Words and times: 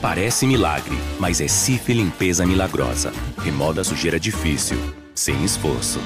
Parece 0.00 0.46
milagre, 0.46 0.96
mas 1.18 1.42
é 1.42 1.48
Cif 1.48 1.92
Limpeza 1.92 2.46
Milagrosa. 2.46 3.12
Remoda 3.36 3.82
a 3.82 3.84
sujeira 3.84 4.18
difícil, 4.18 4.78
sem 5.14 5.44
esforço. 5.44 6.00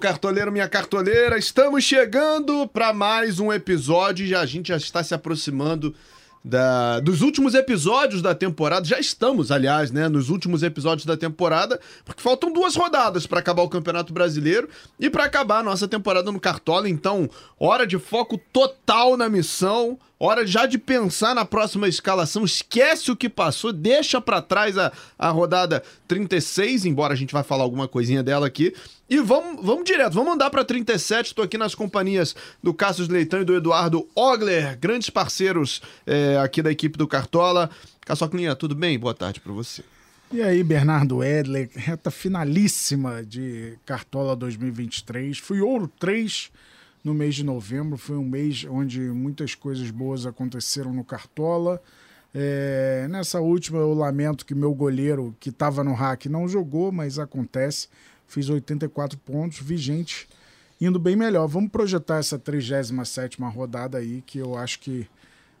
Cartoleiro, 0.00 0.50
minha 0.50 0.68
cartoleira. 0.68 1.38
Estamos 1.38 1.84
chegando 1.84 2.66
para 2.66 2.92
mais 2.92 3.38
um 3.38 3.52
episódio 3.52 4.26
e 4.26 4.34
a 4.34 4.44
gente 4.46 4.68
já 4.68 4.76
está 4.78 5.04
se 5.04 5.14
aproximando 5.14 5.94
da- 6.42 7.00
dos 7.00 7.20
últimos 7.20 7.54
episódios 7.54 8.22
da 8.22 8.34
temporada. 8.34 8.86
Já 8.86 8.98
estamos, 8.98 9.52
aliás, 9.52 9.90
né, 9.90 10.08
nos 10.08 10.30
últimos 10.30 10.62
episódios 10.62 11.04
da 11.04 11.18
temporada, 11.18 11.78
porque 12.02 12.22
faltam 12.22 12.50
duas 12.50 12.74
rodadas 12.74 13.26
para 13.26 13.40
acabar 13.40 13.62
o 13.62 13.68
Campeonato 13.68 14.10
Brasileiro 14.12 14.66
e 14.98 15.10
para 15.10 15.24
acabar 15.24 15.58
a 15.58 15.62
nossa 15.62 15.86
temporada 15.86 16.32
no 16.32 16.40
Cartola. 16.40 16.88
Então, 16.88 17.28
hora 17.58 17.86
de 17.86 17.98
foco 17.98 18.40
total 18.52 19.18
na 19.18 19.28
missão. 19.28 19.98
Hora 20.22 20.46
já 20.46 20.66
de 20.66 20.76
pensar 20.76 21.34
na 21.34 21.46
próxima 21.46 21.88
escalação. 21.88 22.44
Esquece 22.44 23.10
o 23.10 23.16
que 23.16 23.26
passou, 23.26 23.72
deixa 23.72 24.20
pra 24.20 24.42
trás 24.42 24.76
a, 24.76 24.92
a 25.18 25.30
rodada 25.30 25.82
36, 26.06 26.84
embora 26.84 27.14
a 27.14 27.16
gente 27.16 27.32
vai 27.32 27.42
falar 27.42 27.62
alguma 27.62 27.88
coisinha 27.88 28.22
dela 28.22 28.46
aqui. 28.46 28.74
E 29.08 29.18
vamos, 29.18 29.64
vamos 29.64 29.82
direto, 29.82 30.12
vamos 30.12 30.34
andar 30.34 30.50
pra 30.50 30.62
37. 30.62 31.34
Tô 31.34 31.40
aqui 31.40 31.56
nas 31.56 31.74
companhias 31.74 32.36
do 32.62 32.74
Cassius 32.74 33.08
Leitão 33.08 33.40
e 33.40 33.46
do 33.46 33.56
Eduardo 33.56 34.06
Ogler, 34.14 34.78
grandes 34.78 35.08
parceiros 35.08 35.80
é, 36.06 36.36
aqui 36.36 36.60
da 36.60 36.70
equipe 36.70 36.98
do 36.98 37.08
Cartola. 37.08 37.70
Caçoclinha, 38.02 38.54
tudo 38.54 38.74
bem? 38.74 38.98
Boa 38.98 39.14
tarde 39.14 39.40
pra 39.40 39.54
você. 39.54 39.82
E 40.30 40.42
aí, 40.42 40.62
Bernardo 40.62 41.24
Edler, 41.24 41.70
reta 41.74 42.10
finalíssima 42.10 43.24
de 43.24 43.78
Cartola 43.86 44.36
2023. 44.36 45.38
Fui 45.38 45.62
ouro 45.62 45.90
3 45.98 46.50
no 47.02 47.14
mês 47.14 47.34
de 47.34 47.44
novembro. 47.44 47.96
Foi 47.96 48.16
um 48.16 48.24
mês 48.24 48.66
onde 48.68 49.00
muitas 49.00 49.54
coisas 49.54 49.90
boas 49.90 50.26
aconteceram 50.26 50.92
no 50.92 51.04
Cartola. 51.04 51.82
É, 52.34 53.06
nessa 53.10 53.40
última, 53.40 53.78
eu 53.78 53.92
lamento 53.92 54.46
que 54.46 54.54
meu 54.54 54.72
goleiro, 54.72 55.34
que 55.40 55.50
estava 55.50 55.82
no 55.82 55.94
hack, 55.94 56.26
não 56.26 56.48
jogou, 56.48 56.92
mas 56.92 57.18
acontece. 57.18 57.88
Fiz 58.26 58.48
84 58.48 59.18
pontos, 59.18 59.58
vi 59.60 59.76
gente 59.76 60.28
indo 60.80 60.98
bem 60.98 61.16
melhor. 61.16 61.46
Vamos 61.46 61.70
projetar 61.70 62.18
essa 62.18 62.38
37ª 62.38 63.52
rodada 63.52 63.98
aí, 63.98 64.22
que 64.24 64.38
eu 64.38 64.56
acho 64.56 64.80
que 64.80 65.06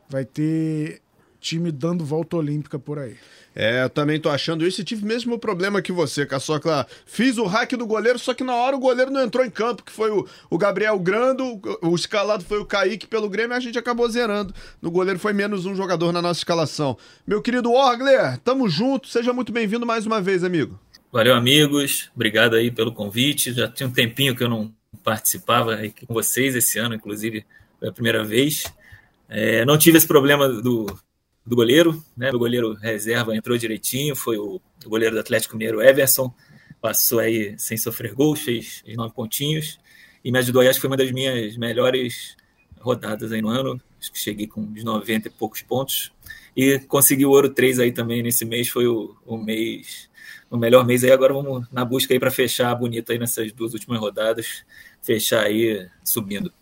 vai 0.08 0.24
ter 0.24 1.02
time 1.40 1.72
dando 1.72 2.04
volta 2.04 2.36
olímpica 2.36 2.78
por 2.78 2.98
aí. 2.98 3.16
É, 3.54 3.82
eu 3.82 3.90
também 3.90 4.20
tô 4.20 4.28
achando 4.28 4.64
isso 4.64 4.80
e 4.80 4.84
tive 4.84 5.04
mesmo 5.04 5.38
problema 5.38 5.82
que 5.82 5.90
você, 5.90 6.24
Caçocla. 6.24 6.86
Fiz 7.04 7.36
o 7.36 7.46
hack 7.46 7.72
do 7.72 7.86
goleiro, 7.86 8.18
só 8.18 8.32
que 8.32 8.44
na 8.44 8.54
hora 8.54 8.76
o 8.76 8.80
goleiro 8.80 9.10
não 9.10 9.22
entrou 9.22 9.44
em 9.44 9.50
campo, 9.50 9.82
que 9.82 9.90
foi 9.90 10.10
o, 10.10 10.26
o 10.48 10.56
Gabriel 10.56 10.98
Grando, 10.98 11.44
o, 11.44 11.88
o 11.88 11.94
escalado 11.94 12.44
foi 12.44 12.58
o 12.58 12.64
Kaique 12.64 13.06
pelo 13.06 13.28
Grêmio, 13.28 13.56
a 13.56 13.60
gente 13.60 13.78
acabou 13.78 14.08
zerando. 14.08 14.54
No 14.80 14.90
goleiro 14.90 15.18
foi 15.18 15.32
menos 15.32 15.66
um 15.66 15.74
jogador 15.74 16.12
na 16.12 16.22
nossa 16.22 16.40
escalação. 16.40 16.96
Meu 17.26 17.42
querido 17.42 17.72
Orgler, 17.72 18.38
tamo 18.38 18.68
junto, 18.68 19.08
seja 19.08 19.32
muito 19.32 19.52
bem-vindo 19.52 19.84
mais 19.84 20.06
uma 20.06 20.22
vez, 20.22 20.44
amigo. 20.44 20.78
Valeu, 21.12 21.34
amigos. 21.34 22.08
Obrigado 22.14 22.54
aí 22.54 22.70
pelo 22.70 22.92
convite. 22.92 23.52
Já 23.52 23.66
tinha 23.66 23.88
um 23.88 23.92
tempinho 23.92 24.36
que 24.36 24.44
eu 24.44 24.48
não 24.48 24.72
participava 25.02 25.74
aqui 25.74 26.06
com 26.06 26.14
vocês 26.14 26.54
esse 26.54 26.78
ano, 26.78 26.94
inclusive, 26.94 27.44
foi 27.80 27.88
a 27.88 27.92
primeira 27.92 28.22
vez. 28.22 28.62
É, 29.28 29.64
não 29.64 29.76
tive 29.76 29.98
esse 29.98 30.06
problema 30.06 30.48
do, 30.48 30.86
do 31.44 31.56
goleiro, 31.56 32.02
né? 32.16 32.30
O 32.30 32.38
goleiro 32.38 32.74
reserva 32.74 33.34
entrou 33.36 33.56
direitinho, 33.56 34.14
foi 34.14 34.38
o, 34.38 34.60
o 34.84 34.88
goleiro 34.88 35.14
do 35.14 35.20
Atlético 35.20 35.56
Mineiro, 35.56 35.82
Everson, 35.82 36.32
passou 36.80 37.18
aí 37.18 37.58
sem 37.58 37.76
sofrer 37.76 38.14
gols, 38.14 38.40
fez 38.40 38.82
nove 38.96 39.14
pontinhos 39.14 39.78
e 40.24 40.30
me 40.30 40.38
ajudou 40.38 40.62
aí, 40.62 40.68
acho 40.68 40.78
que 40.78 40.82
foi 40.82 40.90
uma 40.90 40.96
das 40.96 41.10
minhas 41.10 41.56
melhores 41.56 42.36
rodadas 42.78 43.32
aí 43.32 43.42
no 43.42 43.48
ano, 43.48 43.80
acho 43.98 44.12
que 44.12 44.18
cheguei 44.18 44.46
com 44.46 44.60
uns 44.60 44.84
90 44.84 45.28
e 45.28 45.30
poucos 45.30 45.62
pontos 45.62 46.12
e 46.56 46.78
consegui 46.80 47.26
o 47.26 47.30
ouro 47.30 47.50
3 47.50 47.78
aí 47.80 47.92
também 47.92 48.22
nesse 48.22 48.44
mês, 48.44 48.68
foi 48.68 48.86
o, 48.86 49.16
o 49.26 49.36
mês 49.36 50.10
o 50.50 50.56
melhor 50.56 50.84
mês 50.84 51.04
aí. 51.04 51.12
Agora 51.12 51.32
vamos 51.32 51.66
na 51.70 51.84
busca 51.84 52.12
aí 52.12 52.18
para 52.18 52.30
fechar 52.30 52.74
bonito 52.74 53.12
aí 53.12 53.18
nessas 53.18 53.52
duas 53.52 53.72
últimas 53.72 54.00
rodadas, 54.00 54.64
fechar 55.00 55.44
aí 55.44 55.88
subindo. 56.02 56.52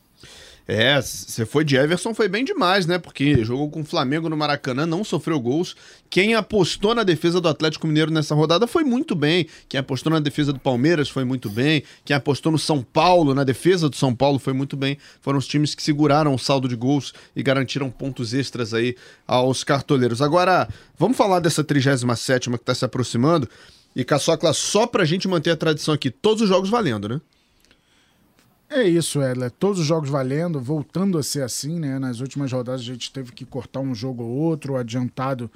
É, 0.71 1.01
você 1.01 1.47
foi 1.47 1.65
de 1.65 1.77
Everson, 1.77 2.12
foi 2.12 2.29
bem 2.29 2.45
demais, 2.45 2.84
né? 2.84 2.99
Porque 2.99 3.43
jogou 3.43 3.71
com 3.71 3.81
o 3.81 3.84
Flamengo 3.87 4.29
no 4.29 4.37
Maracanã, 4.37 4.84
não 4.84 5.03
sofreu 5.03 5.41
gols. 5.41 5.75
Quem 6.11 6.34
apostou 6.34 6.95
na 6.95 7.05
defesa 7.05 7.41
do 7.41 7.49
Atlético 7.49 7.87
Mineiro 7.87 8.11
nessa 8.11 8.34
rodada 8.34 8.67
foi 8.67 8.84
muito 8.84 9.15
bem. 9.15 9.47
Quem 9.67 9.81
apostou 9.81 10.12
na 10.12 10.21
defesa 10.21 10.53
do 10.53 10.61
Palmeiras 10.61 11.09
foi 11.09 11.25
muito 11.25 11.49
bem. 11.49 11.83
Quem 12.05 12.15
apostou 12.15 12.53
no 12.53 12.59
São 12.59 12.83
Paulo, 12.83 13.34
na 13.34 13.45
defesa 13.45 13.89
do 13.89 13.97
São 13.97 14.15
Paulo, 14.15 14.39
foi 14.39 14.53
muito 14.53 14.77
bem. 14.77 14.99
Foram 15.23 15.39
os 15.39 15.47
times 15.47 15.75
que 15.75 15.83
seguraram 15.83 16.34
o 16.34 16.39
saldo 16.39 16.69
de 16.69 16.77
gols 16.77 17.15
e 17.35 17.43
garantiram 17.43 17.91
pontos 17.91 18.35
extras 18.35 18.75
aí 18.75 18.95
aos 19.27 19.65
cartoleiros. 19.65 20.21
Agora, 20.21 20.69
vamos 20.99 21.17
falar 21.17 21.41
dessa 21.41 21.65
37 21.65 22.50
que 22.50 22.56
está 22.56 22.75
se 22.75 22.85
aproximando. 22.85 23.49
E 23.97 24.05
Caçocla, 24.05 24.53
só 24.53 24.87
pra 24.87 25.06
gente 25.06 25.27
manter 25.27 25.50
a 25.50 25.56
tradição 25.56 25.95
aqui, 25.95 26.11
todos 26.11 26.43
os 26.43 26.49
jogos 26.50 26.69
valendo, 26.69 27.09
né? 27.09 27.21
É 28.71 28.83
isso, 28.83 29.23
Edler. 29.23 29.51
Todos 29.51 29.81
os 29.81 29.87
jogos 29.87 30.11
valendo, 30.11 30.61
voltando 30.61 31.17
a 31.17 31.23
ser 31.23 31.43
assim, 31.43 31.79
né? 31.79 31.99
Nas 31.99 32.21
últimas 32.21 32.53
rodadas 32.53 32.83
a 32.83 32.84
gente 32.84 33.11
teve 33.11 33.33
que 33.33 33.47
cortar 33.47 33.81
um 33.81 33.95
jogo 33.95 34.23
ou 34.23 34.31
outro, 34.31 34.77
adiantado 34.77 35.51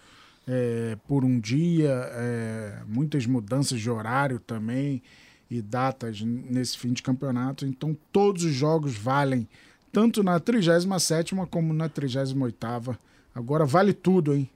é, 0.48 0.96
por 1.06 1.22
um 1.22 1.38
dia, 1.38 1.90
é, 1.90 2.78
muitas 2.86 3.26
mudanças 3.26 3.78
de 3.80 3.90
horário 3.90 4.38
também 4.38 5.02
e 5.50 5.60
datas 5.60 6.22
nesse 6.22 6.78
fim 6.78 6.92
de 6.94 7.02
campeonato. 7.02 7.66
Então 7.66 7.94
todos 8.10 8.44
os 8.44 8.52
jogos 8.52 8.96
valem, 8.96 9.46
tanto 9.92 10.22
na 10.22 10.40
37 10.40 11.34
como 11.50 11.74
na 11.74 11.90
38. 11.90 12.98
Agora 13.34 13.66
vale 13.66 13.92
tudo, 13.92 14.34
hein? 14.34 14.48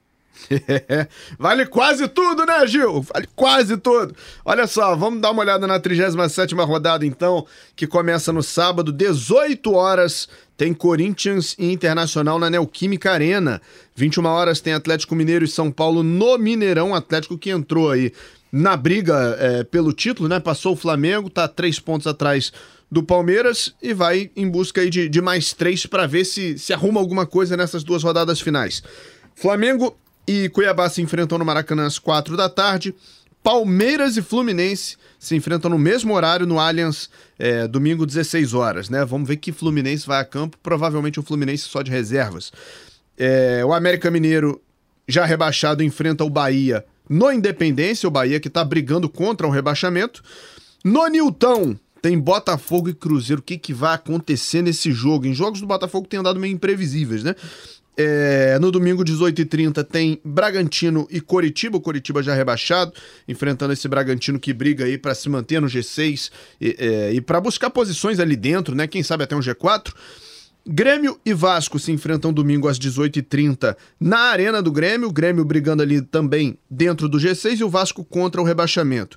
Vale 1.39 1.67
quase 1.67 2.09
tudo, 2.09 2.45
né, 2.45 2.67
Gil? 2.67 3.03
Vale 3.03 3.29
quase 3.35 3.77
tudo. 3.77 4.15
Olha 4.45 4.67
só, 4.67 4.95
vamos 4.95 5.21
dar 5.21 5.31
uma 5.31 5.43
olhada 5.43 5.67
na 5.67 5.81
37ª 5.81 6.65
rodada, 6.67 7.05
então, 7.07 7.47
que 7.75 7.87
começa 7.87 8.33
no 8.33 8.43
sábado, 8.43 8.93
18 8.93 9.73
horas, 9.73 10.29
tem 10.57 10.73
Corinthians 10.73 11.55
e 11.59 11.73
Internacional 11.73 12.39
na 12.39 12.51
Neoquímica 12.51 13.13
Arena. 13.13 13.61
21 13.95 14.27
horas 14.27 14.61
tem 14.61 14.73
Atlético 14.73 15.15
Mineiro 15.15 15.45
e 15.45 15.49
São 15.49 15.71
Paulo 15.71 16.03
no 16.03 16.39
Mineirão, 16.39 16.95
Atlético 16.95 17.39
que 17.39 17.51
entrou 17.51 17.91
aí 17.91 18.13
na 18.53 18.77
briga 18.77 19.37
é, 19.39 19.65
pelo 19.65 19.93
título, 19.93 20.29
né? 20.29 20.41
Passou 20.41 20.73
o 20.73 20.77
Flamengo, 20.77 21.29
tá 21.29 21.49
três 21.49 21.79
pontos 21.79 22.07
atrás 22.07 22.53
do 22.91 23.03
Palmeiras 23.03 23.75
e 23.83 23.93
vai 23.93 24.31
em 24.37 24.49
busca 24.49 24.81
aí 24.81 24.89
de, 24.89 25.09
de 25.09 25.21
mais 25.21 25.53
três 25.53 25.85
para 25.87 26.07
ver 26.07 26.25
se, 26.25 26.57
se 26.57 26.73
arruma 26.73 27.01
alguma 27.01 27.27
coisa 27.27 27.57
nessas 27.57 27.83
duas 27.83 28.03
rodadas 28.03 28.41
finais. 28.41 28.83
Flamengo 29.35 29.99
e 30.27 30.49
Cuiabá 30.49 30.89
se 30.89 31.01
enfrentam 31.01 31.39
no 31.39 31.45
Maracanã 31.45 31.87
às 31.87 31.99
quatro 31.99 32.37
da 32.37 32.49
tarde. 32.49 32.95
Palmeiras 33.43 34.17
e 34.17 34.23
Fluminense 34.23 34.97
se 35.19 35.37
enfrentam 35.37 35.71
no 35.71 35.79
mesmo 35.79 36.15
horário 36.15 36.47
no 36.47 36.59
Allianz, 36.59 37.09
é, 37.39 37.69
domingo 37.69 38.05
16 38.05 38.55
horas, 38.55 38.91
né? 38.91 39.05
Vamos 39.05 39.29
ver 39.29 39.37
que 39.37 39.53
Fluminense 39.53 40.07
vai 40.07 40.21
a 40.21 40.25
campo, 40.25 40.59
provavelmente 40.63 41.21
o 41.21 41.23
Fluminense 41.23 41.65
só 41.65 41.81
de 41.83 41.91
reservas. 41.91 42.53
É, 43.17 43.65
o 43.65 43.73
América 43.73 44.11
Mineiro, 44.11 44.61
já 45.07 45.25
rebaixado, 45.25 45.83
enfrenta 45.83 46.25
o 46.25 46.31
Bahia 46.31 46.85
no 47.09 47.31
Independência, 47.31 48.09
o 48.09 48.11
Bahia 48.11 48.41
que 48.41 48.51
tá 48.51 48.65
brigando 48.65 49.09
contra 49.09 49.47
o 49.47 49.51
rebaixamento. 49.51 50.23
No 50.85 51.07
Nilton, 51.07 51.77
tem 52.03 52.19
Botafogo 52.19 52.89
e 52.89 52.95
Cruzeiro. 52.95 53.41
O 53.41 53.45
que, 53.45 53.59
que 53.59 53.73
vai 53.73 53.95
acontecer 53.95 54.63
nesse 54.63 54.93
jogo? 54.93 55.27
Em 55.27 55.35
jogos 55.35 55.61
do 55.61 55.67
Botafogo 55.67 56.07
tem 56.07 56.21
andado 56.21 56.39
meio 56.39 56.53
imprevisíveis, 56.53 57.23
né? 57.23 57.35
É, 57.99 58.59
no 58.59 58.71
domingo, 58.71 59.03
18h30, 59.03 59.83
tem 59.85 60.21
Bragantino 60.23 61.09
e 61.11 61.21
Coritiba. 61.21 61.79
O 61.79 61.81
Coritiba 61.81 62.23
já 62.23 62.35
rebaixado, 62.35 62.93
enfrentando 63.27 63.73
esse 63.73 63.89
Bragantino 63.89 64.39
que 64.39 64.53
briga 64.53 64.85
aí 64.85 64.99
para 64.99 65.15
se 65.15 65.29
manter 65.31 65.61
no 65.61 65.67
G6 65.67 66.31
e, 66.61 66.77
é, 66.79 67.13
e 67.15 67.21
para 67.23 67.41
buscar 67.41 67.71
posições 67.71 68.21
ali 68.21 68.37
dentro, 68.37 68.75
né? 68.75 68.87
Quem 68.87 69.03
sabe 69.03 69.25
até 69.25 69.35
um 69.35 69.41
G4. 69.41 69.95
Grêmio 70.69 71.19
e 71.25 71.33
Vasco 71.33 71.79
se 71.79 71.93
enfrentam 71.93 72.33
domingo 72.33 72.67
às 72.67 72.77
18h30 72.77 73.77
na 74.01 74.19
Arena 74.19 74.61
do 74.61 74.73
Grêmio. 74.73 75.09
O 75.09 75.13
Grêmio 75.13 75.45
brigando 75.45 75.83
ali 75.83 76.03
também 76.03 76.59
dentro 76.69 77.09
do 77.09 77.19
G6 77.19 77.61
e 77.61 77.65
o 77.65 77.71
Vasco 77.71 78.05
contra 78.05 78.43
o 78.43 78.45
rebaixamento. 78.45 79.17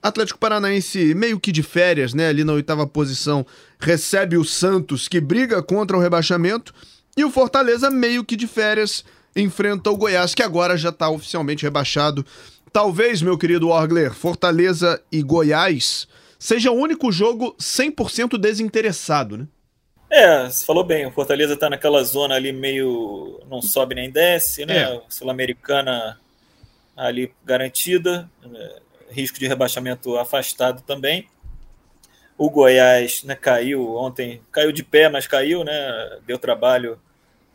Atlético 0.00 0.38
Paranaense 0.38 1.14
meio 1.14 1.40
que 1.40 1.50
de 1.50 1.62
férias, 1.62 2.14
né? 2.14 2.28
Ali 2.28 2.44
na 2.44 2.52
oitava 2.52 2.86
posição, 2.86 3.44
recebe 3.80 4.36
o 4.36 4.44
Santos, 4.44 5.08
que 5.08 5.20
briga 5.20 5.60
contra 5.62 5.96
o 5.96 6.00
rebaixamento. 6.00 6.72
E 7.18 7.24
o 7.24 7.30
Fortaleza, 7.32 7.90
meio 7.90 8.24
que 8.24 8.36
de 8.36 8.46
férias, 8.46 9.04
enfrenta 9.34 9.90
o 9.90 9.96
Goiás, 9.96 10.36
que 10.36 10.42
agora 10.42 10.76
já 10.76 10.90
está 10.90 11.10
oficialmente 11.10 11.64
rebaixado. 11.64 12.24
Talvez, 12.72 13.20
meu 13.20 13.36
querido 13.36 13.70
Orgler, 13.70 14.14
Fortaleza 14.14 15.02
e 15.10 15.20
Goiás 15.20 16.06
seja 16.38 16.70
o 16.70 16.76
único 16.76 17.10
jogo 17.10 17.56
100% 17.58 18.38
desinteressado, 18.38 19.36
né? 19.36 19.48
É, 20.08 20.48
você 20.48 20.64
falou 20.64 20.84
bem, 20.84 21.06
o 21.06 21.10
Fortaleza 21.10 21.54
está 21.54 21.68
naquela 21.68 22.04
zona 22.04 22.36
ali 22.36 22.52
meio 22.52 23.40
não 23.50 23.60
sobe 23.60 23.96
nem 23.96 24.12
desce, 24.12 24.64
né? 24.64 24.82
É. 24.82 25.02
Sul-Americana 25.08 26.20
ali 26.96 27.32
garantida, 27.44 28.30
né? 28.46 28.76
risco 29.10 29.40
de 29.40 29.48
rebaixamento 29.48 30.16
afastado 30.16 30.82
também. 30.82 31.26
O 32.38 32.48
Goiás 32.48 33.24
né, 33.24 33.34
caiu 33.34 33.96
ontem, 33.96 34.40
caiu 34.52 34.70
de 34.70 34.84
pé, 34.84 35.08
mas 35.08 35.26
caiu, 35.26 35.64
né? 35.64 36.20
Deu 36.24 36.38
trabalho 36.38 36.96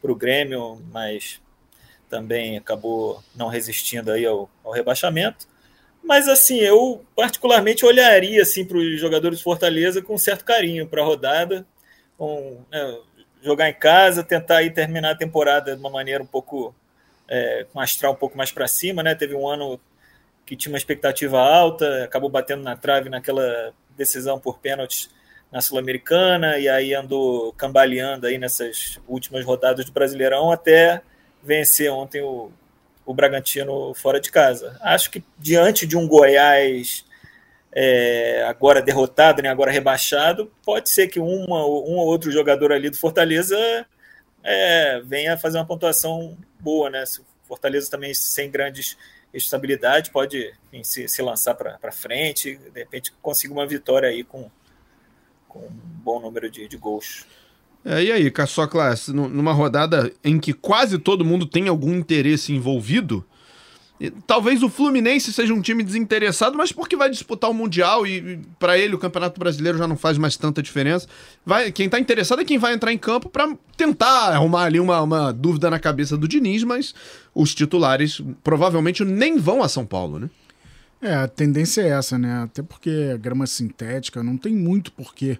para 0.04 0.12
o 0.12 0.16
Grêmio, 0.16 0.82
mas 0.92 1.42
também 2.10 2.58
acabou 2.58 3.24
não 3.34 3.48
resistindo 3.48 4.12
aí 4.12 4.26
ao, 4.26 4.50
ao 4.62 4.74
rebaixamento. 4.74 5.48
Mas 6.04 6.28
assim, 6.28 6.58
eu 6.58 7.06
particularmente 7.16 7.86
olharia 7.86 8.42
assim 8.42 8.66
para 8.66 8.78
os 8.78 9.00
jogadores 9.00 9.38
de 9.38 9.44
Fortaleza 9.46 10.02
com 10.02 10.18
certo 10.18 10.44
carinho 10.44 10.86
para 10.86 11.02
a 11.02 11.06
rodada, 11.06 11.66
né, 12.70 12.98
jogar 13.42 13.70
em 13.70 13.74
casa, 13.74 14.22
tentar 14.22 14.58
aí 14.58 14.70
terminar 14.70 15.12
a 15.12 15.18
temporada 15.18 15.74
de 15.74 15.80
uma 15.80 15.90
maneira 15.90 16.22
um 16.22 16.28
pouco 16.28 16.76
é, 17.30 17.66
com 17.72 17.80
astral 17.80 18.12
um 18.12 18.18
pouco 18.18 18.38
mais 18.38 18.52
para 18.52 18.68
cima, 18.68 19.02
né? 19.02 19.16
Teve 19.16 19.34
um 19.36 19.48
ano 19.48 19.80
que 20.46 20.58
tinha 20.58 20.74
uma 20.74 20.78
expectativa 20.78 21.40
alta, 21.40 22.04
acabou 22.04 22.30
batendo 22.30 22.62
na 22.62 22.76
trave 22.76 23.10
naquela 23.10 23.74
decisão 23.96 24.38
por 24.38 24.60
pênaltis 24.60 25.10
na 25.54 25.62
Sul-Americana 25.62 26.58
e 26.58 26.68
aí 26.68 26.96
andou 26.96 27.54
cambaleando 27.54 28.26
aí 28.26 28.40
nessas 28.40 29.00
últimas 29.08 29.46
rodadas 29.46 29.86
do 29.86 29.92
Brasileirão 29.92 30.52
até 30.52 31.04
vencer 31.44 31.92
ontem 31.92 32.24
o, 32.24 32.52
o 33.06 33.14
Bragantino 33.14 33.94
fora 33.94 34.20
de 34.20 34.32
casa. 34.32 34.76
Acho 34.82 35.12
que 35.12 35.24
diante 35.38 35.86
de 35.86 35.96
um 35.96 36.08
Goiás 36.08 37.06
é, 37.72 38.44
agora 38.48 38.82
derrotado, 38.82 39.44
né, 39.44 39.50
agora 39.50 39.72
rebaixado, 39.72 40.52
pode 40.66 40.90
ser 40.90 41.08
que 41.08 41.20
uma, 41.20 41.64
um 41.68 41.98
ou 41.98 42.08
outro 42.08 42.32
jogador 42.32 42.72
ali 42.72 42.90
do 42.90 42.98
Fortaleza 42.98 43.56
é, 44.44 45.02
venha 45.02 45.38
fazer 45.38 45.60
uma 45.60 45.68
pontuação 45.68 46.36
boa, 46.60 46.90
né? 46.90 47.06
Se 47.06 47.22
o 47.22 47.26
Fortaleza 47.48 47.92
também 47.92 48.12
sem 48.16 48.50
grandes 48.50 48.98
estabilidade 49.32 50.10
pode 50.10 50.52
enfim, 50.72 50.84
se, 50.84 51.08
se 51.08 51.22
lançar 51.22 51.54
para 51.54 51.92
frente, 51.92 52.58
de 52.58 52.80
repente 52.80 53.14
conseguir 53.22 53.54
uma 53.54 53.68
vitória 53.68 54.10
aí 54.10 54.24
com, 54.24 54.50
com 55.54 55.60
um 55.60 55.72
bom 56.04 56.20
número 56.20 56.50
de, 56.50 56.68
de 56.68 56.78
gols. 56.78 57.26
É, 57.86 58.04
e 58.04 58.12
aí, 58.12 58.32
Caçocla, 58.32 58.96
numa 59.10 59.54
rodada 59.54 60.12
em 60.24 60.40
que 60.40 60.52
quase 60.52 60.98
todo 60.98 61.24
mundo 61.24 61.46
tem 61.46 61.68
algum 61.68 61.94
interesse 61.94 62.52
envolvido, 62.54 63.24
talvez 64.26 64.64
o 64.64 64.70
Fluminense 64.70 65.32
seja 65.32 65.54
um 65.54 65.62
time 65.62 65.84
desinteressado, 65.84 66.58
mas 66.58 66.72
porque 66.72 66.96
vai 66.96 67.10
disputar 67.10 67.50
o 67.50 67.54
Mundial 67.54 68.08
e, 68.08 68.40
para 68.58 68.78
ele 68.78 68.96
o 68.96 68.98
Campeonato 68.98 69.40
Brasileiro 69.40 69.78
já 69.78 69.88
não 69.88 69.98
faz 69.98 70.18
mais 70.18 70.38
tanta 70.38 70.64
diferença. 70.64 71.08
Vai, 71.46 71.72
quem 71.72 71.90
tá 71.90 72.00
interessado 72.00 72.42
é 72.42 72.46
quem 72.46 72.58
vai 72.58 72.74
entrar 72.74 72.92
em 72.92 72.98
campo 72.98 73.30
para 73.30 73.54
tentar 73.76 74.30
arrumar 74.30 74.64
ali 74.64 74.80
uma, 74.80 75.02
uma 75.02 75.32
dúvida 75.32 75.70
na 75.70 75.78
cabeça 75.78 76.18
do 76.18 76.28
Diniz, 76.28 76.64
mas 76.64 76.96
os 77.36 77.54
titulares 77.54 78.22
provavelmente 78.44 79.04
nem 79.04 79.38
vão 79.38 79.62
a 79.62 79.68
São 79.68 79.86
Paulo, 79.86 80.20
né? 80.20 80.30
É, 81.04 81.16
a 81.16 81.28
tendência 81.28 81.82
é 81.82 81.90
essa, 81.90 82.18
né? 82.18 82.44
Até 82.44 82.64
porque 82.64 83.12
a 83.14 83.18
grama 83.18 83.46
sintética 83.46 84.24
não 84.24 84.38
tem 84.38 84.56
muito 84.56 84.92
porquê 84.94 85.38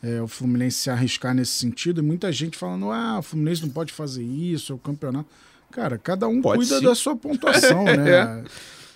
é, 0.00 0.22
o 0.22 0.28
Fluminense 0.28 0.78
se 0.78 0.90
arriscar 0.90 1.34
nesse 1.34 1.52
sentido. 1.52 2.00
E 2.00 2.02
muita 2.02 2.30
gente 2.30 2.56
falando, 2.56 2.92
ah, 2.92 3.18
o 3.18 3.22
Fluminense 3.22 3.62
não 3.62 3.70
pode 3.70 3.92
fazer 3.92 4.22
isso, 4.22 4.72
é 4.72 4.74
o 4.76 4.78
campeonato. 4.78 5.28
Cara, 5.72 5.98
cada 5.98 6.28
um 6.28 6.40
pode 6.40 6.58
cuida 6.58 6.78
sim. 6.78 6.84
da 6.84 6.94
sua 6.94 7.16
pontuação, 7.16 7.84
né? 7.96 8.10
É. 8.10 8.44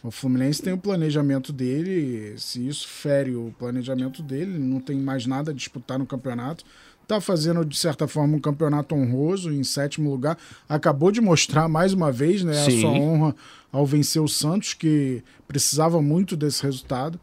O 0.05 0.11
Fluminense 0.11 0.63
tem 0.63 0.73
o 0.73 0.79
planejamento 0.79 1.53
dele, 1.53 2.35
se 2.39 2.67
isso 2.67 2.87
fere 2.87 3.35
o 3.35 3.55
planejamento 3.59 4.23
dele, 4.23 4.59
não 4.59 4.79
tem 4.79 4.97
mais 4.97 5.27
nada 5.27 5.51
a 5.51 5.55
disputar 5.55 5.99
no 5.99 6.07
campeonato. 6.07 6.65
Tá 7.07 7.21
fazendo, 7.21 7.65
de 7.65 7.77
certa 7.77 8.09
forma, 8.09 8.37
um 8.37 8.41
campeonato 8.41 8.95
honroso 8.95 9.53
em 9.53 9.63
sétimo 9.63 10.11
lugar. 10.11 10.39
Acabou 10.69 11.11
de 11.11 11.21
mostrar 11.21 11.69
mais 11.69 11.93
uma 11.93 12.11
vez 12.11 12.43
né, 12.43 12.53
a 12.53 12.71
sua 12.71 12.91
honra 12.91 13.37
ao 13.71 13.85
vencer 13.85 14.23
o 14.23 14.29
Santos, 14.29 14.73
que 14.73 15.23
precisava 15.47 16.01
muito 16.01 16.37
desse 16.37 16.63
resultado. 16.63 17.21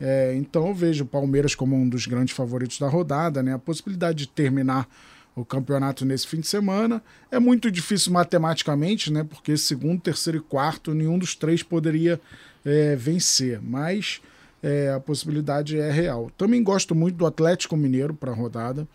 É, 0.00 0.34
então 0.36 0.68
eu 0.68 0.74
vejo 0.74 1.04
o 1.04 1.06
Palmeiras 1.06 1.54
como 1.54 1.74
um 1.74 1.88
dos 1.88 2.06
grandes 2.06 2.34
favoritos 2.34 2.78
da 2.78 2.88
rodada, 2.88 3.42
né? 3.42 3.54
A 3.54 3.58
possibilidade 3.58 4.18
de 4.18 4.28
terminar 4.28 4.88
o 5.34 5.44
campeonato 5.44 6.04
nesse 6.04 6.26
fim 6.26 6.40
de 6.40 6.46
semana 6.46 7.02
é 7.30 7.38
muito 7.38 7.70
difícil 7.70 8.12
matematicamente, 8.12 9.12
né? 9.12 9.24
Porque 9.24 9.56
segundo, 9.56 10.00
terceiro 10.00 10.38
e 10.38 10.40
quarto, 10.40 10.94
nenhum 10.94 11.18
dos 11.18 11.34
três 11.34 11.62
poderia 11.62 12.20
é, 12.64 12.94
vencer, 12.94 13.60
mas 13.60 14.20
é, 14.62 14.92
a 14.92 15.00
possibilidade 15.00 15.78
é 15.78 15.90
real. 15.90 16.30
Também 16.38 16.62
gosto 16.62 16.94
muito 16.94 17.16
do 17.16 17.26
Atlético 17.26 17.76
Mineiro 17.76 18.14
para 18.14 18.30
a 18.30 18.34
rodada, 18.34 18.86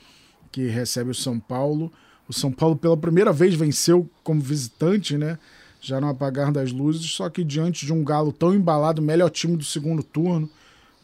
que 0.51 0.67
recebe 0.67 1.11
o 1.11 1.15
São 1.15 1.39
Paulo. 1.39 1.91
O 2.27 2.33
São 2.33 2.51
Paulo 2.51 2.75
pela 2.75 2.97
primeira 2.97 3.33
vez 3.33 3.55
venceu 3.55 4.09
como 4.23 4.41
visitante, 4.41 5.17
né? 5.17 5.37
Já 5.81 6.01
no 6.01 6.07
apagar 6.07 6.51
das 6.51 6.71
luzes, 6.71 7.09
só 7.11 7.29
que 7.29 7.43
diante 7.43 7.85
de 7.85 7.93
um 7.93 8.03
Galo 8.03 8.33
tão 8.33 8.53
embalado, 8.53 9.01
melhor 9.01 9.29
time 9.29 9.55
do 9.55 9.63
segundo 9.63 10.03
turno, 10.03 10.49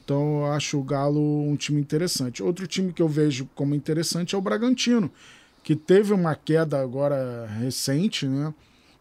então 0.04 0.42
eu 0.42 0.52
acho 0.52 0.78
o 0.78 0.84
Galo 0.84 1.20
um 1.50 1.56
time 1.56 1.82
interessante. 1.82 2.44
Outro 2.44 2.68
time 2.68 2.94
que 2.94 3.02
eu 3.02 3.08
vejo 3.08 3.50
como 3.56 3.74
interessante 3.74 4.36
é 4.36 4.38
o 4.38 4.42
Bragantino, 4.42 5.10
que 5.64 5.76
teve 5.76 6.14
uma 6.14 6.36
queda 6.36 6.80
agora 6.80 7.48
recente, 7.60 8.28
né? 8.28 8.54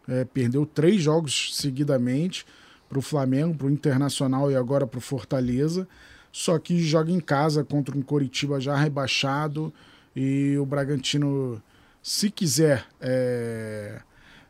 É, 0.07 0.23
perdeu 0.23 0.65
três 0.65 1.01
jogos 1.01 1.55
seguidamente 1.55 2.45
para 2.87 2.99
o 2.99 3.01
Flamengo, 3.01 3.55
para 3.55 3.67
o 3.67 3.71
Internacional 3.71 4.51
e 4.51 4.55
agora 4.55 4.87
para 4.87 4.97
o 4.97 5.01
Fortaleza. 5.01 5.87
Só 6.31 6.57
que 6.59 6.79
joga 6.79 7.11
em 7.11 7.19
casa 7.19 7.63
contra 7.63 7.97
um 7.97 8.01
Coritiba 8.01 8.59
já 8.59 8.75
rebaixado 8.75 9.73
e 10.15 10.57
o 10.57 10.65
Bragantino, 10.65 11.61
se 12.01 12.29
quiser 12.31 12.85
é, 13.01 13.99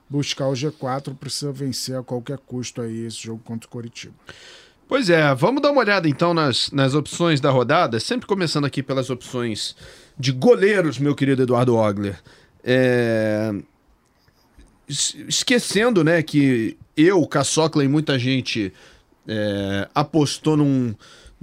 buscar 0.09 0.47
o 0.47 0.53
G4, 0.53 1.15
precisa 1.15 1.51
vencer 1.51 1.97
a 1.97 2.03
qualquer 2.03 2.37
custo 2.37 2.81
aí 2.81 3.05
esse 3.05 3.23
jogo 3.23 3.41
contra 3.43 3.67
o 3.67 3.69
Coritiba. 3.71 4.13
Pois 4.87 5.09
é, 5.09 5.33
vamos 5.33 5.63
dar 5.63 5.71
uma 5.71 5.81
olhada 5.81 6.07
então 6.07 6.33
nas, 6.33 6.69
nas 6.69 6.93
opções 6.93 7.41
da 7.41 7.49
rodada, 7.49 7.99
sempre 7.99 8.27
começando 8.27 8.65
aqui 8.65 8.83
pelas 8.83 9.09
opções 9.09 9.75
de 10.17 10.31
goleiros, 10.31 10.99
meu 10.99 11.15
querido 11.15 11.41
Eduardo 11.41 11.75
Ogler. 11.75 12.21
É... 12.63 13.51
Esquecendo, 14.87 16.03
né, 16.03 16.21
que 16.21 16.77
eu, 16.95 17.25
Caçocla 17.25 17.83
e 17.83 17.87
muita 17.87 18.19
gente 18.19 18.71
é, 19.27 19.89
apostou 19.95 20.55
num, 20.55 20.93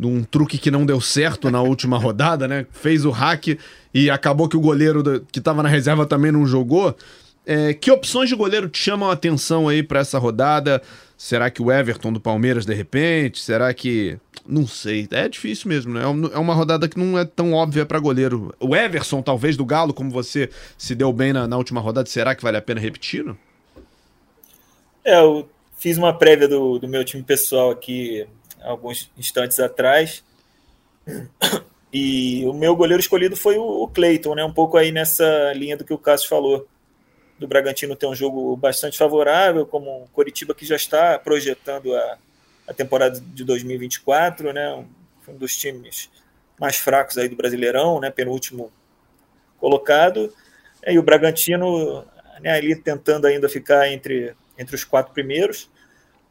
num 0.02 0.24
truque 0.24 0.58
que 0.58 0.70
não 0.70 0.84
deu 0.84 1.00
certo 1.00 1.50
na 1.50 1.62
última 1.62 1.98
rodada, 1.98 2.48
né? 2.48 2.66
Fez 2.72 3.04
o 3.04 3.10
hack 3.10 3.58
e 3.94 4.10
acabou 4.10 4.48
que 4.48 4.56
o 4.56 4.60
goleiro 4.60 5.02
do, 5.02 5.20
que 5.20 5.38
estava 5.38 5.62
na 5.62 5.68
reserva 5.68 6.06
também 6.06 6.32
não 6.32 6.46
jogou. 6.46 6.96
É, 7.44 7.74
que 7.74 7.90
opções 7.90 8.28
de 8.28 8.36
goleiro 8.36 8.68
te 8.68 8.78
chamam 8.78 9.10
a 9.10 9.14
atenção 9.14 9.68
aí 9.68 9.82
para 9.82 10.00
essa 10.00 10.18
rodada? 10.18 10.82
Será 11.16 11.50
que 11.50 11.62
o 11.62 11.70
Everton 11.70 12.12
do 12.12 12.20
Palmeiras 12.20 12.66
de 12.66 12.74
repente? 12.74 13.40
Será 13.40 13.72
que. 13.72 14.18
Não 14.46 14.66
sei. 14.66 15.06
É 15.12 15.28
difícil 15.28 15.68
mesmo, 15.68 15.94
né? 15.94 16.02
É 16.02 16.38
uma 16.38 16.54
rodada 16.54 16.88
que 16.88 16.98
não 16.98 17.16
é 17.16 17.24
tão 17.24 17.52
óbvia 17.52 17.86
para 17.86 17.98
goleiro. 18.00 18.52
O 18.58 18.74
Everson, 18.74 19.22
talvez, 19.22 19.56
do 19.56 19.64
Galo, 19.64 19.94
como 19.94 20.10
você 20.10 20.50
se 20.76 20.96
deu 20.96 21.12
bem 21.12 21.32
na, 21.32 21.46
na 21.46 21.56
última 21.56 21.80
rodada, 21.80 22.08
será 22.08 22.34
que 22.34 22.42
vale 22.42 22.56
a 22.56 22.62
pena 22.62 22.80
repetir? 22.80 23.24
Não? 23.24 23.36
É, 25.04 25.20
eu 25.20 25.48
fiz 25.78 25.96
uma 25.96 26.12
prévia 26.12 26.48
do, 26.48 26.78
do 26.78 26.88
meu 26.88 27.04
time 27.04 27.22
pessoal 27.22 27.70
aqui 27.70 28.26
alguns 28.64 29.10
instantes 29.16 29.58
atrás. 29.60 30.24
E 31.92 32.44
o 32.46 32.54
meu 32.54 32.74
goleiro 32.74 33.00
escolhido 33.00 33.36
foi 33.36 33.58
o, 33.58 33.86
Cleiton, 33.86 34.34
né? 34.34 34.42
Um 34.42 34.52
pouco 34.52 34.78
aí 34.78 34.90
nessa 34.90 35.52
linha 35.52 35.76
do 35.76 35.84
que 35.84 35.92
o 35.92 35.98
Cássio 35.98 36.28
falou 36.28 36.66
do 37.38 37.46
Bragantino 37.46 37.94
ter 37.94 38.06
um 38.06 38.14
jogo 38.14 38.56
bastante 38.56 38.96
favorável, 38.96 39.66
como 39.66 40.04
o 40.04 40.08
Coritiba 40.08 40.54
que 40.54 40.64
já 40.64 40.76
está 40.76 41.18
projetando 41.18 41.94
a, 41.94 42.18
a 42.68 42.72
temporada 42.72 43.20
de 43.20 43.44
2024, 43.44 44.52
né? 44.52 44.72
Um, 45.28 45.36
dos 45.36 45.56
times 45.56 46.10
mais 46.58 46.76
fracos 46.76 47.16
aí 47.16 47.28
do 47.28 47.36
Brasileirão, 47.36 48.00
né? 48.00 48.10
Penúltimo 48.10 48.72
colocado. 49.58 50.32
E 50.86 50.98
o 50.98 51.02
Bragantino 51.02 52.04
né, 52.40 52.50
ali 52.50 52.74
tentando 52.74 53.26
ainda 53.26 53.48
ficar 53.48 53.88
entre, 53.88 54.34
entre 54.58 54.74
os 54.74 54.84
quatro 54.84 55.12
primeiros. 55.12 55.70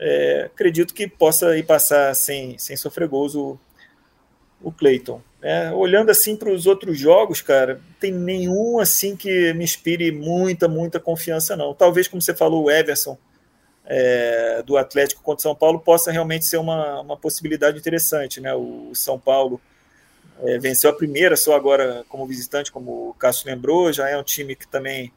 É, 0.04 0.50
acredito 0.52 0.96
que 0.96 1.08
possa 1.08 1.56
ir 1.56 1.64
passar 1.64 2.16
sem, 2.16 2.58
sem 2.58 2.76
sofrer 2.76 3.08
gols 3.08 3.36
o, 3.36 3.60
o 4.60 4.72
Cleiton. 4.72 5.22
É, 5.44 5.72
olhando 5.72 6.10
assim 6.10 6.36
para 6.36 6.52
os 6.52 6.66
outros 6.66 6.98
jogos, 6.98 7.40
cara, 7.42 7.80
tem 8.00 8.12
nenhum 8.12 8.80
assim 8.80 9.16
que 9.16 9.54
me 9.54 9.64
inspire 9.64 10.12
muita, 10.12 10.68
muita 10.68 11.00
confiança, 11.00 11.56
não. 11.56 11.74
Talvez, 11.76 12.08
como 12.08 12.20
você 12.20 12.34
falou, 12.34 12.64
o 12.64 12.72
Everson 12.72 13.16
é, 13.86 14.64
do 14.66 14.76
Atlético 14.76 15.22
contra 15.22 15.40
o 15.40 15.44
São 15.44 15.56
Paulo 15.56 15.80
possa 15.80 16.12
realmente 16.12 16.46
ser 16.46 16.58
uma, 16.58 17.02
uma 17.02 17.18
possibilidade 17.18 17.78
interessante, 17.78 18.42
né? 18.42 18.56
O 18.56 18.92
São 18.96 19.20
Paulo 19.20 19.62
é, 20.44 20.58
venceu 20.58 20.90
a 20.90 20.94
primeira, 20.94 21.38
só 21.38 21.56
agora 21.56 22.04
como 22.10 22.26
visitante, 22.26 22.72
como 22.72 23.10
o 23.10 23.14
Cássio 23.14 23.48
lembrou, 23.48 23.94
já 23.94 24.10
é 24.10 24.18
um 24.18 24.24
time 24.24 24.56
que 24.56 24.68
também 24.68 25.14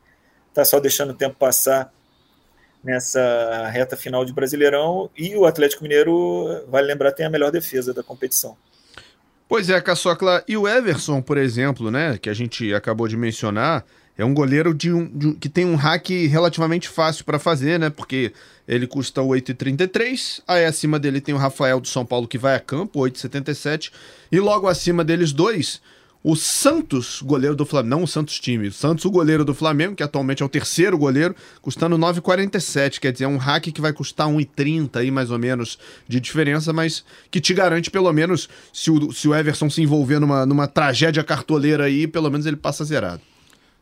está 0.48 0.64
só 0.64 0.78
deixando 0.78 1.10
o 1.10 1.14
tempo 1.14 1.36
passar 1.36 1.92
nessa 2.84 3.68
reta 3.72 3.96
final 3.96 4.24
de 4.24 4.32
Brasileirão, 4.32 5.10
e 5.16 5.34
o 5.34 5.46
Atlético 5.46 5.82
Mineiro, 5.82 6.64
vale 6.68 6.86
lembrar, 6.86 7.12
tem 7.12 7.26
a 7.26 7.30
melhor 7.30 7.50
defesa 7.50 7.94
da 7.94 8.02
competição. 8.02 8.56
Pois 9.48 9.70
é, 9.70 9.80
Caçocla. 9.80 10.44
E 10.46 10.56
o 10.56 10.68
Everson, 10.68 11.22
por 11.22 11.38
exemplo, 11.38 11.90
né, 11.90 12.18
que 12.18 12.28
a 12.28 12.34
gente 12.34 12.72
acabou 12.74 13.08
de 13.08 13.16
mencionar, 13.16 13.84
é 14.16 14.24
um 14.24 14.32
goleiro 14.32 14.72
de 14.72 14.92
um, 14.92 15.06
de 15.06 15.34
que 15.34 15.48
tem 15.48 15.64
um 15.64 15.74
hack 15.74 16.08
relativamente 16.28 16.88
fácil 16.88 17.24
para 17.24 17.38
fazer, 17.38 17.78
né? 17.80 17.90
Porque 17.90 18.32
ele 18.66 18.86
custa 18.86 19.20
8,33. 19.20 20.40
Aí 20.46 20.64
acima 20.64 20.98
dele 20.98 21.20
tem 21.20 21.34
o 21.34 21.38
Rafael 21.38 21.80
do 21.80 21.88
São 21.88 22.06
Paulo 22.06 22.28
que 22.28 22.38
vai 22.38 22.54
a 22.54 22.60
campo, 22.60 23.00
8,77. 23.00 23.90
E 24.30 24.38
logo 24.38 24.68
acima 24.68 25.04
deles 25.04 25.32
dois, 25.32 25.82
o 26.26 26.34
Santos, 26.34 27.20
goleiro 27.20 27.54
do 27.54 27.66
Flamengo, 27.66 27.96
não 27.96 28.02
o 28.04 28.08
Santos 28.08 28.40
time, 28.40 28.68
o 28.68 28.72
Santos, 28.72 29.04
o 29.04 29.10
goleiro 29.10 29.44
do 29.44 29.54
Flamengo, 29.54 29.94
que 29.94 30.02
atualmente 30.02 30.42
é 30.42 30.46
o 30.46 30.48
terceiro 30.48 30.96
goleiro, 30.96 31.36
custando 31.60 31.98
9,47. 31.98 32.98
Quer 32.98 33.12
dizer, 33.12 33.24
é 33.24 33.28
um 33.28 33.36
hack 33.36 33.64
que 33.64 33.80
vai 33.80 33.92
custar 33.92 34.26
1,30 34.26 34.96
aí 34.96 35.10
mais 35.10 35.30
ou 35.30 35.38
menos 35.38 35.78
de 36.08 36.18
diferença, 36.18 36.72
mas 36.72 37.04
que 37.30 37.42
te 37.42 37.52
garante 37.52 37.90
pelo 37.90 38.10
menos, 38.10 38.48
se 38.72 38.90
o, 38.90 39.12
se 39.12 39.28
o 39.28 39.34
Everson 39.34 39.68
se 39.68 39.82
envolver 39.82 40.18
numa, 40.18 40.46
numa 40.46 40.66
tragédia 40.66 41.22
cartoleira 41.22 41.84
aí, 41.84 42.06
pelo 42.06 42.30
menos 42.30 42.46
ele 42.46 42.56
passa 42.56 42.86
zerado. 42.86 43.20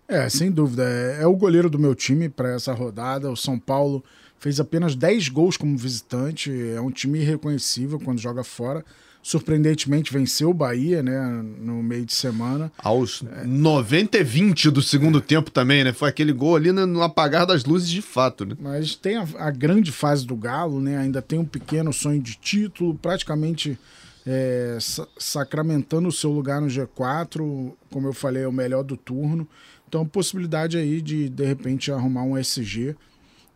É, 0.08 0.28
sem 0.28 0.50
dúvida. 0.50 0.82
É, 0.82 1.22
é 1.22 1.26
o 1.28 1.36
goleiro 1.36 1.70
do 1.70 1.78
meu 1.78 1.94
time 1.94 2.28
para 2.28 2.56
essa 2.56 2.72
rodada. 2.72 3.30
O 3.30 3.36
São 3.36 3.56
Paulo 3.56 4.02
fez 4.40 4.58
apenas 4.58 4.96
10 4.96 5.28
gols 5.28 5.56
como 5.56 5.78
visitante. 5.78 6.50
É 6.74 6.80
um 6.80 6.90
time 6.90 7.20
irreconhecível 7.20 8.00
quando 8.00 8.18
joga 8.18 8.42
fora. 8.42 8.84
Surpreendentemente 9.22 10.12
venceu 10.12 10.50
o 10.50 10.54
Bahia, 10.54 11.00
né, 11.00 11.42
no 11.60 11.80
meio 11.80 12.04
de 12.04 12.12
semana. 12.12 12.72
Aos 12.76 13.22
90 13.46 14.18
e 14.18 14.24
20 14.24 14.68
do 14.70 14.82
segundo 14.82 15.20
tempo 15.20 15.48
também, 15.48 15.84
né? 15.84 15.92
Foi 15.92 16.08
aquele 16.08 16.32
gol 16.32 16.56
ali 16.56 16.72
no 16.72 17.02
apagar 17.02 17.46
das 17.46 17.64
luzes 17.64 17.88
de 17.88 18.02
fato, 18.02 18.44
né? 18.44 18.56
Mas 18.58 18.96
tem 18.96 19.16
a, 19.16 19.26
a 19.38 19.50
grande 19.52 19.92
fase 19.92 20.26
do 20.26 20.34
Galo, 20.34 20.80
né? 20.80 20.98
Ainda 20.98 21.22
tem 21.22 21.38
um 21.38 21.44
pequeno 21.44 21.92
sonho 21.92 22.20
de 22.20 22.34
título, 22.34 22.96
praticamente 22.96 23.78
é, 24.26 24.76
sacramentando 25.16 26.08
o 26.08 26.12
seu 26.12 26.32
lugar 26.32 26.60
no 26.60 26.66
G4. 26.66 27.72
Como 27.90 28.08
eu 28.08 28.12
falei, 28.12 28.42
é 28.42 28.48
o 28.48 28.52
melhor 28.52 28.82
do 28.82 28.96
turno. 28.96 29.46
Então, 29.88 30.06
possibilidade 30.06 30.76
aí 30.76 31.00
de, 31.00 31.28
de 31.28 31.44
repente, 31.44 31.92
arrumar 31.92 32.24
um 32.24 32.36
SG, 32.36 32.96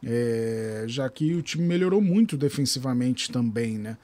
é, 0.04 0.84
já 0.86 1.08
que 1.08 1.34
o 1.34 1.42
time 1.42 1.66
melhorou 1.66 2.00
muito 2.00 2.36
defensivamente 2.36 3.32
também, 3.32 3.78
né? 3.78 3.96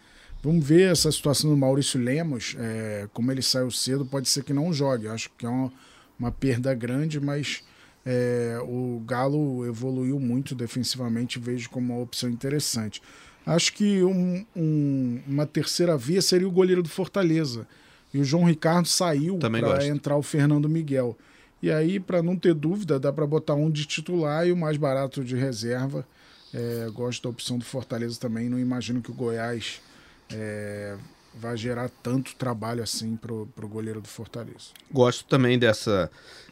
Vamos 0.42 0.66
ver 0.66 0.90
essa 0.90 1.10
situação 1.12 1.50
do 1.50 1.56
Maurício 1.56 2.00
Lemos, 2.00 2.56
é, 2.58 3.08
como 3.12 3.30
ele 3.30 3.42
saiu 3.42 3.70
cedo, 3.70 4.04
pode 4.04 4.28
ser 4.28 4.42
que 4.42 4.52
não 4.52 4.72
jogue. 4.72 5.06
Acho 5.06 5.30
que 5.38 5.46
é 5.46 5.48
uma, 5.48 5.72
uma 6.18 6.32
perda 6.32 6.74
grande, 6.74 7.20
mas 7.20 7.62
é, 8.04 8.58
o 8.62 9.00
Galo 9.06 9.64
evoluiu 9.64 10.18
muito 10.18 10.52
defensivamente, 10.52 11.38
vejo 11.38 11.70
como 11.70 11.94
uma 11.94 12.02
opção 12.02 12.28
interessante. 12.28 13.00
Acho 13.46 13.72
que 13.72 14.02
um, 14.02 14.44
um, 14.56 15.20
uma 15.28 15.46
terceira 15.46 15.96
via 15.96 16.20
seria 16.20 16.48
o 16.48 16.52
goleiro 16.52 16.82
do 16.82 16.88
Fortaleza. 16.88 17.64
E 18.12 18.18
o 18.18 18.24
João 18.24 18.44
Ricardo 18.44 18.88
saiu 18.88 19.38
para 19.38 19.86
entrar 19.86 20.16
o 20.16 20.22
Fernando 20.22 20.68
Miguel. 20.68 21.16
E 21.62 21.70
aí, 21.70 22.00
para 22.00 22.20
não 22.20 22.36
ter 22.36 22.52
dúvida, 22.52 22.98
dá 22.98 23.12
para 23.12 23.26
botar 23.28 23.54
um 23.54 23.70
de 23.70 23.86
titular 23.86 24.46
e 24.46 24.50
o 24.50 24.56
mais 24.56 24.76
barato 24.76 25.24
de 25.24 25.36
reserva. 25.36 26.04
É, 26.52 26.88
gosto 26.92 27.22
da 27.22 27.28
opção 27.28 27.56
do 27.56 27.64
Fortaleza 27.64 28.18
também. 28.18 28.48
Não 28.48 28.58
imagino 28.58 29.00
que 29.00 29.10
o 29.12 29.14
Goiás 29.14 29.80
é, 30.34 30.96
vai 31.34 31.56
gerar 31.56 31.90
tanto 32.02 32.34
trabalho 32.36 32.82
assim 32.82 33.16
para 33.16 33.32
o 33.32 33.68
goleiro 33.68 34.00
do 34.00 34.08
Fortaleza. 34.08 34.70
Gosto 34.90 35.24
também 35.24 35.58
dessa, 35.58 36.10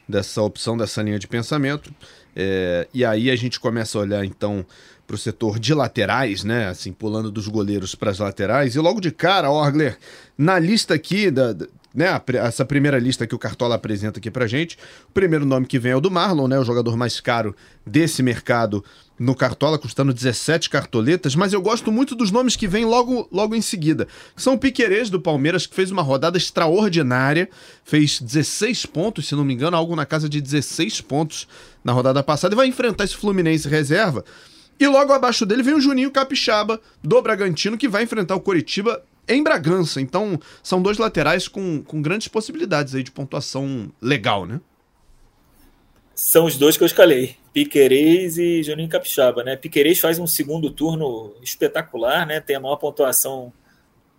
dessa 0.09 0.43
opção, 0.43 0.77
dessa 0.77 1.03
linha 1.03 1.19
de 1.19 1.27
pensamento. 1.27 1.95
É, 2.35 2.89
e 2.93 3.05
aí 3.05 3.31
a 3.31 3.37
gente 3.37 3.59
começa 3.59 3.99
a 3.99 4.01
olhar 4.01 4.25
então 4.25 4.65
para 5.07 5.17
o 5.17 5.19
setor 5.19 5.59
de 5.59 5.75
laterais, 5.75 6.45
né? 6.45 6.69
Assim, 6.69 6.93
pulando 6.93 7.33
dos 7.33 7.49
goleiros 7.49 7.95
para 7.97 8.11
as 8.11 8.21
laterais. 8.21 8.77
E 8.77 8.79
logo 8.79 9.01
de 9.01 9.11
cara, 9.11 9.51
Orgler, 9.51 9.99
na 10.39 10.59
lista 10.59 10.95
aqui 10.95 11.31
da, 11.31 11.53
né, 11.95 12.07
essa 12.35 12.65
primeira 12.65 12.99
lista 12.99 13.27
que 13.27 13.35
o 13.35 13.39
Cartola 13.39 13.75
apresenta 13.75 14.19
aqui 14.19 14.31
pra 14.31 14.47
gente. 14.47 14.79
O 15.09 15.13
primeiro 15.13 15.45
nome 15.45 15.67
que 15.67 15.79
vem 15.79 15.93
é 15.93 15.97
o 15.97 16.01
do 16.01 16.11
Marlon, 16.11 16.49
né, 16.49 16.59
o 16.59 16.65
jogador 16.65 16.97
mais 16.97 17.21
caro 17.21 17.55
desse 17.85 18.23
mercado 18.23 18.85
no 19.19 19.35
Cartola, 19.35 19.79
custando 19.79 20.15
17 20.15 20.71
cartoletas, 20.71 21.35
mas 21.35 21.53
eu 21.53 21.61
gosto 21.61 21.93
muito 21.93 22.15
dos 22.15 22.31
nomes 22.31 22.57
que 22.57 22.67
vêm 22.67 22.87
logo, 22.87 23.29
logo 23.31 23.55
em 23.55 23.61
seguida. 23.61 24.09
São 24.35 24.55
o 24.55 24.59
Piquerez 24.59 25.11
do 25.11 25.21
Palmeiras, 25.21 25.67
que 25.67 25.75
fez 25.75 25.91
uma 25.91 26.01
rodada 26.01 26.39
extraordinária, 26.39 27.51
fez 27.85 28.19
16 28.19 28.87
pontos, 28.87 29.29
se 29.29 29.35
não 29.35 29.45
me 29.45 29.53
engano, 29.53 29.77
algo 29.77 29.95
na 29.95 30.07
casa 30.07 30.27
de 30.27 30.41
16 30.41 31.03
pontos 31.03 31.47
na 31.85 31.93
rodada 31.93 32.23
passada, 32.23 32.55
e 32.55 32.57
vai 32.57 32.67
enfrentar 32.67 33.05
esse 33.05 33.17
Fluminense 33.17 33.69
reserva. 33.69 34.25
E 34.79 34.87
logo 34.87 35.13
abaixo 35.13 35.45
dele 35.45 35.63
vem 35.63 35.75
o 35.75 35.81
Juninho 35.81 36.11
Capixaba, 36.11 36.81
do 37.05 37.21
Bragantino, 37.21 37.77
que 37.77 37.89
vai 37.89 38.05
enfrentar 38.05 38.35
o 38.35 38.41
Coritiba 38.41 39.03
em 39.35 39.43
Bragança. 39.43 40.01
Então, 40.01 40.39
são 40.63 40.83
dois 40.83 40.99
laterais 40.99 41.49
com, 41.49 41.83
com 41.83 42.03
grandes 42.03 42.29
possibilidades 42.29 42.95
aí 42.95 43.03
de 43.03 43.11
pontuação 43.11 43.91
legal, 44.01 44.47
né? 44.47 44.61
São 46.15 46.45
os 46.45 46.59
dois 46.59 46.77
que 46.77 46.83
eu 46.83 46.87
escalei, 46.87 47.37
Piquerez 47.53 48.37
e 48.37 48.63
Juninho 48.63 48.89
Capixaba, 48.89 49.43
né? 49.43 49.57
Piquerez 49.57 49.99
faz 49.99 50.19
um 50.19 50.27
segundo 50.27 50.71
turno 50.71 51.35
espetacular, 51.43 52.27
né? 52.27 52.41
Tem 52.41 52.57
a 52.57 52.61
maior 52.61 52.77
pontuação 52.77 53.53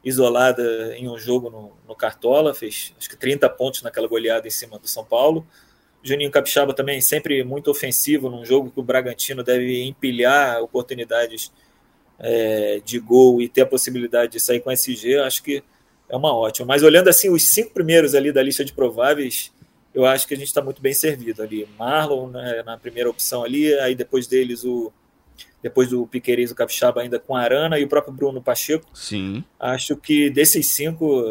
isolada 0.04 0.96
em 0.98 1.08
um 1.08 1.18
jogo 1.18 1.50
no, 1.50 1.72
no 1.88 1.96
Cartola, 1.96 2.54
fez 2.54 2.94
acho 2.98 3.08
que 3.08 3.16
30 3.16 3.48
pontos 3.50 3.84
naquela 3.84 4.08
goleada 4.08 4.48
em 4.48 4.52
cima 4.52 4.80
do 4.80 4.88
São 4.88 5.06
Paulo. 5.06 5.46
Juninho 6.04 6.32
Capixaba 6.32 6.74
também 6.74 7.00
sempre 7.00 7.44
muito 7.44 7.70
ofensivo 7.70 8.30
num 8.30 8.44
jogo 8.44 8.72
que 8.72 8.80
o 8.80 8.84
Bragantino 8.84 9.44
deve 9.44 9.84
empilhar 9.84 10.62
oportunidades 10.62 11.52
é, 12.22 12.80
de 12.86 13.00
gol 13.00 13.42
e 13.42 13.50
ter 13.50 13.62
a 13.62 13.66
possibilidade 13.66 14.34
de 14.34 14.40
sair 14.40 14.60
com 14.60 14.72
SG, 14.72 15.18
acho 15.18 15.42
que 15.42 15.64
é 16.08 16.16
uma 16.16 16.34
ótima. 16.34 16.68
Mas 16.68 16.84
olhando 16.84 17.10
assim 17.10 17.30
os 17.30 17.48
cinco 17.48 17.72
primeiros 17.72 18.14
ali 18.14 18.32
da 18.32 18.44
lista 18.44 18.64
de 18.64 18.72
prováveis, 18.72 19.52
eu 19.94 20.06
acho 20.06 20.28
que 20.28 20.34
a 20.34 20.38
gente 20.38 20.48
está 20.48 20.62
muito 20.62 20.82
bem 20.82 20.94
servido 20.94 21.42
ali. 21.42 21.68
Marlon 21.78 22.30
né, 22.30 22.62
na 22.64 22.78
primeira 22.78 23.10
opção 23.10 23.44
ali, 23.44 23.74
aí 23.80 23.96
depois 23.96 24.28
deles 24.28 24.64
o 24.64 24.94
depois 25.64 25.90
do 25.90 26.08
Piqueires 26.08 26.50
o 26.50 26.56
Capixaba 26.56 27.02
ainda 27.02 27.20
com 27.20 27.36
a 27.36 27.42
Arana 27.42 27.78
e 27.78 27.84
o 27.84 27.88
próprio 27.88 28.14
Bruno 28.14 28.42
Pacheco. 28.42 28.86
Sim. 28.94 29.44
Acho 29.60 29.96
que 29.96 30.30
desses 30.30 30.72
cinco, 30.72 31.24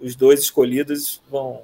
os 0.00 0.16
dois 0.16 0.40
escolhidos 0.40 1.20
vão 1.30 1.60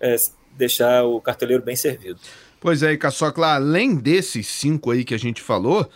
é, 0.00 0.16
deixar 0.52 1.04
o 1.04 1.20
cartoleiro 1.22 1.62
bem 1.62 1.76
servido. 1.76 2.20
Pois 2.60 2.82
é, 2.82 2.94
Caçocla, 2.96 3.54
além 3.54 3.94
desses 3.94 4.46
cinco 4.46 4.90
aí 4.90 5.02
que 5.02 5.14
a 5.14 5.18
gente 5.18 5.40
falou, 5.40 5.88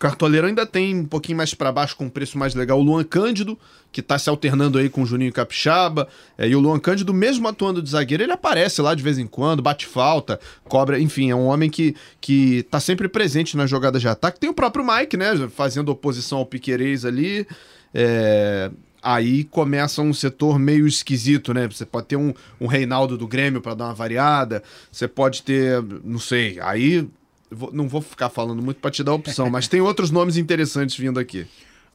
Cartoleiro 0.00 0.46
ainda 0.46 0.64
tem 0.64 0.96
um 0.96 1.04
pouquinho 1.04 1.36
mais 1.36 1.52
para 1.52 1.70
baixo 1.70 1.94
com 1.94 2.06
um 2.06 2.08
preço 2.08 2.38
mais 2.38 2.54
legal 2.54 2.80
o 2.80 2.82
Luan 2.82 3.04
Cândido, 3.04 3.58
que 3.92 4.00
tá 4.00 4.18
se 4.18 4.30
alternando 4.30 4.78
aí 4.78 4.88
com 4.88 5.02
o 5.02 5.06
Juninho 5.06 5.30
Capixaba. 5.30 6.08
É, 6.38 6.48
e 6.48 6.56
o 6.56 6.58
Luan 6.58 6.80
Cândido, 6.80 7.12
mesmo 7.12 7.46
atuando 7.46 7.82
de 7.82 7.90
zagueiro, 7.90 8.22
ele 8.22 8.32
aparece 8.32 8.80
lá 8.80 8.94
de 8.94 9.02
vez 9.02 9.18
em 9.18 9.26
quando, 9.26 9.60
bate 9.60 9.84
falta, 9.84 10.40
cobra, 10.64 10.98
enfim, 10.98 11.30
é 11.30 11.36
um 11.36 11.44
homem 11.44 11.68
que, 11.68 11.94
que 12.18 12.62
tá 12.70 12.80
sempre 12.80 13.10
presente 13.10 13.58
nas 13.58 13.68
jogadas 13.68 14.00
de 14.00 14.08
ataque. 14.08 14.40
Tem 14.40 14.48
o 14.48 14.54
próprio 14.54 14.82
Mike, 14.82 15.18
né, 15.18 15.34
fazendo 15.54 15.90
oposição 15.90 16.38
ao 16.38 16.46
Piquerez 16.46 17.04
ali. 17.04 17.46
É, 17.92 18.70
aí 19.02 19.44
começa 19.44 20.00
um 20.00 20.14
setor 20.14 20.58
meio 20.58 20.86
esquisito, 20.86 21.52
né? 21.52 21.68
Você 21.68 21.84
pode 21.84 22.06
ter 22.06 22.16
um, 22.16 22.32
um 22.58 22.66
Reinaldo 22.66 23.18
do 23.18 23.28
Grêmio 23.28 23.60
para 23.60 23.74
dar 23.74 23.84
uma 23.84 23.94
variada, 23.94 24.62
você 24.90 25.06
pode 25.06 25.42
ter, 25.42 25.82
não 26.02 26.18
sei, 26.18 26.58
aí 26.58 27.06
Vou, 27.50 27.72
não 27.72 27.88
vou 27.88 28.00
ficar 28.00 28.28
falando 28.28 28.62
muito 28.62 28.80
para 28.80 28.90
te 28.90 29.02
dar 29.02 29.12
opção, 29.12 29.50
mas 29.50 29.66
tem 29.66 29.80
outros 29.80 30.10
nomes 30.10 30.36
interessantes 30.36 30.96
vindo 30.96 31.18
aqui. 31.18 31.46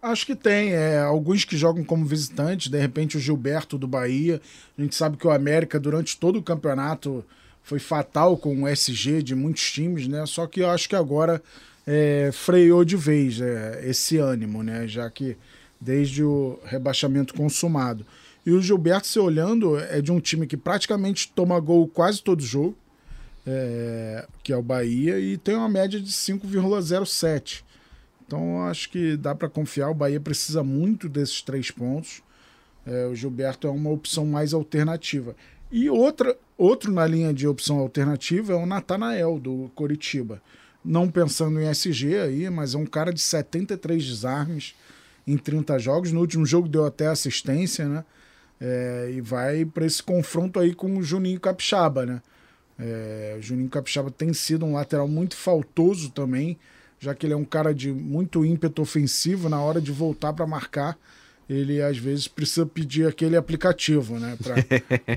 Acho 0.02 0.26
que 0.26 0.36
tem. 0.36 0.74
É, 0.74 1.00
alguns 1.00 1.46
que 1.46 1.58
jogam 1.58 1.84
como 1.84 2.06
visitantes, 2.06 2.70
de 2.70 2.80
repente 2.80 3.18
o 3.18 3.20
Gilberto 3.20 3.78
do 3.78 3.88
Bahia. 3.88 4.42
A 4.78 4.82
gente 4.82 4.96
sabe 4.96 5.18
que 5.18 5.26
o 5.26 5.32
América, 5.32 5.80
durante 5.80 6.18
todo 6.18 6.38
o 6.38 6.44
campeonato, 6.44 7.24
foi 7.64 7.80
fatal 7.80 8.38
com 8.38 8.64
o 8.64 8.68
SG 8.68 9.24
de 9.24 9.34
muitos 9.34 9.72
times, 9.72 10.08
né? 10.08 10.26
Só 10.28 10.46
que 10.46 10.60
eu 10.60 10.70
acho 10.70 10.88
que 10.88 10.96
agora 10.96 11.42
é, 11.88 12.30
freou 12.32 12.86
de 12.86 12.96
vez 12.96 13.42
é, 13.42 13.82
esse 13.84 14.18
ânimo, 14.18 14.62
né? 14.62 14.88
Já 14.88 15.10
que 15.10 15.38
desde 15.80 16.24
o 16.24 16.60
rebaixamento 16.66 17.34
consumado. 17.34 18.06
E 18.46 18.52
o 18.52 18.62
Gilberto, 18.62 19.08
se 19.08 19.18
olhando, 19.18 19.80
é 19.80 20.02
de 20.02 20.12
um 20.12 20.20
time 20.20 20.46
que 20.46 20.56
praticamente 20.56 21.32
toma 21.34 21.60
gol 21.60 21.88
quase 21.88 22.22
todo 22.22 22.44
jogo 22.44 22.78
é, 23.46 24.28
que 24.44 24.52
é 24.52 24.58
o 24.58 24.62
Bahia, 24.62 25.20
e 25.20 25.38
tem 25.38 25.56
uma 25.56 25.70
média 25.70 26.00
de 26.00 26.12
5,07. 26.12 27.64
Então 28.26 28.64
acho 28.64 28.90
que 28.90 29.16
dá 29.16 29.36
para 29.36 29.50
confiar. 29.50 29.90
O 29.90 29.94
Bahia 29.94 30.20
precisa 30.20 30.64
muito 30.64 31.08
desses 31.08 31.42
três 31.42 31.70
pontos. 31.70 32.24
É, 32.86 33.06
o 33.06 33.16
Gilberto 33.16 33.68
é 33.68 33.70
uma 33.70 33.90
opção 33.90 34.26
mais 34.26 34.54
alternativa. 34.54 35.36
E 35.72 35.90
outra, 35.90 36.38
outro 36.58 36.92
na 36.92 37.06
linha 37.06 37.34
de 37.34 37.48
opção 37.48 37.80
alternativa 37.80 38.54
é 38.54 38.56
o 38.56 38.66
Natanael, 38.66 39.40
do 39.40 39.72
Coritiba. 39.76 40.42
Não 40.84 41.10
pensando 41.10 41.60
em 41.60 41.68
SG 41.68 42.18
aí, 42.18 42.50
mas 42.50 42.76
é 42.76 42.78
um 42.78 42.86
cara 42.86 43.12
de 43.12 43.22
73 43.22 44.06
desarmes 44.06 44.76
em 45.26 45.38
30 45.38 45.80
jogos. 45.80 46.12
No 46.12 46.20
último 46.20 46.46
jogo 46.46 46.68
deu 46.68 46.86
até 46.86 47.08
assistência, 47.08 47.88
né? 47.88 48.06
É, 48.62 49.12
e 49.14 49.20
vai 49.20 49.66
para 49.66 49.86
esse 49.86 50.02
confronto 50.02 50.60
aí 50.60 50.74
com 50.74 50.98
o 50.98 51.04
Juninho 51.04 51.40
Capixaba, 51.40 52.06
né? 52.06 52.22
É, 52.78 53.36
o 53.38 53.42
Juninho 53.42 53.70
Capixaba 53.70 54.12
tem 54.12 54.34
sido 54.34 54.66
um 54.66 54.74
lateral 54.74 55.08
muito 55.08 55.36
faltoso 55.36 56.10
também, 56.10 56.58
já 57.00 57.16
que 57.16 57.26
ele 57.26 57.34
é 57.34 57.38
um 57.38 57.46
cara 57.46 57.74
de 57.74 57.92
muito 57.92 58.46
ímpeto 58.46 58.82
ofensivo 58.82 59.48
na 59.48 59.62
hora 59.62 59.80
de 59.82 59.92
voltar 59.92 60.34
para 60.34 60.46
marcar. 60.46 60.98
ele 61.50 61.82
às 61.82 61.98
vezes 61.98 62.28
precisa 62.28 62.66
pedir 62.66 63.08
aquele 63.08 63.38
aplicativo, 63.38 64.20
né, 64.20 64.38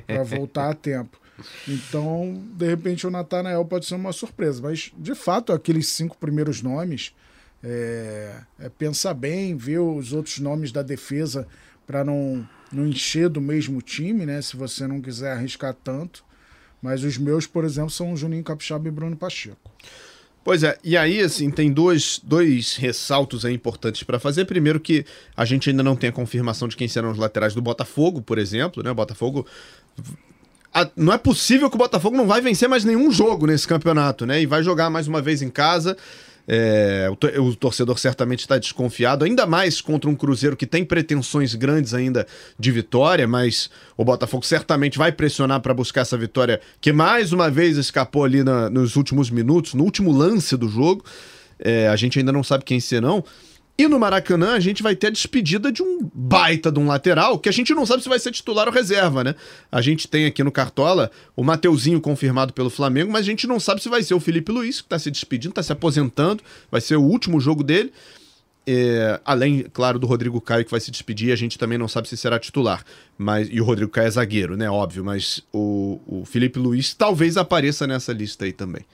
para 0.06 0.22
voltar 0.24 0.70
a 0.70 0.74
tempo. 0.74 1.18
Então, 1.66 2.42
de 2.56 2.66
repente, 2.66 3.06
o 3.06 3.10
Natanael 3.10 3.64
pode 3.64 3.86
ser 3.86 3.94
uma 3.94 4.12
surpresa. 4.12 4.60
Mas, 4.62 4.92
de 4.96 5.14
fato, 5.14 5.52
aqueles 5.52 5.88
cinco 5.88 6.16
primeiros 6.18 6.62
nomes, 6.62 7.14
é, 7.62 8.40
é 8.58 8.68
pensar 8.68 9.14
bem, 9.14 9.56
ver 9.56 9.78
os 9.78 10.12
outros 10.12 10.38
nomes 10.38 10.72
da 10.72 10.82
defesa 10.82 11.46
para 11.86 12.04
não, 12.04 12.46
não 12.72 12.86
encher 12.86 13.28
do 13.28 13.40
mesmo 13.40 13.80
time, 13.80 14.26
né? 14.26 14.42
Se 14.42 14.56
você 14.56 14.86
não 14.86 15.00
quiser 15.00 15.32
arriscar 15.32 15.74
tanto. 15.74 16.24
Mas 16.80 17.02
os 17.02 17.18
meus, 17.18 17.46
por 17.46 17.64
exemplo, 17.64 17.90
são 17.90 18.12
o 18.12 18.16
Juninho 18.16 18.44
Capixaba 18.44 18.88
e 18.88 18.90
Bruno 18.90 19.16
Pacheco. 19.16 19.70
Pois 20.44 20.62
é, 20.62 20.78
e 20.82 20.96
aí, 20.96 21.20
assim, 21.20 21.50
tem 21.50 21.70
dois, 21.70 22.20
dois 22.24 22.76
ressaltos 22.76 23.44
aí 23.44 23.52
importantes 23.52 24.02
para 24.02 24.18
fazer. 24.18 24.46
Primeiro, 24.46 24.80
que 24.80 25.04
a 25.36 25.44
gente 25.44 25.68
ainda 25.68 25.82
não 25.82 25.94
tem 25.94 26.08
a 26.08 26.12
confirmação 26.12 26.68
de 26.68 26.76
quem 26.76 26.88
serão 26.88 27.10
os 27.10 27.18
laterais 27.18 27.54
do 27.54 27.60
Botafogo, 27.60 28.22
por 28.22 28.38
exemplo, 28.38 28.82
né? 28.82 28.90
O 28.90 28.94
Botafogo. 28.94 29.46
A, 30.72 30.88
não 30.96 31.12
é 31.12 31.18
possível 31.18 31.68
que 31.68 31.76
o 31.76 31.78
Botafogo 31.78 32.16
não 32.16 32.26
vai 32.26 32.40
vencer 32.40 32.68
mais 32.68 32.84
nenhum 32.84 33.10
jogo 33.10 33.46
nesse 33.46 33.68
campeonato, 33.68 34.24
né? 34.24 34.40
E 34.40 34.46
vai 34.46 34.62
jogar 34.62 34.88
mais 34.88 35.06
uma 35.06 35.20
vez 35.20 35.42
em 35.42 35.50
casa. 35.50 35.96
É, 36.50 37.10
o, 37.10 37.42
o, 37.42 37.54
torcedor 37.54 37.98
certamente 37.98 38.40
está 38.40 38.56
desconfiado, 38.56 39.22
ainda 39.22 39.44
mais 39.44 39.82
contra 39.82 40.08
um 40.08 40.16
Cruzeiro 40.16 40.56
que 40.56 40.66
tem 40.66 40.82
pretensões 40.82 41.54
grandes 41.54 41.92
ainda 41.92 42.26
de 42.58 42.72
vitória, 42.72 43.28
mas 43.28 43.68
o 43.98 44.04
Botafogo 44.04 44.46
certamente 44.46 44.96
vai 44.96 45.12
pressionar 45.12 45.60
para 45.60 45.74
buscar 45.74 46.00
essa 46.00 46.16
vitória 46.16 46.58
que 46.80 46.90
mais 46.90 47.34
uma 47.34 47.50
vez 47.50 47.76
escapou 47.76 48.24
ali 48.24 48.42
na, 48.42 48.70
nos 48.70 48.96
últimos 48.96 49.28
minutos, 49.28 49.74
no 49.74 49.84
último 49.84 50.10
lance 50.10 50.56
do 50.56 50.70
jogo. 50.70 51.04
É, 51.58 51.88
a 51.88 51.96
gente 51.96 52.18
ainda 52.18 52.32
não 52.32 52.42
sabe 52.42 52.64
quem 52.64 52.80
serão. 52.80 53.22
E 53.78 53.86
no 53.86 53.96
Maracanã 53.96 54.54
a 54.54 54.60
gente 54.60 54.82
vai 54.82 54.96
ter 54.96 55.06
a 55.06 55.10
despedida 55.10 55.70
de 55.70 55.84
um 55.84 56.00
baita 56.12 56.72
de 56.72 56.80
um 56.80 56.88
lateral, 56.88 57.38
que 57.38 57.48
a 57.48 57.52
gente 57.52 57.72
não 57.72 57.86
sabe 57.86 58.02
se 58.02 58.08
vai 58.08 58.18
ser 58.18 58.32
titular 58.32 58.66
ou 58.66 58.74
reserva, 58.74 59.22
né? 59.22 59.36
A 59.70 59.80
gente 59.80 60.08
tem 60.08 60.26
aqui 60.26 60.42
no 60.42 60.50
Cartola 60.50 61.12
o 61.36 61.44
Mateuzinho 61.44 62.00
confirmado 62.00 62.52
pelo 62.52 62.70
Flamengo, 62.70 63.12
mas 63.12 63.20
a 63.20 63.30
gente 63.30 63.46
não 63.46 63.60
sabe 63.60 63.80
se 63.80 63.88
vai 63.88 64.02
ser 64.02 64.14
o 64.14 64.20
Felipe 64.20 64.50
Luiz, 64.50 64.80
que 64.80 64.86
está 64.86 64.98
se 64.98 65.12
despedindo, 65.12 65.52
está 65.52 65.62
se 65.62 65.70
aposentando, 65.70 66.42
vai 66.68 66.80
ser 66.80 66.96
o 66.96 67.02
último 67.02 67.38
jogo 67.38 67.62
dele. 67.62 67.92
É, 68.66 69.20
além, 69.24 69.64
claro, 69.72 69.96
do 69.96 70.08
Rodrigo 70.08 70.40
Caio 70.40 70.64
que 70.64 70.72
vai 70.72 70.80
se 70.80 70.90
despedir, 70.90 71.32
a 71.32 71.36
gente 71.36 71.56
também 71.56 71.78
não 71.78 71.86
sabe 71.86 72.08
se 72.08 72.16
será 72.16 72.36
titular. 72.36 72.84
Mas, 73.16 73.48
e 73.48 73.60
o 73.60 73.64
Rodrigo 73.64 73.92
Caio 73.92 74.08
é 74.08 74.10
zagueiro, 74.10 74.56
né? 74.56 74.68
Óbvio, 74.68 75.04
mas 75.04 75.40
o, 75.52 76.00
o 76.04 76.24
Felipe 76.24 76.58
Luiz 76.58 76.94
talvez 76.94 77.36
apareça 77.36 77.86
nessa 77.86 78.12
lista 78.12 78.44
aí 78.44 78.52
também. 78.52 78.84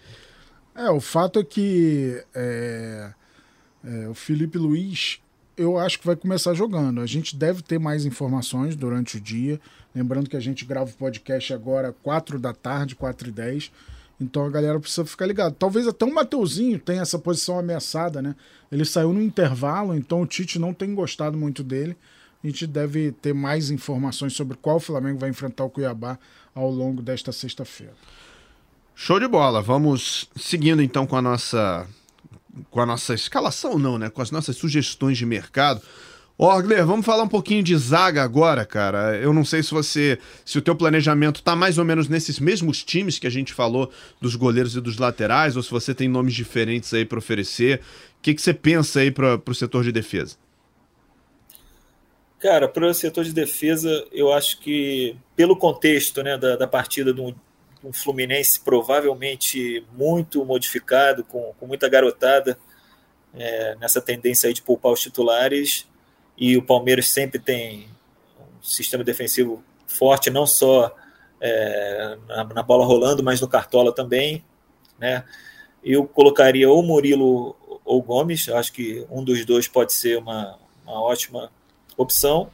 É, 0.76 0.90
o 0.90 1.00
fato 1.00 1.38
é 1.38 1.44
que. 1.44 2.22
É 2.34 3.14
é, 3.84 4.08
o 4.08 4.14
Felipe 4.14 4.58
Luiz, 4.58 5.20
eu 5.56 5.78
acho 5.78 6.00
que 6.00 6.06
vai 6.06 6.16
começar 6.16 6.54
jogando. 6.54 7.00
A 7.00 7.06
gente 7.06 7.36
deve 7.36 7.62
ter 7.62 7.78
mais 7.78 8.04
informações 8.04 8.74
durante 8.74 9.18
o 9.18 9.20
dia. 9.20 9.60
Lembrando 9.94 10.28
que 10.28 10.36
a 10.36 10.40
gente 10.40 10.64
grava 10.64 10.90
o 10.90 10.94
podcast 10.94 11.52
agora 11.52 11.94
4 12.02 12.38
da 12.38 12.52
tarde, 12.52 12.96
4 12.96 13.28
e 13.28 13.32
10. 13.32 13.72
Então 14.20 14.44
a 14.44 14.50
galera 14.50 14.80
precisa 14.80 15.04
ficar 15.04 15.26
ligado. 15.26 15.54
Talvez 15.54 15.86
até 15.86 16.04
o 16.04 16.14
Mateuzinho 16.14 16.78
tenha 16.78 17.02
essa 17.02 17.18
posição 17.18 17.58
ameaçada, 17.58 18.22
né? 18.22 18.34
Ele 18.70 18.84
saiu 18.84 19.12
no 19.12 19.20
intervalo, 19.20 19.94
então 19.94 20.22
o 20.22 20.26
Tite 20.26 20.58
não 20.58 20.72
tem 20.72 20.94
gostado 20.94 21.36
muito 21.36 21.62
dele. 21.62 21.96
A 22.42 22.46
gente 22.46 22.66
deve 22.66 23.12
ter 23.12 23.32
mais 23.32 23.70
informações 23.70 24.34
sobre 24.34 24.56
qual 24.56 24.78
Flamengo 24.78 25.18
vai 25.18 25.30
enfrentar 25.30 25.64
o 25.64 25.70
Cuiabá 25.70 26.18
ao 26.54 26.70
longo 26.70 27.02
desta 27.02 27.32
sexta-feira. 27.32 27.94
Show 28.94 29.18
de 29.18 29.26
bola. 29.26 29.60
Vamos 29.60 30.28
seguindo 30.36 30.82
então 30.82 31.06
com 31.06 31.16
a 31.16 31.22
nossa 31.22 31.86
com 32.70 32.80
a 32.80 32.86
nossa 32.86 33.14
escalação, 33.14 33.78
não, 33.78 33.98
né? 33.98 34.10
Com 34.10 34.22
as 34.22 34.30
nossas 34.30 34.56
sugestões 34.56 35.18
de 35.18 35.26
mercado. 35.26 35.82
Orgler, 36.36 36.84
vamos 36.84 37.06
falar 37.06 37.22
um 37.22 37.28
pouquinho 37.28 37.62
de 37.62 37.76
zaga 37.76 38.22
agora, 38.22 38.64
cara. 38.64 39.16
Eu 39.16 39.32
não 39.32 39.44
sei 39.44 39.62
se 39.62 39.70
você, 39.70 40.18
se 40.44 40.58
o 40.58 40.62
teu 40.62 40.74
planejamento 40.74 41.40
tá 41.40 41.54
mais 41.54 41.78
ou 41.78 41.84
menos 41.84 42.08
nesses 42.08 42.40
mesmos 42.40 42.82
times 42.82 43.20
que 43.20 43.26
a 43.26 43.30
gente 43.30 43.54
falou 43.54 43.90
dos 44.20 44.34
goleiros 44.34 44.74
e 44.74 44.80
dos 44.80 44.98
laterais, 44.98 45.56
ou 45.56 45.62
se 45.62 45.70
você 45.70 45.94
tem 45.94 46.08
nomes 46.08 46.34
diferentes 46.34 46.92
aí 46.92 47.04
para 47.04 47.18
oferecer. 47.18 47.80
O 48.18 48.22
que, 48.22 48.34
que 48.34 48.42
você 48.42 48.52
pensa 48.52 48.98
aí 48.98 49.12
para 49.12 49.40
o 49.46 49.54
setor 49.54 49.84
de 49.84 49.92
defesa? 49.92 50.36
Cara, 52.40 52.68
para 52.68 52.88
o 52.88 52.94
setor 52.94 53.24
de 53.24 53.32
defesa, 53.32 54.04
eu 54.12 54.32
acho 54.32 54.58
que 54.60 55.16
pelo 55.36 55.56
contexto 55.56 56.20
né, 56.22 56.36
da, 56.36 56.56
da 56.56 56.66
partida 56.66 57.12
do, 57.12 57.34
um 57.84 57.92
Fluminense 57.92 58.58
provavelmente 58.60 59.84
muito 59.92 60.44
modificado, 60.44 61.22
com, 61.24 61.52
com 61.58 61.66
muita 61.66 61.88
garotada 61.88 62.58
é, 63.34 63.76
nessa 63.76 64.00
tendência 64.00 64.48
aí 64.48 64.54
de 64.54 64.62
poupar 64.62 64.92
os 64.92 65.00
titulares. 65.00 65.86
E 66.36 66.56
o 66.56 66.62
Palmeiras 66.62 67.08
sempre 67.08 67.38
tem 67.38 67.88
um 68.40 68.62
sistema 68.62 69.04
defensivo 69.04 69.62
forte, 69.86 70.30
não 70.30 70.46
só 70.46 70.94
é, 71.40 72.16
na, 72.26 72.44
na, 72.44 72.62
bola 72.62 72.84
rolando, 72.84 73.22
mas 73.22 73.40
no 73.40 73.48
Cartola 73.48 73.94
também. 73.94 74.44
Né? 74.98 75.24
Eu 75.82 76.06
colocaria 76.06 76.68
ou 76.70 76.82
Murilo 76.82 77.54
ou 77.84 78.02
Gomes, 78.02 78.48
acho 78.48 78.72
que 78.72 79.06
um 79.10 79.22
dos 79.22 79.44
dois 79.44 79.68
pode 79.68 79.92
ser 79.92 80.18
uma, 80.18 80.58
uma 80.84 81.02
ótima 81.02 81.52
opção. 81.96 82.50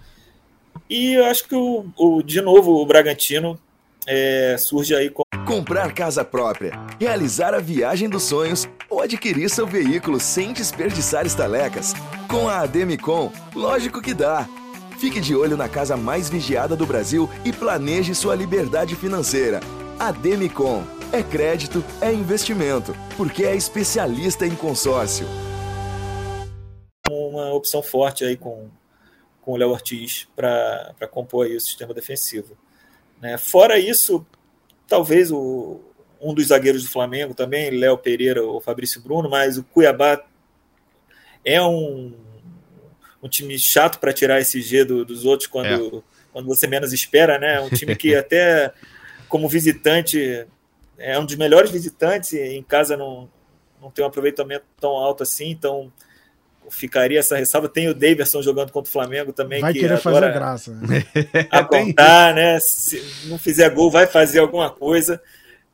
E 0.89 1.13
eu 1.15 1.25
acho 1.27 1.47
que 1.47 1.55
o, 1.55 1.87
o, 1.97 2.23
de 2.23 2.41
novo 2.41 2.73
o 2.73 2.87
Bragantino 2.87 3.59
é, 4.07 4.57
surge 4.59 4.95
aí 4.95 5.11
com... 5.11 5.23
Comprar 5.47 5.93
casa 5.93 6.25
própria, 6.25 6.73
realizar 6.99 7.55
a 7.55 7.59
viagem 7.59 8.09
dos 8.09 8.23
sonhos 8.23 8.69
ou 8.89 9.01
adquirir 9.01 9.51
seu 9.51 9.67
veículo 9.67 10.21
sem 10.21 10.53
desperdiçar 10.53 11.27
estalecas. 11.27 11.95
Com 12.29 12.49
a 12.49 12.61
Ademicon, 12.61 13.33
lógico 13.55 14.01
que 14.01 14.15
dá. 14.15 14.49
Fique 14.99 15.21
de 15.21 15.35
olho 15.35 15.57
na 15.57 15.69
casa 15.69 15.97
mais 15.97 16.29
vigiada 16.29 16.77
do 16.77 16.87
Brasil 16.87 17.29
e 17.45 17.53
planeje 17.53 18.15
sua 18.15 18.35
liberdade 18.35 18.95
financeira. 18.95 19.61
Ademicon 19.99 20.85
é 21.13 21.23
crédito, 21.23 21.85
é 22.01 22.13
investimento, 22.13 22.95
porque 23.17 23.45
é 23.45 23.57
especialista 23.57 24.47
em 24.47 24.55
consórcio. 24.55 25.27
Uma 27.09 27.53
opção 27.53 27.83
forte 27.83 28.25
aí 28.25 28.37
com, 28.37 28.69
com 29.43 29.53
o 29.53 29.57
Léo 29.57 29.71
Ortiz 29.71 30.29
para 30.37 30.95
compor 31.11 31.47
aí 31.47 31.57
o 31.57 31.61
sistema 31.61 31.93
defensivo. 31.93 32.57
Né? 33.21 33.37
Fora 33.39 33.79
isso, 33.79 34.25
talvez 34.87 35.31
o, 35.31 35.81
um 36.21 36.35
dos 36.35 36.49
zagueiros 36.49 36.83
do 36.83 36.91
Flamengo 36.91 37.35
também, 37.35 37.71
Léo 37.71 37.99
Pereira 37.99 38.43
ou 38.43 38.61
Fabrício 38.61 39.01
Bruno, 39.01 39.29
mas 39.29 39.59
o 39.59 39.65
Cuiabá 39.65 40.25
é 41.45 41.63
um, 41.63 42.15
um 43.23 43.29
time 43.29 43.59
chato 43.59 43.99
para 43.99 44.13
tirar 44.13 44.41
esse 44.41 44.61
G 44.61 44.85
do, 44.85 45.05
dos 45.05 45.25
outros 45.25 45.47
quando, 45.47 45.99
é. 45.99 46.03
quando 46.33 46.47
você 46.47 46.67
menos 46.67 46.93
espera, 46.93 47.39
né? 47.39 47.61
Um 47.61 47.71
time 47.71 47.95
que 47.97 48.15
até 48.17 48.73
como 49.29 49.49
visitante 49.49 50.47
é 50.99 51.19
um 51.19 51.25
dos 51.25 51.37
melhores 51.37 51.71
visitantes, 51.71 52.35
em 52.35 52.63
casa 52.63 52.97
não, 52.97 53.31
não 53.81 53.91
tem 53.91 54.05
um 54.05 54.09
aproveitamento 54.09 54.65
tão 54.79 54.91
alto 54.91 55.23
assim, 55.23 55.51
então 55.51 55.91
ficaria 56.71 57.19
essa 57.19 57.37
ressalva. 57.37 57.69
Tem 57.69 57.89
o 57.89 57.95
Davidson 57.95 58.43
jogando 58.43 58.73
contra 58.73 58.89
o 58.89 58.93
Flamengo 58.93 59.33
também. 59.33 59.61
Vai 59.61 59.73
que 59.73 59.81
querer 59.81 59.99
fazer 59.99 60.33
graça. 60.33 60.73
Apontar, 61.51 62.35
né? 62.35 62.59
Se 62.61 63.03
não 63.27 63.39
fizer 63.39 63.69
gol, 63.71 63.91
vai 63.91 64.07
fazer 64.07 64.39
alguma 64.39 64.71
coisa. 64.71 65.21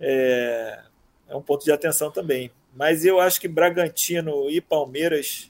É, 0.01 0.81
é 1.29 1.37
um 1.37 1.43
ponto 1.43 1.65
de 1.65 1.73
atenção 1.73 2.11
também. 2.11 2.51
Mas 2.75 3.05
eu 3.05 3.21
acho 3.21 3.41
que 3.41 3.49
Bragantino 3.49 4.51
e 4.51 4.61
Palmeiras 4.61 5.49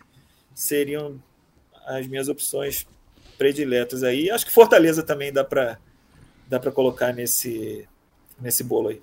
seriam 0.54 1.20
as 1.86 2.06
minhas 2.06 2.28
opções 2.28 2.86
prediletas 3.38 4.02
aí. 4.02 4.30
Acho 4.30 4.46
que 4.46 4.52
Fortaleza 4.52 5.02
também 5.02 5.32
dá 5.32 5.44
para 5.44 5.78
dá 6.48 6.60
para 6.60 6.70
colocar 6.70 7.12
nesse 7.12 7.88
nesse 8.40 8.62
bolo 8.62 8.90
aí 8.90 9.00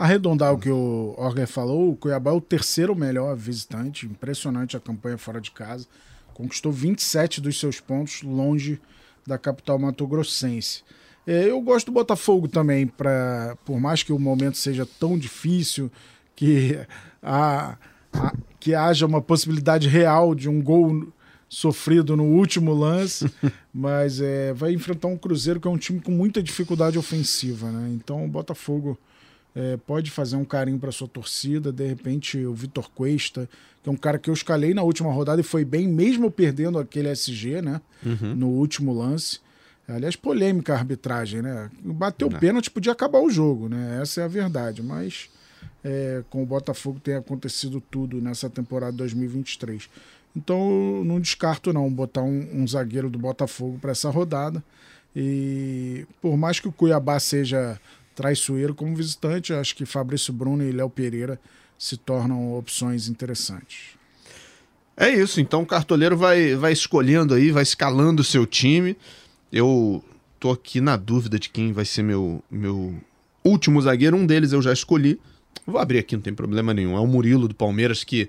arredondar 0.00 0.54
o 0.54 0.58
que 0.58 0.70
o 0.70 1.14
Orger 1.18 1.46
falou, 1.46 1.90
o 1.90 1.96
Cuiabá 1.96 2.30
é 2.30 2.34
o 2.34 2.40
terceiro 2.40 2.96
melhor 2.96 3.36
visitante, 3.36 4.06
impressionante 4.06 4.74
a 4.74 4.80
campanha 4.80 5.18
fora 5.18 5.40
de 5.40 5.50
casa. 5.50 5.86
Conquistou 6.32 6.72
27 6.72 7.38
dos 7.38 7.60
seus 7.60 7.80
pontos 7.80 8.22
longe 8.22 8.80
da 9.26 9.36
capital 9.36 9.78
mato-grossense. 9.78 10.82
É, 11.26 11.50
eu 11.50 11.60
gosto 11.60 11.86
do 11.86 11.92
Botafogo 11.92 12.48
também, 12.48 12.86
pra, 12.86 13.58
por 13.66 13.78
mais 13.78 14.02
que 14.02 14.10
o 14.10 14.18
momento 14.18 14.56
seja 14.56 14.86
tão 14.98 15.18
difícil, 15.18 15.92
que, 16.34 16.78
a, 17.22 17.76
a, 18.10 18.34
que 18.58 18.74
haja 18.74 19.04
uma 19.04 19.20
possibilidade 19.20 19.86
real 19.86 20.34
de 20.34 20.48
um 20.48 20.62
gol 20.62 21.12
sofrido 21.46 22.16
no 22.16 22.24
último 22.24 22.72
lance, 22.72 23.30
mas 23.74 24.18
é, 24.18 24.54
vai 24.54 24.72
enfrentar 24.72 25.08
um 25.08 25.18
Cruzeiro 25.18 25.60
que 25.60 25.68
é 25.68 25.70
um 25.70 25.76
time 25.76 26.00
com 26.00 26.10
muita 26.10 26.42
dificuldade 26.42 26.98
ofensiva. 26.98 27.70
Né? 27.70 27.90
Então 27.92 28.24
o 28.24 28.28
Botafogo 28.28 28.98
é, 29.54 29.76
pode 29.76 30.10
fazer 30.10 30.36
um 30.36 30.44
carinho 30.44 30.78
para 30.78 30.92
sua 30.92 31.08
torcida. 31.08 31.72
De 31.72 31.86
repente, 31.86 32.38
o 32.44 32.54
Vitor 32.54 32.90
Cuesta, 32.90 33.48
que 33.82 33.88
é 33.88 33.92
um 33.92 33.96
cara 33.96 34.18
que 34.18 34.30
eu 34.30 34.34
escalei 34.34 34.74
na 34.74 34.82
última 34.82 35.12
rodada 35.12 35.40
e 35.40 35.44
foi 35.44 35.64
bem, 35.64 35.88
mesmo 35.88 36.30
perdendo 36.30 36.78
aquele 36.78 37.08
SG, 37.08 37.60
né? 37.62 37.80
Uhum. 38.04 38.34
No 38.34 38.48
último 38.48 38.92
lance. 38.92 39.40
Aliás, 39.88 40.14
polêmica 40.14 40.72
a 40.72 40.76
arbitragem, 40.76 41.42
né? 41.42 41.68
Bateu 41.82 42.28
o 42.28 42.38
pênalti, 42.38 42.70
podia 42.70 42.92
acabar 42.92 43.20
o 43.20 43.30
jogo, 43.30 43.68
né? 43.68 43.98
Essa 44.00 44.20
é 44.20 44.24
a 44.24 44.28
verdade. 44.28 44.82
Mas 44.82 45.28
é, 45.82 46.22
com 46.30 46.42
o 46.42 46.46
Botafogo 46.46 47.00
tem 47.00 47.14
acontecido 47.14 47.82
tudo 47.90 48.20
nessa 48.20 48.48
temporada 48.48 48.92
2023. 48.92 49.88
Então 50.36 51.02
não 51.04 51.18
descarto 51.18 51.72
não 51.72 51.90
botar 51.92 52.22
um, 52.22 52.48
um 52.52 52.68
zagueiro 52.68 53.10
do 53.10 53.18
Botafogo 53.18 53.78
para 53.80 53.90
essa 53.90 54.10
rodada. 54.10 54.62
E 55.14 56.06
por 56.22 56.36
mais 56.36 56.60
que 56.60 56.68
o 56.68 56.72
Cuiabá 56.72 57.18
seja 57.18 57.80
traiçoeiro 58.20 58.74
como 58.74 58.94
visitante, 58.94 59.54
acho 59.54 59.74
que 59.74 59.86
Fabrício 59.86 60.30
Bruno 60.30 60.62
e 60.62 60.70
Léo 60.70 60.90
Pereira 60.90 61.40
se 61.78 61.96
tornam 61.96 62.52
opções 62.52 63.08
interessantes. 63.08 63.98
É 64.94 65.08
isso, 65.08 65.40
então 65.40 65.62
o 65.62 65.66
cartoleiro 65.66 66.18
vai, 66.18 66.54
vai 66.54 66.70
escolhendo 66.70 67.32
aí, 67.32 67.50
vai 67.50 67.62
escalando 67.62 68.20
o 68.20 68.24
seu 68.24 68.44
time. 68.44 68.94
Eu 69.50 70.04
tô 70.38 70.50
aqui 70.50 70.82
na 70.82 70.98
dúvida 70.98 71.38
de 71.38 71.48
quem 71.48 71.72
vai 71.72 71.86
ser 71.86 72.02
meu, 72.02 72.44
meu 72.50 72.94
último 73.42 73.80
zagueiro. 73.80 74.18
Um 74.18 74.26
deles 74.26 74.52
eu 74.52 74.60
já 74.60 74.74
escolhi. 74.74 75.18
Vou 75.66 75.80
abrir 75.80 76.00
aqui, 76.00 76.14
não 76.14 76.22
tem 76.22 76.34
problema 76.34 76.74
nenhum. 76.74 76.94
É 76.94 77.00
o 77.00 77.06
Murilo 77.06 77.48
do 77.48 77.54
Palmeiras 77.54 78.04
que 78.04 78.28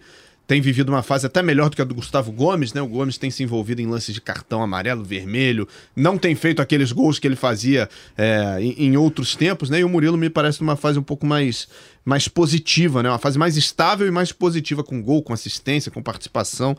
tem 0.52 0.60
vivido 0.60 0.90
uma 0.90 1.02
fase 1.02 1.26
até 1.26 1.42
melhor 1.42 1.70
do 1.70 1.78
que 1.78 1.82
a 1.82 1.86
do 1.86 1.96
Gustavo 1.96 2.30
Gomes, 2.30 2.74
né? 2.74 2.82
O 2.82 2.88
Gomes 2.88 3.18
tem 3.18 3.32
se 3.32 3.42
envolvido 3.42 3.82
em 3.82 3.88
lances 3.88 4.14
de 4.14 4.20
cartão 4.20 4.62
amarelo, 4.62 5.02
vermelho, 5.02 5.66
não 5.96 6.18
tem 6.18 6.36
feito 6.36 6.62
aqueles 6.62 6.92
gols 6.92 7.18
que 7.18 7.26
ele 7.26 7.38
fazia 7.38 7.88
é, 8.18 8.58
em, 8.60 8.88
em, 8.88 8.98
outros 8.98 9.34
tempos, 9.34 9.70
né? 9.70 9.80
E 9.80 9.86
o 9.86 9.88
Murilo 9.88 10.18
me 10.18 10.30
parece 10.30 10.60
uma 10.60 10.76
fase 10.76 11.00
um 11.00 11.04
pouco 11.04 11.26
mais, 11.26 11.70
mais 12.04 12.28
positiva, 12.28 13.02
né? 13.02 13.08
Uma 13.08 13.18
fase 13.18 13.40
mais 13.40 13.56
estável 13.56 14.06
e 14.06 14.12
mais 14.12 14.34
positiva, 14.34 14.84
com 14.84 15.02
gol, 15.02 15.24
com 15.24 15.32
assistência, 15.32 15.90
com 15.90 16.04
participação. 16.04 16.76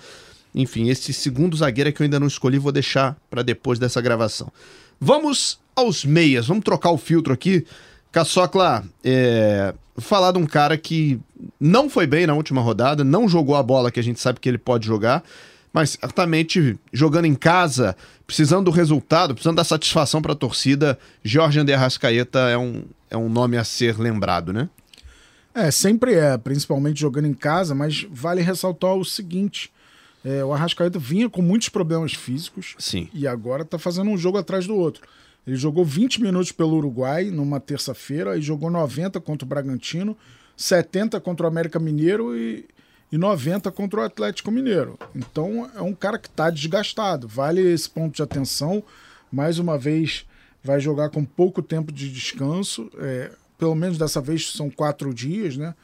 Enfim, 0.55 0.91
esse 0.91 1.11
segundo 1.15 1.57
zagueiro 1.57 1.89
é 1.89 1.93
que 1.95 2.03
eu 2.03 2.05
ainda 2.05 2.21
não 2.21 2.27
escolhi, 2.27 2.59
vou 2.59 2.73
deixar 2.73 3.17
para 3.31 3.41
depois 3.41 3.79
dessa 3.79 4.03
gravação. 4.03 4.53
Vamos 5.01 5.59
aos 5.75 6.05
meias, 6.05 6.47
vamos 6.47 6.63
trocar 6.63 6.91
o 6.91 6.99
filtro 6.99 7.33
aqui. 7.33 7.65
Caçocla, 8.13 8.85
é, 9.03 9.73
falar 9.99 10.33
de 10.33 10.39
um 10.39 10.47
cara 10.47 10.77
que 10.77 11.21
não 11.61 11.89
foi 11.89 12.07
bem 12.07 12.27
na 12.27 12.35
última 12.35 12.61
rodada, 12.61 13.05
não 13.05 13.29
jogou 13.29 13.57
a 13.57 13.63
bola 13.63 13.91
que 13.91 14.01
a 14.01 14.03
gente 14.03 14.21
sabe 14.21 14.41
que 14.41 14.49
ele 14.49 14.59
pode 14.59 14.87
jogar, 14.87 15.23
mas 15.73 15.91
certamente 15.91 16.79
jogando 16.93 17.27
em 17.27 17.35
casa, 17.35 17.97
precisando 18.27 18.67
do 18.67 18.71
resultado, 18.71 19.35
precisando 19.35 19.57
da 19.57 19.65
satisfação 19.65 20.21
para 20.21 20.33
a 20.33 20.37
torcida, 20.37 20.99
Jorge 21.23 21.59
André 21.59 21.75
Arrascaeta 21.75 22.39
é 22.51 22.59
um, 22.59 22.85
é 23.11 23.17
um 23.17 23.29
nome 23.29 23.57
a 23.57 23.65
ser 23.65 23.99
lembrado, 23.99 24.53
né? 24.53 24.69
É, 25.55 25.71
sempre 25.71 26.15
é, 26.15 26.39
principalmente 26.39 27.01
jogando 27.01 27.27
em 27.27 27.35
casa, 27.35 27.75
mas 27.75 28.07
vale 28.11 28.41
ressaltar 28.41 28.95
o 28.95 29.05
seguinte: 29.05 29.71
é, 30.25 30.43
o 30.45 30.53
Arrascaeta 30.53 30.99
vinha 30.99 31.29
com 31.29 31.43
muitos 31.43 31.69
problemas 31.69 32.15
físicos 32.15 32.75
Sim. 32.79 33.09
e 33.13 33.27
agora 33.27 33.63
está 33.63 33.79
fazendo 33.79 34.11
um 34.11 34.17
jogo 34.17 34.39
atrás 34.39 34.67
do 34.67 34.75
outro. 34.75 35.03
Ele 35.47 35.57
jogou 35.57 35.85
20 35.85 36.23
minutos 36.23 36.53
pelo 36.53 36.77
Uruguai 36.77 37.25
numa 37.25 37.59
terça-feira 37.59 38.37
e 38.37 38.43
jogou 38.43 38.71
90 38.71 39.21
contra 39.21 39.45
o 39.45 39.49
Bragantino, 39.49 40.17
70 40.57 41.21
contra 41.21 41.47
o 41.47 41.49
América 41.49 41.79
Mineiro 41.79 42.37
e, 42.37 42.65
e 43.11 43.19
90 43.19 43.71
contra 43.73 44.01
o 44.01 44.05
Atlético 44.05 44.51
Mineiro. 44.51 44.99
Então 45.15 45.69
é 45.75 45.83
um 45.83 45.95
cara 45.95 46.19
que 46.19 46.29
está 46.29 46.49
desgastado. 46.49 47.27
Vale 47.27 47.61
esse 47.61 47.91
ponto 47.91 48.15
de 48.15 48.23
atenção. 48.23 48.83
Mais 49.33 49.59
uma 49.59 49.77
vez, 49.77 50.25
vai 50.63 50.79
jogar 50.79 51.11
com 51.11 51.25
pouco 51.25 51.61
tempo 51.61 51.91
de 51.91 52.11
descanso. 52.11 52.89
É, 52.99 53.33
pelo 53.59 53.75
menos 53.75 53.99
dessa 53.99 54.21
vez 54.21 54.51
são 54.53 54.71
quatro 54.71 55.13
dias, 55.13 55.57
né? 55.57 55.75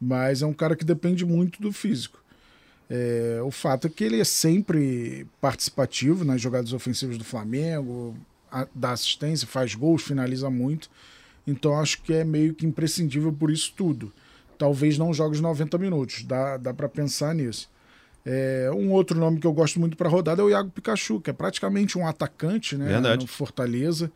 Mas 0.00 0.42
é 0.42 0.46
um 0.46 0.52
cara 0.52 0.76
que 0.76 0.84
depende 0.84 1.24
muito 1.24 1.60
do 1.60 1.72
físico. 1.72 2.20
É, 2.88 3.40
o 3.44 3.50
fato 3.50 3.86
é 3.86 3.90
que 3.90 4.02
ele 4.02 4.20
é 4.20 4.24
sempre 4.24 5.26
participativo 5.40 6.24
nas 6.24 6.40
jogadas 6.40 6.72
ofensivas 6.72 7.16
do 7.16 7.24
Flamengo, 7.24 8.16
dá 8.74 8.92
assistência, 8.92 9.46
faz 9.46 9.74
gols, 9.74 10.02
finaliza 10.02 10.50
muito. 10.50 10.90
Então 11.46 11.78
acho 11.78 12.02
que 12.02 12.12
é 12.12 12.24
meio 12.24 12.54
que 12.54 12.66
imprescindível 12.66 13.32
por 13.32 13.50
isso 13.50 13.72
tudo. 13.76 14.12
Talvez 14.58 14.98
não 14.98 15.12
jogue 15.12 15.36
os 15.36 15.40
90 15.40 15.78
minutos, 15.78 16.22
dá, 16.24 16.56
dá 16.56 16.74
para 16.74 16.88
pensar 16.88 17.34
nisso. 17.34 17.68
É, 18.24 18.70
um 18.74 18.92
outro 18.92 19.18
nome 19.18 19.40
que 19.40 19.46
eu 19.46 19.52
gosto 19.52 19.80
muito 19.80 19.96
para 19.96 20.08
rodada 20.08 20.42
é 20.42 20.44
o 20.44 20.50
Iago 20.50 20.70
Pikachu, 20.70 21.20
que 21.20 21.30
é 21.30 21.32
praticamente 21.32 21.96
um 21.96 22.06
atacante 22.06 22.76
né, 22.76 22.86
Verdade. 22.86 23.24
no 23.24 23.26
Fortaleza. 23.26 24.12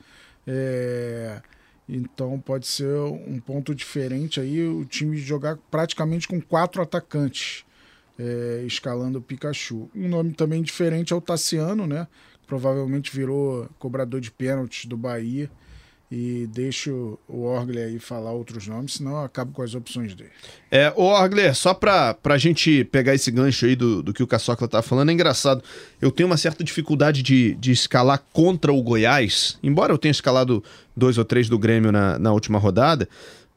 É, 0.47 1.41
então 1.89 2.39
pode 2.39 2.67
ser 2.67 2.95
um 2.95 3.41
ponto 3.41 3.75
diferente 3.75 4.41
aí 4.41 4.67
o 4.67 4.85
time 4.85 5.17
jogar 5.17 5.57
praticamente 5.71 6.29
com 6.29 6.41
quatro 6.41 6.83
atacantes, 6.83 7.65
é, 8.19 8.63
escalando 8.67 9.19
o 9.19 9.23
Pikachu. 9.23 9.91
Um 9.95 10.09
nome 10.09 10.33
também 10.33 10.63
diferente 10.63 11.13
é 11.13 11.17
o 11.17 11.21
Tassiano, 11.21 11.87
né? 11.87 12.07
Provavelmente 12.47 13.15
virou 13.15 13.69
cobrador 13.79 14.21
de 14.21 14.31
pênaltis 14.31 14.87
do 14.87 14.97
Bahia. 14.97 15.51
E 16.13 16.47
deixo 16.53 17.19
o 17.27 17.43
Orgler 17.43 17.89
aí 17.89 17.99
falar 17.99 18.31
outros 18.31 18.69
nomes, 18.69 18.95
senão 18.95 19.13
eu 19.13 19.25
acabo 19.25 19.53
com 19.53 19.63
as 19.63 19.75
opções 19.75 20.15
dele. 20.15 20.31
É, 20.71 20.93
o 20.95 21.03
Orgler, 21.03 21.53
só 21.57 21.75
pra, 21.75 22.15
pra 22.15 22.39
gente 22.39 22.85
pegar 22.85 23.15
esse 23.15 23.31
gancho 23.33 23.67
aí 23.67 23.75
do, 23.75 24.01
do 24.01 24.13
que 24.13 24.23
o 24.23 24.27
Caçocla 24.27 24.69
tá 24.69 24.81
falando, 24.81 25.09
é 25.09 25.13
engraçado. 25.13 25.65
Eu 26.01 26.13
tenho 26.13 26.29
uma 26.29 26.37
certa 26.37 26.63
dificuldade 26.63 27.21
de, 27.21 27.55
de 27.57 27.73
escalar 27.73 28.23
contra 28.33 28.73
o 28.73 28.83
Goiás, 28.83 29.59
embora 29.61 29.93
eu 29.93 29.99
tenha 29.99 30.13
escalado 30.13 30.63
dois 30.97 31.19
ou 31.19 31.25
três 31.25 31.49
do 31.49 31.59
Grêmio 31.59 31.91
na, 31.91 32.17
na 32.17 32.33
última 32.33 32.59
rodada 32.59 33.09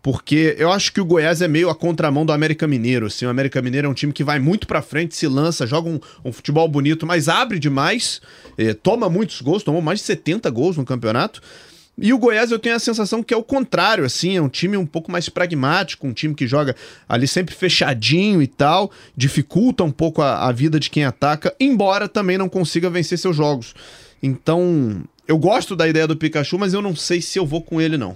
porque 0.01 0.55
eu 0.57 0.71
acho 0.71 0.93
que 0.93 1.01
o 1.01 1.05
Goiás 1.05 1.41
é 1.41 1.47
meio 1.47 1.69
a 1.69 1.75
contramão 1.75 2.25
do 2.25 2.31
América 2.31 2.67
Mineiro. 2.67 3.07
Assim, 3.07 3.25
o 3.25 3.29
América 3.29 3.61
Mineiro 3.61 3.87
é 3.87 3.89
um 3.89 3.93
time 3.93 4.13
que 4.13 4.23
vai 4.23 4.39
muito 4.39 4.67
para 4.67 4.81
frente, 4.81 5.15
se 5.15 5.27
lança, 5.27 5.67
joga 5.67 5.89
um, 5.89 5.99
um, 6.23 6.31
futebol 6.31 6.67
bonito, 6.67 7.05
mas 7.05 7.27
abre 7.27 7.59
demais, 7.59 8.21
eh, 8.57 8.73
toma 8.73 9.09
muitos 9.09 9.41
gols, 9.41 9.63
tomou 9.63 9.81
mais 9.81 9.99
de 9.99 10.05
70 10.05 10.49
gols 10.49 10.77
no 10.77 10.85
campeonato. 10.85 11.41
E 11.99 12.13
o 12.13 12.19
Goiás 12.19 12.51
eu 12.51 12.59
tenho 12.59 12.75
a 12.75 12.79
sensação 12.79 13.23
que 13.23 13.33
é 13.33 13.37
o 13.37 13.43
contrário, 13.43 14.05
assim, 14.05 14.37
é 14.37 14.41
um 14.41 14.47
time 14.47 14.77
um 14.77 14.85
pouco 14.85 15.11
mais 15.11 15.29
pragmático, 15.29 16.05
um 16.05 16.13
time 16.13 16.35
que 16.35 16.45
joga 16.45 16.75
ali 17.09 17.27
sempre 17.27 17.55
fechadinho 17.55 18.39
e 18.39 18.45
tal, 18.45 18.91
dificulta 19.15 19.83
um 19.83 19.91
pouco 19.91 20.21
a, 20.21 20.47
a 20.47 20.51
vida 20.51 20.79
de 20.79 20.91
quem 20.91 21.05
ataca, 21.05 21.55
embora 21.59 22.07
também 22.07 22.37
não 22.37 22.47
consiga 22.47 22.87
vencer 22.87 23.17
seus 23.17 23.35
jogos. 23.35 23.73
Então, 24.21 25.03
eu 25.27 25.39
gosto 25.39 25.75
da 25.75 25.87
ideia 25.87 26.07
do 26.07 26.15
Pikachu, 26.15 26.59
mas 26.59 26.71
eu 26.71 26.83
não 26.83 26.95
sei 26.95 27.19
se 27.19 27.39
eu 27.39 27.47
vou 27.47 27.63
com 27.63 27.81
ele 27.81 27.97
não. 27.97 28.15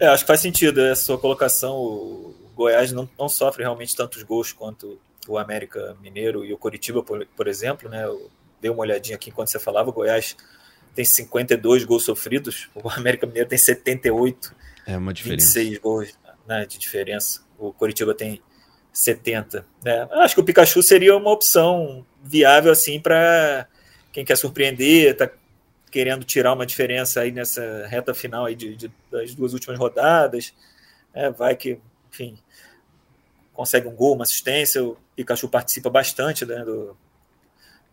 É, 0.00 0.06
acho 0.06 0.24
que 0.24 0.28
faz 0.28 0.40
sentido 0.40 0.80
essa 0.80 1.04
sua 1.04 1.18
colocação. 1.18 1.76
O 1.76 2.34
Goiás 2.54 2.92
não, 2.92 3.08
não 3.18 3.28
sofre 3.28 3.62
realmente 3.62 3.96
tantos 3.96 4.22
gols 4.22 4.52
quanto 4.52 4.98
o 5.26 5.38
América 5.38 5.96
Mineiro 6.00 6.44
e 6.44 6.52
o 6.52 6.58
Coritiba, 6.58 7.02
por, 7.02 7.26
por 7.26 7.48
exemplo. 7.48 7.88
Né? 7.88 8.04
Eu 8.04 8.30
dei 8.60 8.70
uma 8.70 8.80
olhadinha 8.80 9.16
aqui 9.16 9.30
enquanto 9.30 9.48
você 9.48 9.58
falava. 9.58 9.90
O 9.90 9.92
Goiás 9.92 10.36
tem 10.94 11.04
52 11.04 11.84
gols 11.84 12.04
sofridos, 12.04 12.68
o 12.74 12.88
América 12.88 13.26
Mineiro 13.26 13.48
tem 13.48 13.58
78. 13.58 14.54
É 14.86 14.96
uma 14.96 15.12
diferença. 15.12 15.58
26 15.60 15.78
gols 15.78 16.18
né, 16.46 16.64
de 16.66 16.78
diferença. 16.78 17.42
O 17.58 17.72
Coritiba 17.72 18.14
tem 18.14 18.40
70. 18.92 19.66
Né? 19.84 20.08
Acho 20.12 20.34
que 20.34 20.40
o 20.40 20.44
Pikachu 20.44 20.82
seria 20.82 21.16
uma 21.16 21.30
opção 21.30 22.04
viável 22.22 22.72
assim 22.72 22.98
para 22.98 23.68
quem 24.12 24.24
quer 24.24 24.36
surpreender, 24.36 25.12
está 25.12 25.30
querendo 25.90 26.24
tirar 26.24 26.52
uma 26.52 26.66
diferença 26.66 27.20
aí 27.20 27.32
nessa 27.32 27.86
reta 27.86 28.14
final 28.14 28.44
aí 28.44 28.54
de, 28.54 28.76
de 28.76 28.92
das 29.10 29.34
duas 29.34 29.52
últimas 29.52 29.78
rodadas. 29.78 30.54
É, 31.12 31.30
vai 31.30 31.56
que, 31.56 31.78
enfim, 32.10 32.38
consegue 33.52 33.88
um 33.88 33.94
gol, 33.94 34.14
uma 34.14 34.24
assistência. 34.24 34.84
O 34.84 34.96
Pikachu 35.16 35.48
participa 35.48 35.90
bastante 35.90 36.46
né, 36.46 36.64
do, 36.64 36.96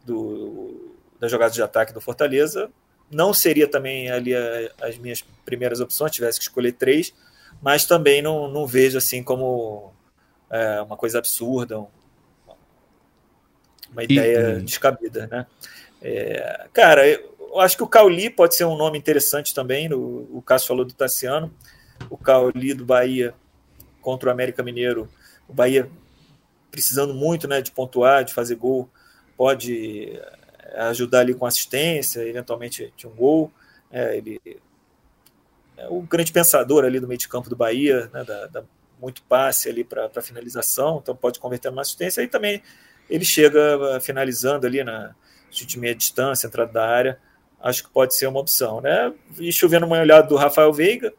do, 0.06 0.96
das 1.20 1.32
jogadas 1.32 1.56
de 1.56 1.64
ataque 1.64 1.94
do 1.94 2.02
Fortaleza. 2.02 2.70
Não 3.10 3.34
seria 3.34 3.68
também 3.68 4.10
ali 4.12 4.36
a, 4.36 4.72
as 4.82 4.98
minhas 4.98 5.24
primeiras 5.44 5.80
opções, 5.80 6.12
tivesse 6.12 6.40
que 6.40 6.46
escolher 6.46 6.74
três, 6.74 7.14
mas 7.62 7.86
também 7.86 8.22
não, 8.22 8.48
não 8.48 8.68
vejo 8.68 8.98
assim 8.98 9.24
como 9.24 9.94
é, 10.50 10.82
uma 10.82 10.98
coisa 10.98 11.20
absurda, 11.20 11.80
um, 11.80 11.88
uma 13.92 14.04
ideia 14.04 14.58
e, 14.60 14.62
descabida, 14.62 15.28
né? 15.28 15.48
É, 16.02 16.68
cara, 16.74 17.08
eu, 17.08 17.35
eu 17.56 17.62
acho 17.62 17.78
que 17.78 17.84
o 17.84 17.88
Cauli 17.88 18.30
pode 18.30 18.54
ser 18.54 18.66
um 18.66 18.76
nome 18.76 18.98
interessante 18.98 19.54
também. 19.54 19.92
O, 19.94 20.28
o 20.34 20.42
Cássio 20.42 20.68
falou 20.68 20.84
do 20.84 20.94
Tassiano. 20.94 21.54
O 22.10 22.18
Cauli 22.18 22.74
do 22.74 22.84
Bahia 22.86 23.34
contra 24.02 24.28
o 24.28 24.32
América 24.32 24.62
Mineiro. 24.62 25.08
O 25.48 25.54
Bahia 25.54 25.90
precisando 26.70 27.14
muito 27.14 27.48
né, 27.48 27.62
de 27.62 27.72
pontuar, 27.72 28.26
de 28.26 28.34
fazer 28.34 28.56
gol, 28.56 28.90
pode 29.38 30.10
eh, 30.10 30.82
ajudar 30.90 31.22
ali 31.22 31.34
com 31.34 31.46
assistência, 31.46 32.28
eventualmente 32.28 32.94
de 32.98 33.08
um 33.08 33.12
gol. 33.12 33.50
É, 33.90 34.18
ele 34.18 34.42
é 35.78 35.88
o 35.88 36.02
grande 36.02 36.34
pensador 36.34 36.84
ali 36.84 37.00
do 37.00 37.08
meio 37.08 37.18
de 37.18 37.30
campo 37.30 37.50
do 37.50 37.56
Bahia, 37.56 38.10
né, 38.14 38.26
da 38.26 38.66
muito 39.00 39.24
passe 39.24 39.70
ali 39.70 39.84
para 39.84 40.10
finalização, 40.22 41.00
então 41.02 41.16
pode 41.16 41.40
converter 41.40 41.70
numa 41.70 41.84
assistência. 41.84 42.22
E 42.22 42.28
também 42.28 42.62
ele 43.10 43.24
chega 43.24 44.00
finalizando 44.02 44.68
ali 44.68 44.84
na 44.84 45.16
chute 45.50 45.80
meia 45.80 45.96
distância, 45.96 46.48
entrada 46.48 46.74
da 46.74 46.86
área 46.86 47.20
acho 47.66 47.84
que 47.84 47.90
pode 47.90 48.14
ser 48.14 48.28
uma 48.28 48.40
opção, 48.40 48.80
né? 48.80 49.12
E 49.40 49.52
chovendo 49.52 49.88
uma 49.88 50.00
olhada 50.00 50.28
do 50.28 50.36
Rafael 50.36 50.72
Veiga, 50.72 51.12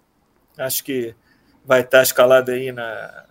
acho 0.57 0.85
que 0.85 1.13
vai 1.65 1.81
estar 1.81 2.05
escalado 2.05 2.53
aí 2.53 2.71
na 2.71 3.25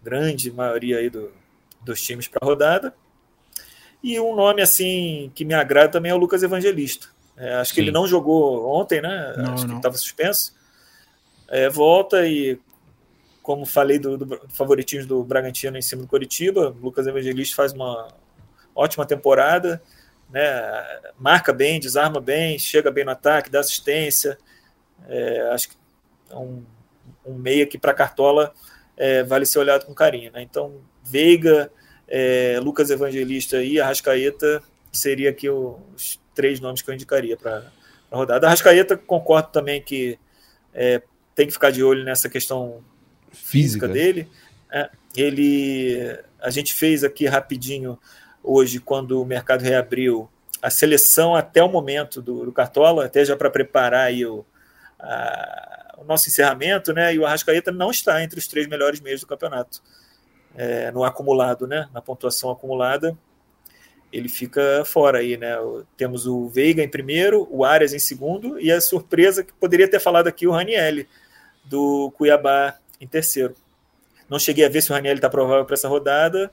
grande 0.00 0.52
maioria 0.52 0.98
aí 0.98 1.10
do, 1.10 1.32
dos 1.82 2.00
times 2.00 2.28
para 2.28 2.38
a 2.40 2.46
rodada. 2.46 2.94
E 4.00 4.20
um 4.20 4.36
nome 4.36 4.62
assim 4.62 5.32
que 5.34 5.44
me 5.44 5.54
agrada 5.54 5.88
também 5.88 6.12
é 6.12 6.14
o 6.14 6.18
Lucas 6.18 6.44
Evangelista. 6.44 7.08
É, 7.36 7.54
acho 7.54 7.70
Sim. 7.70 7.74
que 7.74 7.80
ele 7.80 7.90
não 7.90 8.06
jogou 8.06 8.64
ontem, 8.80 9.00
né? 9.00 9.34
Não, 9.36 9.54
acho 9.54 9.66
que 9.66 9.74
estava 9.74 9.96
suspenso. 9.96 10.54
É, 11.48 11.68
volta 11.68 12.24
e 12.28 12.60
como 13.42 13.66
falei 13.66 13.98
do, 13.98 14.16
do, 14.16 14.24
do 14.24 14.40
favoritismo 14.50 15.08
do 15.08 15.24
Bragantino 15.24 15.76
em 15.76 15.82
cima 15.82 16.02
do 16.02 16.08
Coritiba, 16.08 16.74
Lucas 16.80 17.08
Evangelista 17.08 17.56
faz 17.56 17.72
uma 17.72 18.06
ótima 18.72 19.04
temporada, 19.04 19.82
né? 20.34 21.00
marca 21.16 21.52
bem, 21.52 21.78
desarma 21.78 22.20
bem, 22.20 22.58
chega 22.58 22.90
bem 22.90 23.04
no 23.04 23.12
ataque, 23.12 23.48
dá 23.48 23.60
assistência. 23.60 24.36
É, 25.08 25.48
acho 25.52 25.68
que 25.68 25.76
é 26.28 26.34
um, 26.34 26.64
um 27.24 27.34
meia 27.34 27.64
que 27.64 27.78
para 27.78 27.94
Cartola 27.94 28.52
é, 28.96 29.22
vale 29.22 29.46
ser 29.46 29.60
olhado 29.60 29.86
com 29.86 29.94
carinho. 29.94 30.32
Né? 30.32 30.42
Então, 30.42 30.80
Veiga, 31.04 31.70
é, 32.08 32.58
Lucas 32.60 32.90
Evangelista 32.90 33.62
e 33.62 33.78
Arrascaeta 33.78 34.60
seria 34.90 35.30
aqui 35.30 35.48
os 35.48 36.20
três 36.34 36.58
nomes 36.58 36.82
que 36.82 36.90
eu 36.90 36.94
indicaria 36.94 37.36
para 37.36 37.70
a 38.10 38.16
rodada. 38.16 38.48
Arrascaeta, 38.48 38.96
concordo 38.96 39.50
também 39.52 39.80
que 39.80 40.18
é, 40.74 41.00
tem 41.32 41.46
que 41.46 41.52
ficar 41.52 41.70
de 41.70 41.84
olho 41.84 42.02
nessa 42.02 42.28
questão 42.28 42.82
física, 43.30 43.86
física 43.86 43.88
dele. 43.88 44.28
É, 44.68 44.90
ele, 45.16 46.18
a 46.40 46.50
gente 46.50 46.74
fez 46.74 47.04
aqui 47.04 47.24
rapidinho 47.26 47.96
hoje, 48.44 48.78
quando 48.78 49.20
o 49.20 49.24
mercado 49.24 49.62
reabriu, 49.62 50.28
a 50.60 50.70
seleção 50.70 51.34
até 51.34 51.62
o 51.62 51.68
momento 51.68 52.22
do, 52.22 52.44
do 52.44 52.52
Cartola, 52.52 53.06
até 53.06 53.24
já 53.24 53.36
para 53.36 53.50
preparar 53.50 54.06
aí 54.06 54.24
o, 54.24 54.44
a, 55.00 55.94
o 55.98 56.04
nosso 56.04 56.28
encerramento, 56.28 56.92
né? 56.92 57.14
E 57.14 57.18
o 57.18 57.26
Arrascaeta 57.26 57.72
não 57.72 57.90
está 57.90 58.22
entre 58.22 58.38
os 58.38 58.46
três 58.46 58.66
melhores 58.66 59.00
meios 59.00 59.22
do 59.22 59.26
campeonato. 59.26 59.82
É, 60.56 60.92
no 60.92 61.02
acumulado, 61.02 61.66
né? 61.66 61.88
Na 61.92 62.00
pontuação 62.00 62.50
acumulada, 62.50 63.18
ele 64.12 64.28
fica 64.28 64.84
fora 64.84 65.18
aí, 65.18 65.36
né? 65.36 65.56
Temos 65.96 66.26
o 66.26 66.48
Veiga 66.48 66.82
em 66.82 66.88
primeiro, 66.88 67.48
o 67.50 67.64
Arias 67.64 67.92
em 67.92 67.98
segundo, 67.98 68.60
e 68.60 68.70
a 68.70 68.80
surpresa 68.80 69.42
que 69.42 69.52
poderia 69.54 69.88
ter 69.88 69.98
falado 69.98 70.28
aqui 70.28 70.46
o 70.46 70.52
Ranielli, 70.52 71.08
do 71.64 72.12
Cuiabá 72.16 72.78
em 73.00 73.06
terceiro. 73.06 73.54
Não 74.28 74.38
cheguei 74.38 74.64
a 74.64 74.68
ver 74.68 74.82
se 74.82 74.90
o 74.90 74.94
Raniel 74.94 75.14
está 75.14 75.28
provável 75.28 75.64
para 75.64 75.74
essa 75.74 75.88
rodada, 75.88 76.50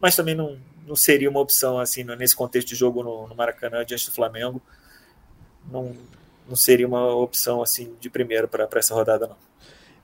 mas 0.00 0.16
também 0.16 0.34
não, 0.34 0.58
não 0.88 0.96
seria 0.96 1.28
uma 1.28 1.40
opção 1.40 1.78
assim 1.78 2.02
nesse 2.02 2.34
contexto 2.34 2.68
de 2.68 2.74
jogo 2.74 3.02
no, 3.02 3.28
no 3.28 3.34
Maracanã 3.34 3.84
diante 3.84 4.06
do 4.06 4.12
Flamengo. 4.12 4.60
Não, 5.70 5.94
não 6.48 6.56
seria 6.56 6.88
uma 6.88 7.14
opção 7.14 7.62
assim 7.62 7.94
de 8.00 8.08
primeiro 8.08 8.48
para 8.48 8.66
essa 8.76 8.94
rodada 8.94 9.26
não. 9.26 9.36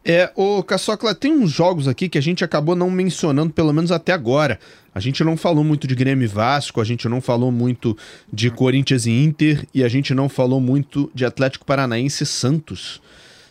É, 0.06 0.30
o 0.36 0.62
Caçocla, 0.62 1.14
tem 1.14 1.32
uns 1.32 1.50
jogos 1.50 1.88
aqui 1.88 2.10
que 2.10 2.18
a 2.18 2.20
gente 2.20 2.44
acabou 2.44 2.76
não 2.76 2.90
mencionando, 2.90 3.54
pelo 3.54 3.72
menos 3.72 3.90
até 3.90 4.12
agora. 4.12 4.60
A 4.94 5.00
gente 5.00 5.24
não 5.24 5.34
falou 5.34 5.64
muito 5.64 5.86
de 5.86 5.94
Grêmio 5.94 6.24
e 6.24 6.28
Vasco, 6.28 6.78
a 6.78 6.84
gente 6.84 7.08
não 7.08 7.22
falou 7.22 7.50
muito 7.50 7.96
de 8.30 8.50
Corinthians 8.50 9.06
e 9.06 9.10
Inter, 9.10 9.66
e 9.72 9.82
a 9.82 9.88
gente 9.88 10.12
não 10.12 10.28
falou 10.28 10.60
muito 10.60 11.10
de 11.14 11.24
Atlético 11.24 11.64
Paranaense 11.64 12.22
e 12.22 12.26
Santos. 12.26 13.00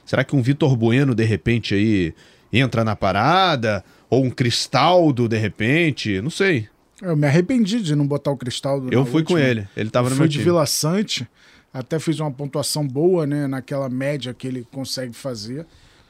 Será 0.06 0.24
que 0.24 0.36
um 0.36 0.44
Vitor 0.44 0.76
Bueno, 0.76 1.16
de 1.16 1.24
repente, 1.24 1.74
aí 1.74 2.14
entra 2.52 2.84
na 2.84 2.96
parada? 2.96 3.84
Ou 4.08 4.24
um 4.24 4.30
Cristaldo, 4.30 5.28
de 5.28 5.38
repente? 5.38 6.22
Não 6.22 6.30
sei. 6.30 6.70
Eu 7.04 7.18
me 7.18 7.28
arrependi 7.28 7.82
de 7.82 7.96
não 7.96 8.08
botar 8.08 8.32
o 8.32 8.38
Cristaldo. 8.38 8.92
Eu 8.92 9.06
fui 9.06 9.22
última. 9.22 9.40
com 9.40 9.46
ele. 9.46 9.68
Ele 9.76 9.90
tava 9.90 10.10
no 10.10 10.16
meu 10.16 10.28
time. 10.28 10.40
de 10.40 10.44
Vila 10.44 10.66
Sante. 10.66 11.28
Até 11.74 12.00
fiz 12.00 12.20
uma 12.20 12.32
pontuação 12.32 12.88
boa, 12.88 13.28
né? 13.28 13.46
Naquela 13.46 13.90
média 13.90 14.34
que 14.34 14.48
ele 14.48 14.66
consegue 14.72 15.14
fazer. 15.14 15.66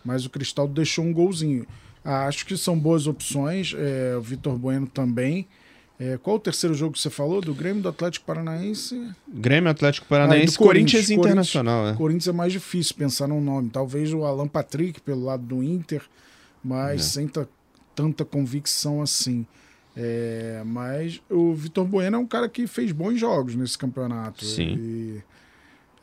Mas 0.05 0.23
o 0.25 0.29
Cristaldo 0.29 0.73
deixou 0.73 1.03
um 1.03 1.11
golzinho. 1.11 1.65
Ah, 2.05 2.27
acho 2.27 2.45
que 2.45 2.55
são 2.55 2.77
boas 2.77 3.07
opções. 3.07 3.73
É, 3.75 4.15
o 4.15 4.21
Vitor 4.21 4.55
Bueno 4.55 4.85
também. 4.85 5.47
É, 5.99 6.17
qual 6.17 6.35
o 6.35 6.39
terceiro 6.39 6.75
jogo 6.75 6.93
que 6.93 6.99
você 6.99 7.09
falou? 7.09 7.41
Do 7.41 7.53
Grêmio, 7.55 7.81
do 7.81 7.89
Atlético 7.89 8.25
Paranaense? 8.25 9.11
Grêmio, 9.27 9.71
Atlético 9.71 10.05
Paranaense, 10.07 10.55
ah, 10.55 10.59
Corinthians, 10.59 11.07
Corinthians 11.07 11.09
Internacional. 11.09 11.75
Corinthians, 11.75 11.95
é. 11.95 11.97
Corinthians 11.97 12.27
é 12.27 12.31
mais 12.31 12.51
difícil 12.51 12.95
pensar 12.95 13.27
num 13.27 13.41
nome. 13.41 13.69
Talvez 13.69 14.13
o 14.13 14.25
Alan 14.25 14.47
Patrick 14.47 15.01
pelo 15.01 15.23
lado 15.23 15.43
do 15.43 15.63
Inter, 15.63 16.01
mas 16.63 17.01
é. 17.01 17.03
sem 17.03 17.31
tanta 17.95 18.25
convicção 18.25 19.01
assim. 19.01 19.45
É, 19.95 20.63
mas 20.65 21.21
o 21.29 21.53
Vitor 21.53 21.85
Bueno 21.85 22.17
é 22.17 22.19
um 22.19 22.25
cara 22.25 22.49
que 22.49 22.65
fez 22.65 22.91
bons 22.91 23.19
jogos 23.19 23.55
nesse 23.55 23.77
campeonato. 23.77 24.43
Sim. 24.43 24.75
E, 24.77 25.23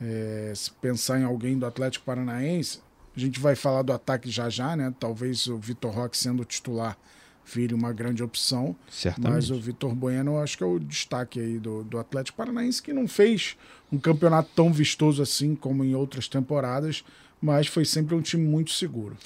é, 0.01 0.53
se 0.55 0.71
pensar 0.71 1.21
em 1.21 1.25
alguém 1.25 1.59
do 1.59 1.67
Atlético 1.67 2.05
Paranaense, 2.05 2.81
a 3.17 3.21
gente 3.21 3.41
vai 3.41 3.55
falar 3.55 3.83
do 3.83 3.93
ataque 3.93 4.31
já 4.31 4.49
já, 4.49 4.77
né? 4.77 4.95
Talvez 4.99 5.47
o 5.47 5.59
Vitor 5.59 5.93
Roque 5.93 6.17
sendo 6.17 6.45
titular 6.45 6.97
vire 7.45 7.75
uma 7.75 7.93
grande 7.93 8.23
opção. 8.23 8.77
Certamente. 8.89 9.33
Mas 9.33 9.51
o 9.51 9.59
Vitor 9.61 9.95
Bueno, 9.95 10.33
eu 10.33 10.41
acho 10.41 10.57
que 10.57 10.63
é 10.63 10.67
o 10.67 10.79
destaque 10.79 11.41
aí 11.41 11.59
do, 11.59 11.83
do 11.83 11.99
Atlético 11.99 12.39
Paranaense, 12.39 12.83
que 12.83 12.93
não 12.93 13.09
fez 13.09 13.57
um 13.91 13.99
campeonato 13.99 14.51
tão 14.55 14.73
vistoso 14.73 15.21
assim 15.23 15.55
como 15.55 15.85
em 15.85 15.95
outras 15.95 16.29
temporadas, 16.29 17.05
mas 17.43 17.67
foi 17.67 17.85
sempre 17.85 18.15
um 18.15 18.21
time 18.21 18.47
muito 18.47 18.71
seguro. 18.71 19.17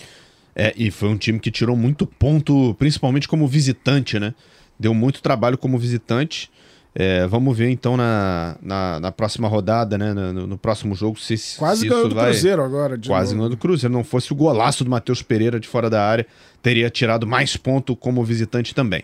É, 0.54 0.72
e 0.76 0.90
foi 0.90 1.08
um 1.08 1.16
time 1.16 1.40
que 1.40 1.50
tirou 1.50 1.76
muito 1.76 2.06
ponto, 2.06 2.74
principalmente 2.78 3.26
como 3.26 3.46
visitante, 3.46 4.18
né? 4.20 4.34
Deu 4.78 4.94
muito 4.94 5.20
trabalho 5.20 5.58
como 5.58 5.78
visitante. 5.78 6.50
É, 6.96 7.26
vamos 7.26 7.58
ver 7.58 7.70
então 7.70 7.96
na, 7.96 8.56
na, 8.62 9.00
na, 9.00 9.10
próxima 9.10 9.48
rodada, 9.48 9.98
né? 9.98 10.14
No, 10.14 10.46
no 10.46 10.56
próximo 10.56 10.94
jogo, 10.94 11.18
se 11.18 11.36
Quase 11.58 11.80
se 11.80 11.88
ganhou 11.88 12.08
do 12.08 12.14
vai... 12.14 12.26
Cruzeiro 12.26 12.62
agora. 12.62 12.96
Quase 13.04 13.34
ganhou 13.34 13.48
do 13.48 13.56
Cruzeiro. 13.56 13.92
Não 13.92 14.04
fosse 14.04 14.32
o 14.32 14.36
golaço 14.36 14.84
do 14.84 14.90
Matheus 14.90 15.20
Pereira 15.20 15.58
de 15.58 15.66
fora 15.66 15.90
da 15.90 16.06
área, 16.06 16.24
teria 16.62 16.88
tirado 16.88 17.26
mais 17.26 17.56
ponto 17.56 17.96
como 17.96 18.24
visitante 18.24 18.72
também. 18.74 19.02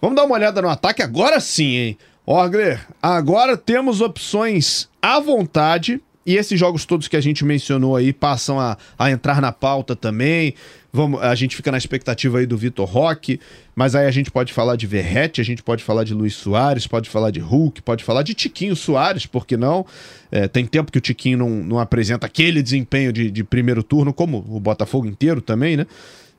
Vamos 0.00 0.14
dar 0.14 0.24
uma 0.24 0.34
olhada 0.36 0.62
no 0.62 0.68
ataque 0.68 1.02
agora 1.02 1.40
sim, 1.40 1.76
hein? 1.76 1.98
Orgler, 2.26 2.86
agora 3.02 3.56
temos 3.56 4.00
opções 4.00 4.88
à 5.02 5.20
vontade 5.20 6.00
e 6.24 6.36
esses 6.36 6.58
jogos 6.58 6.86
todos 6.86 7.08
que 7.08 7.16
a 7.16 7.20
gente 7.20 7.44
mencionou 7.44 7.96
aí 7.96 8.12
passam 8.12 8.58
a, 8.58 8.78
a 8.98 9.10
entrar 9.10 9.42
na 9.42 9.52
pauta 9.52 9.94
também. 9.94 10.54
Vamos, 10.96 11.20
a 11.20 11.34
gente 11.34 11.56
fica 11.56 11.72
na 11.72 11.76
expectativa 11.76 12.38
aí 12.38 12.46
do 12.46 12.56
Vitor 12.56 12.88
Roque, 12.88 13.40
mas 13.74 13.96
aí 13.96 14.06
a 14.06 14.12
gente 14.12 14.30
pode 14.30 14.52
falar 14.52 14.76
de 14.76 14.86
Verrete, 14.86 15.40
a 15.40 15.44
gente 15.44 15.60
pode 15.60 15.82
falar 15.82 16.04
de 16.04 16.14
Luiz 16.14 16.34
Soares, 16.34 16.86
pode 16.86 17.10
falar 17.10 17.32
de 17.32 17.40
Hulk, 17.40 17.82
pode 17.82 18.04
falar 18.04 18.22
de 18.22 18.32
Tiquinho 18.32 18.76
Soares, 18.76 19.26
por 19.26 19.44
que 19.44 19.56
não? 19.56 19.84
É, 20.30 20.46
tem 20.46 20.64
tempo 20.64 20.92
que 20.92 20.98
o 20.98 21.00
Tiquinho 21.00 21.36
não, 21.38 21.50
não 21.50 21.80
apresenta 21.80 22.26
aquele 22.26 22.62
desempenho 22.62 23.12
de, 23.12 23.28
de 23.28 23.42
primeiro 23.42 23.82
turno, 23.82 24.14
como 24.14 24.38
o 24.48 24.60
Botafogo 24.60 25.04
inteiro 25.04 25.40
também, 25.40 25.76
né? 25.76 25.84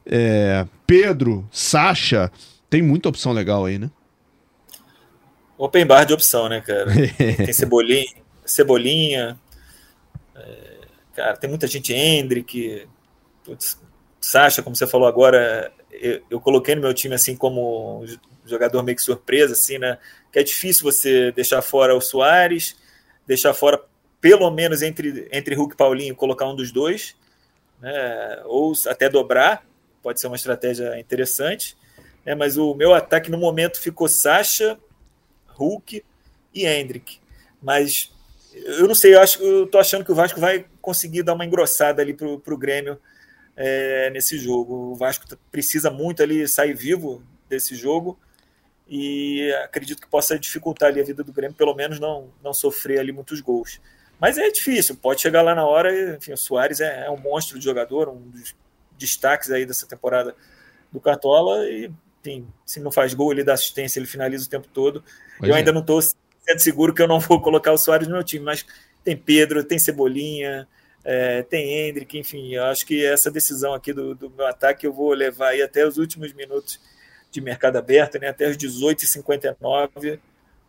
É, 0.06 0.66
Pedro, 0.88 1.46
Sacha, 1.52 2.32
tem 2.70 2.82
muita 2.82 3.10
opção 3.10 3.34
legal 3.34 3.66
aí, 3.66 3.78
né? 3.78 3.92
Open 5.58 5.86
bar 5.86 6.06
de 6.06 6.14
opção, 6.14 6.48
né, 6.48 6.62
cara? 6.62 6.90
tem 7.36 7.52
Cebolinha, 7.52 8.06
Cebolinha 8.46 9.38
é, 10.34 10.78
cara, 11.14 11.36
tem 11.36 11.50
muita 11.50 11.68
gente, 11.68 11.92
Hendrick, 11.92 12.88
putz, 13.44 13.84
Sacha, 14.26 14.64
como 14.64 14.76
você 14.76 14.88
falou 14.88 15.08
agora, 15.08 15.72
eu, 15.92 16.20
eu, 16.32 16.42
coloquei 16.42 16.74
no 16.74 16.82
meu 16.82 16.96
time 16.96 17.14
assim 17.14 17.36
como 17.36 18.04
jogador 18.44 18.82
meio 18.82 18.96
que 18.96 19.04
surpresa, 19.04 19.54
assim, 19.54 19.78
né? 19.78 20.00
Que 20.32 20.40
é 20.40 20.44
difícil 20.44 20.84
você 20.84 21.32
deixar 21.32 21.62
fora 21.62 21.96
o 21.96 22.02
Soares, 22.02 22.76
deixar 23.28 23.54
fora 23.54 23.80
pelo 24.20 24.50
menos 24.50 24.82
entre, 24.82 25.28
entre 25.32 25.54
Hulk 25.54 25.76
e 25.76 25.78
Paulinho, 25.78 26.16
colocar 26.16 26.48
um 26.48 26.56
dos 26.56 26.72
dois, 26.72 27.16
né? 27.80 28.42
Ou 28.46 28.74
até 28.88 29.08
dobrar, 29.08 29.64
pode 30.02 30.20
ser 30.20 30.26
uma 30.26 30.36
estratégia 30.36 31.00
interessante. 31.00 31.78
Né? 32.26 32.34
Mas 32.34 32.58
o 32.58 32.74
meu 32.74 32.96
ataque 32.96 33.30
no 33.30 33.38
momento 33.38 33.80
ficou 33.80 34.08
Sacha, 34.08 34.76
Hulk 35.50 36.04
e 36.52 36.66
Hendrick. 36.66 37.20
Mas 37.62 38.12
eu 38.56 38.88
não 38.88 38.96
sei, 38.96 39.14
eu, 39.14 39.22
acho, 39.22 39.44
eu 39.44 39.68
tô 39.68 39.78
achando 39.78 40.04
que 40.04 40.12
o 40.12 40.16
Vasco 40.16 40.40
vai 40.40 40.66
conseguir 40.82 41.22
dar 41.22 41.36
uma 41.36 41.46
engrossada 41.46 42.02
ali 42.02 42.16
pro, 42.16 42.40
pro 42.40 42.58
Grêmio 42.58 43.00
é, 43.56 44.10
nesse 44.10 44.38
jogo. 44.38 44.92
O 44.92 44.96
Vasco 44.96 45.26
precisa 45.52 45.90
muito 45.90 46.22
ali 46.22 46.48
sair 46.48 46.74
vivo 46.74 47.24
desse 47.48 47.76
jogo 47.76 48.20
e 48.88 49.52
acredito 49.64 50.02
que 50.02 50.08
possa 50.08 50.38
dificultar 50.38 50.90
ali 50.90 51.02
a 51.02 51.04
vida 51.04 51.24
do 51.24 51.34
Grêmio, 51.34 51.56
pelo 51.56 51.74
menos 51.74 52.00
não, 52.00 52.30
não 52.44 52.54
sofrer 52.54 53.00
ali 53.00 53.12
muitos 53.12 53.42
gols. 53.42 53.80
Mas 54.20 54.38
é 54.38 54.50
difícil, 54.50 54.96
pode 54.96 55.22
chegar 55.22 55.42
lá 55.42 55.56
na 55.56 55.66
hora. 55.66 56.16
Enfim, 56.16 56.34
o 56.34 56.38
Soares 56.38 56.80
é, 56.80 57.06
é 57.06 57.12
um 57.12 57.18
monstro 57.18 57.58
de 57.58 57.66
jogador, 57.66 58.10
um 58.10 58.30
dos 58.30 58.56
destaques 58.98 59.52
aí 59.52 59.66
dessa 59.66 59.88
temporada 59.88 60.36
do 60.92 61.00
Cartola. 61.00 61.68
E, 61.68 61.92
enfim, 62.22 62.48
se 62.66 62.80
não 62.80 62.92
faz 62.92 63.14
gol, 63.14 63.32
ele 63.32 63.44
dá 63.44 63.54
assistência, 63.54 64.00
ele 64.00 64.08
finaliza 64.08 64.46
o 64.46 64.50
tempo 64.50 64.68
todo. 64.74 65.04
Pois 65.38 65.50
eu 65.50 65.56
é. 65.56 65.60
ainda 65.60 65.72
não 65.72 65.82
estou 65.82 66.02
sendo 66.02 66.60
seguro 66.60 66.94
que 66.94 67.02
eu 67.02 67.08
não 67.08 67.20
vou 67.20 67.42
colocar 67.42 67.72
o 67.72 67.78
Soares 67.78 68.08
no 68.08 68.14
meu 68.14 68.24
time, 68.24 68.46
mas 68.46 68.66
tem 69.04 69.18
Pedro, 69.18 69.64
tem 69.64 69.78
Cebolinha, 69.78 70.68
é, 71.06 71.44
tem 71.44 71.88
Hendrick, 71.88 72.18
enfim, 72.18 72.56
eu 72.56 72.64
acho 72.64 72.84
que 72.84 73.06
essa 73.06 73.30
decisão 73.30 73.76
aqui 73.76 73.94
do, 73.94 74.16
do, 74.16 74.28
meu 74.32 74.48
ataque 74.48 74.88
eu 74.88 74.92
vou 74.92 75.14
levar 75.14 75.50
aí 75.50 75.62
até 75.62 75.88
os 75.88 75.98
últimos 75.98 76.34
minutos 76.34 76.80
de 77.32 77.40
mercado 77.40 77.78
aberto, 77.78 78.18
né, 78.20 78.30
até 78.30 78.50
os 78.50 78.58
18h59, 78.58 80.18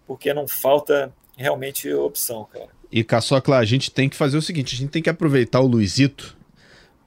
porque 0.06 0.34
não 0.34 0.46
falta 0.46 1.10
realmente 1.38 1.90
opção, 1.92 2.46
cara. 2.52 2.68
E 2.92 3.02
Caçocla, 3.02 3.56
a 3.56 3.64
gente 3.64 3.90
tem 3.90 4.10
que 4.10 4.16
fazer 4.16 4.36
o 4.36 4.42
seguinte, 4.42 4.74
a 4.74 4.78
gente 4.78 4.90
tem 4.90 5.02
que 5.02 5.10
aproveitar 5.10 5.60
o 5.60 5.66
Luizito, 5.66 6.36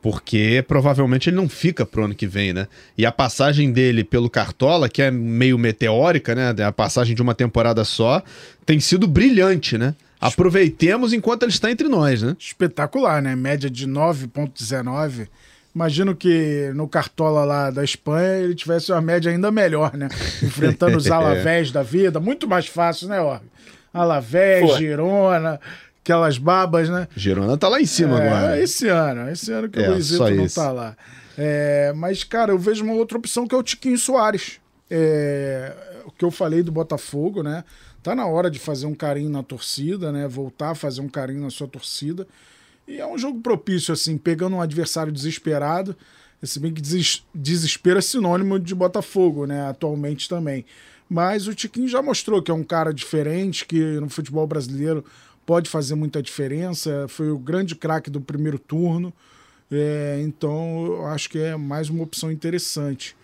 porque 0.01 0.63
provavelmente 0.67 1.29
ele 1.29 1.37
não 1.37 1.47
fica 1.47 1.85
pro 1.85 2.05
ano 2.05 2.15
que 2.15 2.25
vem, 2.25 2.51
né? 2.51 2.67
E 2.97 3.05
a 3.05 3.11
passagem 3.11 3.71
dele 3.71 4.03
pelo 4.03 4.29
Cartola, 4.29 4.89
que 4.89 5.01
é 5.01 5.11
meio 5.11 5.57
meteórica, 5.57 6.33
né? 6.33 6.63
A 6.63 6.71
passagem 6.71 7.15
de 7.15 7.21
uma 7.21 7.35
temporada 7.35 7.83
só, 7.83 8.23
tem 8.65 8.79
sido 8.79 9.07
brilhante, 9.07 9.77
né? 9.77 9.95
Aproveitemos 10.19 11.13
enquanto 11.13 11.43
ele 11.43 11.51
está 11.51 11.71
entre 11.71 11.87
nós, 11.87 12.21
né? 12.21 12.35
Espetacular, 12.37 13.21
né? 13.21 13.35
Média 13.35 13.69
de 13.69 13.87
9,19 13.87 15.27
Imagino 15.73 16.15
que 16.15 16.71
no 16.73 16.87
Cartola 16.87 17.45
lá 17.45 17.69
da 17.69 17.83
Espanha 17.83 18.39
ele 18.39 18.55
tivesse 18.55 18.91
uma 18.91 19.01
média 19.01 19.31
ainda 19.31 19.51
melhor, 19.51 19.95
né? 19.95 20.09
Enfrentando 20.41 20.97
os 20.97 21.09
Alavés 21.09 21.71
da 21.71 21.83
vida, 21.83 22.19
muito 22.19 22.47
mais 22.47 22.67
fácil, 22.67 23.07
né, 23.07 23.21
Org? 23.21 23.43
Alavés, 23.93 24.77
Girona, 24.77 25.59
aquelas 26.03 26.37
babas, 26.37 26.89
né? 26.89 27.07
Girona 27.15 27.55
tá 27.55 27.67
lá 27.67 27.79
em 27.79 27.85
cima 27.85 28.21
é, 28.21 28.27
agora. 28.27 28.61
Esse 28.61 28.87
ano, 28.87 29.29
esse 29.29 29.51
ano 29.51 29.69
que 29.69 29.79
É, 29.79 29.89
o 29.89 29.93
Luizito 29.93 30.29
não 30.31 30.47
tá 30.47 30.71
lá. 30.71 30.97
É, 31.37 31.93
mas, 31.95 32.23
cara, 32.23 32.51
eu 32.51 32.59
vejo 32.59 32.83
uma 32.83 32.93
outra 32.93 33.17
opção 33.17 33.47
que 33.47 33.53
é 33.53 33.57
o 33.57 33.63
Tiquinho 33.63 33.97
Soares. 33.97 34.59
É, 34.89 35.71
o 36.05 36.11
que 36.11 36.25
eu 36.25 36.31
falei 36.31 36.63
do 36.63 36.71
Botafogo, 36.71 37.43
né? 37.43 37.63
Tá 38.01 38.15
na 38.15 38.25
hora 38.25 38.49
de 38.49 38.59
fazer 38.59 38.85
um 38.85 38.95
carinho 38.95 39.29
na 39.29 39.43
torcida, 39.43 40.11
né? 40.11 40.27
Voltar 40.27 40.71
a 40.71 40.75
fazer 40.75 41.01
um 41.01 41.09
carinho 41.09 41.41
na 41.41 41.49
sua 41.49 41.67
torcida. 41.67 42.27
E 42.87 42.99
é 42.99 43.05
um 43.05 43.17
jogo 43.17 43.41
propício, 43.41 43.93
assim, 43.93 44.17
pegando 44.17 44.55
um 44.55 44.61
adversário 44.61 45.11
desesperado. 45.11 45.95
Se 46.41 46.59
bem 46.59 46.73
que 46.73 46.81
deses- 46.81 47.25
desespero 47.35 47.99
é 47.99 48.01
sinônimo 48.01 48.57
de 48.59 48.73
Botafogo, 48.73 49.45
né? 49.45 49.67
Atualmente 49.67 50.29
também. 50.29 50.65
Mas 51.09 51.47
o 51.47 51.53
Tiquinho 51.53 51.87
já 51.87 52.01
mostrou 52.01 52.41
que 52.41 52.51
é 52.51 52.53
um 52.53 52.63
cara 52.63 52.93
diferente, 52.93 53.65
que 53.65 53.79
no 53.99 54.09
futebol 54.09 54.47
brasileiro 54.47 55.03
pode 55.45 55.69
fazer 55.69 55.95
muita 55.95 56.21
diferença. 56.21 57.07
Foi 57.09 57.29
o 57.29 57.37
grande 57.37 57.75
craque 57.75 58.09
do 58.09 58.21
primeiro 58.21 58.57
turno. 58.57 59.13
É, 59.71 60.19
então, 60.23 60.85
eu 60.85 61.05
acho 61.07 61.29
que 61.29 61.37
é 61.39 61.55
mais 61.55 61.89
uma 61.89 62.03
opção 62.03 62.31
interessante. 62.31 63.15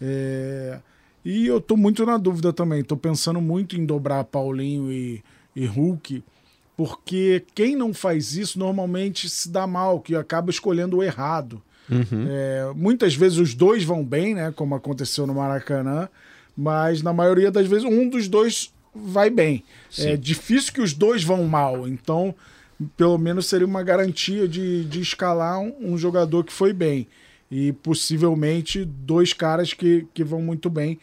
É, 0.00 0.80
e 1.24 1.46
eu 1.46 1.60
tô 1.60 1.76
muito 1.76 2.04
na 2.04 2.16
dúvida 2.16 2.52
também. 2.52 2.82
Tô 2.82 2.96
pensando 2.96 3.40
muito 3.40 3.76
em 3.76 3.84
dobrar 3.84 4.24
Paulinho 4.24 4.90
e, 4.92 5.22
e 5.54 5.64
Hulk, 5.66 6.22
porque 6.76 7.44
quem 7.54 7.76
não 7.76 7.94
faz 7.94 8.36
isso 8.36 8.58
normalmente 8.58 9.28
se 9.28 9.48
dá 9.48 9.66
mal, 9.66 10.00
que 10.00 10.16
acaba 10.16 10.50
escolhendo 10.50 10.98
o 10.98 11.02
errado. 11.02 11.62
É, 12.28 12.72
muitas 12.74 13.14
vezes 13.14 13.38
os 13.38 13.54
dois 13.54 13.84
vão 13.84 14.04
bem, 14.04 14.34
né? 14.34 14.52
Como 14.54 14.74
aconteceu 14.74 15.26
no 15.26 15.34
Maracanã, 15.34 16.08
mas 16.56 17.02
na 17.02 17.12
maioria 17.12 17.50
das 17.50 17.66
vezes 17.66 17.84
um 17.84 18.08
dos 18.08 18.28
dois 18.28 18.72
vai 18.94 19.30
bem. 19.30 19.64
É 19.98 20.16
difícil 20.16 20.72
que 20.72 20.80
os 20.80 20.92
dois 20.92 21.22
vão 21.22 21.44
mal, 21.44 21.86
então 21.86 22.34
pelo 22.96 23.18
menos 23.18 23.46
seria 23.46 23.66
uma 23.66 23.82
garantia 23.82 24.48
de, 24.48 24.84
de 24.84 25.00
escalar 25.00 25.60
um, 25.60 25.92
um 25.92 25.98
jogador 25.98 26.44
que 26.44 26.52
foi 26.52 26.72
bem. 26.72 27.06
E 27.54 27.70
possivelmente 27.70 28.82
dois 28.82 29.34
caras 29.34 29.74
que, 29.74 30.06
que 30.14 30.24
vão 30.24 30.40
muito 30.40 30.70
bem. 30.70 30.98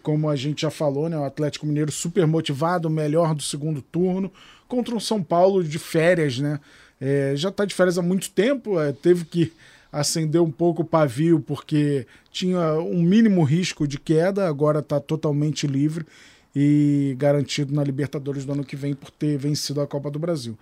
Como 0.00 0.30
a 0.30 0.36
gente 0.36 0.62
já 0.62 0.70
falou, 0.70 1.08
né? 1.08 1.18
O 1.18 1.24
Atlético 1.24 1.66
Mineiro 1.66 1.90
super 1.90 2.24
motivado, 2.24 2.88
melhor 2.88 3.34
do 3.34 3.42
segundo 3.42 3.82
turno, 3.82 4.30
contra 4.68 4.94
um 4.94 5.00
São 5.00 5.20
Paulo 5.20 5.64
de 5.64 5.76
férias, 5.76 6.38
né? 6.38 6.60
É, 7.00 7.32
já 7.34 7.48
está 7.48 7.64
de 7.64 7.74
férias 7.74 7.98
há 7.98 8.02
muito 8.02 8.30
tempo, 8.30 8.78
é, 8.78 8.92
teve 8.92 9.24
que 9.24 9.52
acender 9.90 10.40
um 10.40 10.50
pouco 10.50 10.82
o 10.82 10.84
pavio 10.84 11.40
porque 11.40 12.06
tinha 12.30 12.74
um 12.74 13.02
mínimo 13.02 13.42
risco 13.42 13.88
de 13.88 13.98
queda, 13.98 14.46
agora 14.46 14.78
está 14.78 15.00
totalmente 15.00 15.66
livre 15.66 16.06
e 16.54 17.16
garantido 17.18 17.74
na 17.74 17.82
Libertadores 17.82 18.44
do 18.44 18.52
ano 18.52 18.64
que 18.64 18.76
vem 18.76 18.94
por 18.94 19.10
ter 19.10 19.36
vencido 19.36 19.80
a 19.80 19.86
Copa 19.86 20.10
do 20.10 20.18
Brasil. 20.18 20.56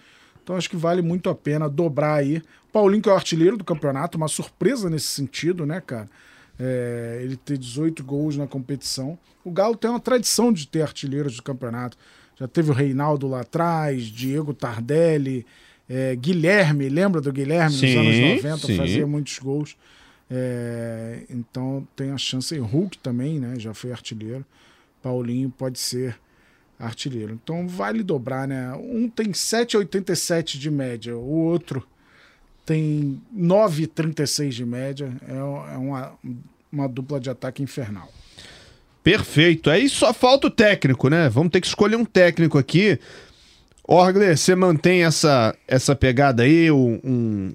Então 0.46 0.54
acho 0.54 0.70
que 0.70 0.76
vale 0.76 1.02
muito 1.02 1.28
a 1.28 1.35
pena 1.35 1.68
dobrar 1.68 2.20
aí. 2.20 2.40
Paulinho, 2.72 3.02
que 3.02 3.09
é 3.09 3.12
o 3.12 3.16
artilheiro 3.16 3.56
do 3.56 3.64
campeonato, 3.64 4.16
uma 4.16 4.28
surpresa 4.28 4.88
nesse 4.88 5.09
sentido, 5.09 5.66
né, 5.66 5.82
cara? 5.85 6.09
É, 6.56 7.18
ele 7.20 7.37
ter 7.37 7.59
18 7.59 8.04
gols 8.04 8.37
na 8.37 8.46
competição. 8.46 9.18
O 9.44 9.50
Galo 9.50 9.74
tem 9.74 9.90
uma 9.90 9.98
tradição 9.98 10.52
de 10.52 10.68
ter 10.68 10.82
artilheiros 10.82 11.35
do 11.35 11.42
campeonato. 11.42 11.98
Já 12.38 12.46
teve 12.46 12.70
o 12.70 12.72
Reinaldo 12.72 13.26
lá 13.26 13.40
atrás, 13.40 14.04
Diego 14.04 14.54
Tardelli, 14.54 15.44
é, 15.90 16.14
Guilherme, 16.14 16.88
lembra 16.88 17.20
do 17.20 17.32
Guilherme 17.32 17.74
Sim, 17.74 17.96
nos 17.96 17.96
anos 17.96 18.44
90? 18.44 18.66
sim. 18.68 18.76
Fazia 18.76 19.04
muitos 19.04 19.40
gols. 19.40 19.76
É, 20.30 21.24
então 21.28 21.88
tem 21.96 22.12
a 22.12 22.18
chance 22.18 22.54
aí. 22.54 22.61
Hulk 22.61 22.98
também, 22.98 23.40
né? 23.40 23.59
Já 23.59 23.74
foi 23.74 23.90
artilheiro. 23.90 24.46
Paulinho 25.02 25.50
pode 25.50 25.80
ser 25.80 26.16
artilheiro. 26.78 27.38
Então 27.42 27.66
vale 27.66 28.02
dobrar, 28.02 28.46
né? 28.46 28.72
Um 28.74 29.08
tem 29.08 29.32
7,87 29.32 30.58
de 30.58 30.70
média, 30.70 31.16
o 31.16 31.28
outro 31.28 31.86
tem 32.66 33.22
9,36 33.34 34.50
de 34.50 34.66
média. 34.66 35.12
É, 35.26 35.36
é 35.36 35.78
uma, 35.78 36.12
uma 36.70 36.88
dupla 36.88 37.20
de 37.20 37.30
ataque 37.30 37.62
infernal. 37.62 38.12
Perfeito. 39.02 39.70
Aí 39.70 39.88
só 39.88 40.12
falta 40.12 40.48
o 40.48 40.50
técnico, 40.50 41.08
né? 41.08 41.28
Vamos 41.28 41.52
ter 41.52 41.60
que 41.60 41.66
escolher 41.68 41.94
um 41.94 42.04
técnico 42.04 42.58
aqui. 42.58 42.98
Orgler, 43.86 44.36
você 44.36 44.56
mantém 44.56 45.04
essa, 45.04 45.56
essa 45.68 45.94
pegada 45.94 46.42
aí, 46.42 46.72
um, 46.72 47.54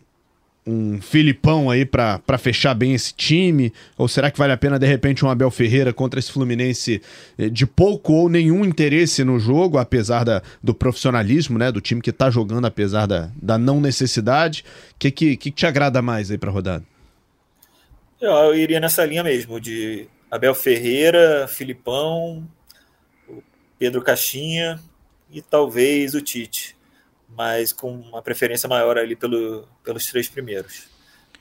um, 0.65 1.01
Filipão 1.01 1.69
aí 1.69 1.85
pra 1.85 2.37
fechar 2.37 2.73
bem 2.73 2.93
esse 2.93 3.13
time? 3.13 3.73
Ou 3.97 4.07
será 4.07 4.29
que 4.29 4.37
vale 4.37 4.53
a 4.53 4.57
pena, 4.57 4.77
de 4.77 4.85
repente, 4.85 5.25
um 5.25 5.29
Abel 5.29 5.49
Ferreira 5.51 5.91
contra 5.93 6.19
esse 6.19 6.31
Fluminense 6.31 7.01
eh, 7.37 7.49
de 7.49 7.65
pouco 7.65 8.13
ou 8.13 8.29
nenhum 8.29 8.63
interesse 8.63 9.23
no 9.23 9.39
jogo, 9.39 9.77
apesar 9.77 10.23
da, 10.23 10.41
do 10.61 10.73
profissionalismo, 10.73 11.57
né? 11.57 11.71
Do 11.71 11.81
time 11.81 12.01
que 12.01 12.11
tá 12.11 12.29
jogando, 12.29 12.65
apesar 12.65 13.05
da, 13.05 13.31
da 13.41 13.57
não 13.57 13.81
necessidade. 13.81 14.63
O 14.91 14.99
que, 14.99 15.11
que, 15.11 15.37
que 15.37 15.51
te 15.51 15.65
agrada 15.65 16.01
mais 16.01 16.29
aí 16.29 16.37
pra 16.37 16.51
rodada? 16.51 16.83
Eu, 18.19 18.31
eu 18.31 18.55
iria 18.55 18.79
nessa 18.79 19.03
linha 19.03 19.23
mesmo, 19.23 19.59
de 19.59 20.07
Abel 20.29 20.53
Ferreira, 20.53 21.47
Filipão, 21.47 22.47
Pedro 23.79 24.01
Caixinha 24.03 24.79
e 25.31 25.41
talvez 25.41 26.13
o 26.13 26.21
Tite, 26.21 26.75
mas 27.35 27.71
com 27.71 27.91
uma 27.91 28.21
preferência 28.21 28.67
maior 28.67 28.97
ali 28.97 29.15
pelo, 29.15 29.67
pelos 29.83 30.05
três 30.07 30.27
primeiros. 30.27 30.89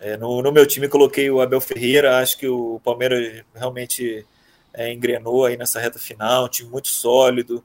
É, 0.00 0.16
no, 0.16 0.40
no 0.40 0.50
meu 0.50 0.66
time 0.66 0.88
coloquei 0.88 1.30
o 1.30 1.40
Abel 1.40 1.60
Ferreira, 1.60 2.18
acho 2.18 2.38
que 2.38 2.48
o 2.48 2.80
Palmeiras 2.82 3.44
realmente 3.54 4.26
é, 4.72 4.92
engrenou 4.92 5.44
aí 5.44 5.56
nessa 5.56 5.78
reta 5.78 5.98
final, 5.98 6.46
um 6.46 6.48
time 6.48 6.70
muito 6.70 6.88
sólido, 6.88 7.62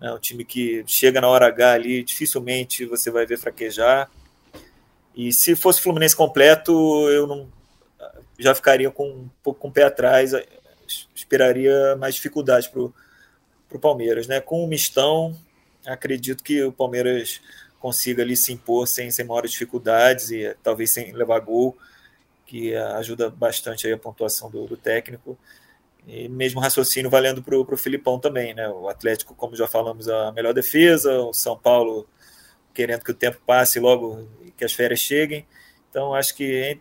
né, 0.00 0.12
um 0.12 0.18
time 0.18 0.44
que 0.44 0.82
chega 0.86 1.20
na 1.20 1.28
hora 1.28 1.46
H 1.46 1.72
ali, 1.72 2.02
dificilmente 2.02 2.84
você 2.84 3.10
vai 3.10 3.24
ver 3.24 3.38
fraquejar. 3.38 4.10
E 5.14 5.32
se 5.32 5.54
fosse 5.54 5.80
Fluminense 5.80 6.14
completo, 6.16 6.72
eu 7.08 7.26
não 7.26 7.56
já 8.38 8.54
ficaria 8.54 8.90
com 8.90 9.08
um 9.08 9.30
pouco 9.42 9.60
com 9.60 9.68
o 9.68 9.72
pé 9.72 9.84
atrás, 9.84 10.32
esperaria 11.14 11.96
mais 11.96 12.14
dificuldade 12.14 12.70
para 12.70 12.82
o 12.82 13.80
Palmeiras. 13.80 14.26
Né? 14.26 14.40
Com 14.40 14.62
o 14.62 14.68
mistão, 14.68 15.36
acredito 15.86 16.44
que 16.44 16.62
o 16.62 16.72
Palmeiras 16.72 17.40
consiga 17.86 18.24
ali 18.24 18.36
se 18.36 18.52
impor 18.52 18.88
sem, 18.88 19.12
sem 19.12 19.24
maiores 19.24 19.52
dificuldades 19.52 20.32
e 20.32 20.56
talvez 20.60 20.90
sem 20.90 21.12
levar 21.12 21.38
gol, 21.38 21.78
que 22.44 22.74
ajuda 22.74 23.30
bastante 23.30 23.90
a 23.90 23.96
pontuação 23.96 24.50
do, 24.50 24.66
do 24.66 24.76
técnico. 24.76 25.38
E 26.04 26.28
mesmo 26.28 26.58
raciocínio 26.58 27.08
valendo 27.08 27.40
para 27.44 27.56
o 27.56 27.76
Filipão 27.76 28.18
também, 28.18 28.54
né? 28.54 28.68
O 28.68 28.88
Atlético, 28.88 29.36
como 29.36 29.54
já 29.54 29.68
falamos, 29.68 30.08
a 30.08 30.32
melhor 30.32 30.52
defesa, 30.52 31.16
o 31.20 31.32
São 31.32 31.56
Paulo 31.56 32.08
querendo 32.74 33.04
que 33.04 33.12
o 33.12 33.14
tempo 33.14 33.40
passe 33.46 33.78
logo 33.78 34.28
que 34.56 34.64
as 34.64 34.72
férias 34.72 34.98
cheguem. 34.98 35.46
Então, 35.88 36.12
acho 36.12 36.34
que 36.34 36.80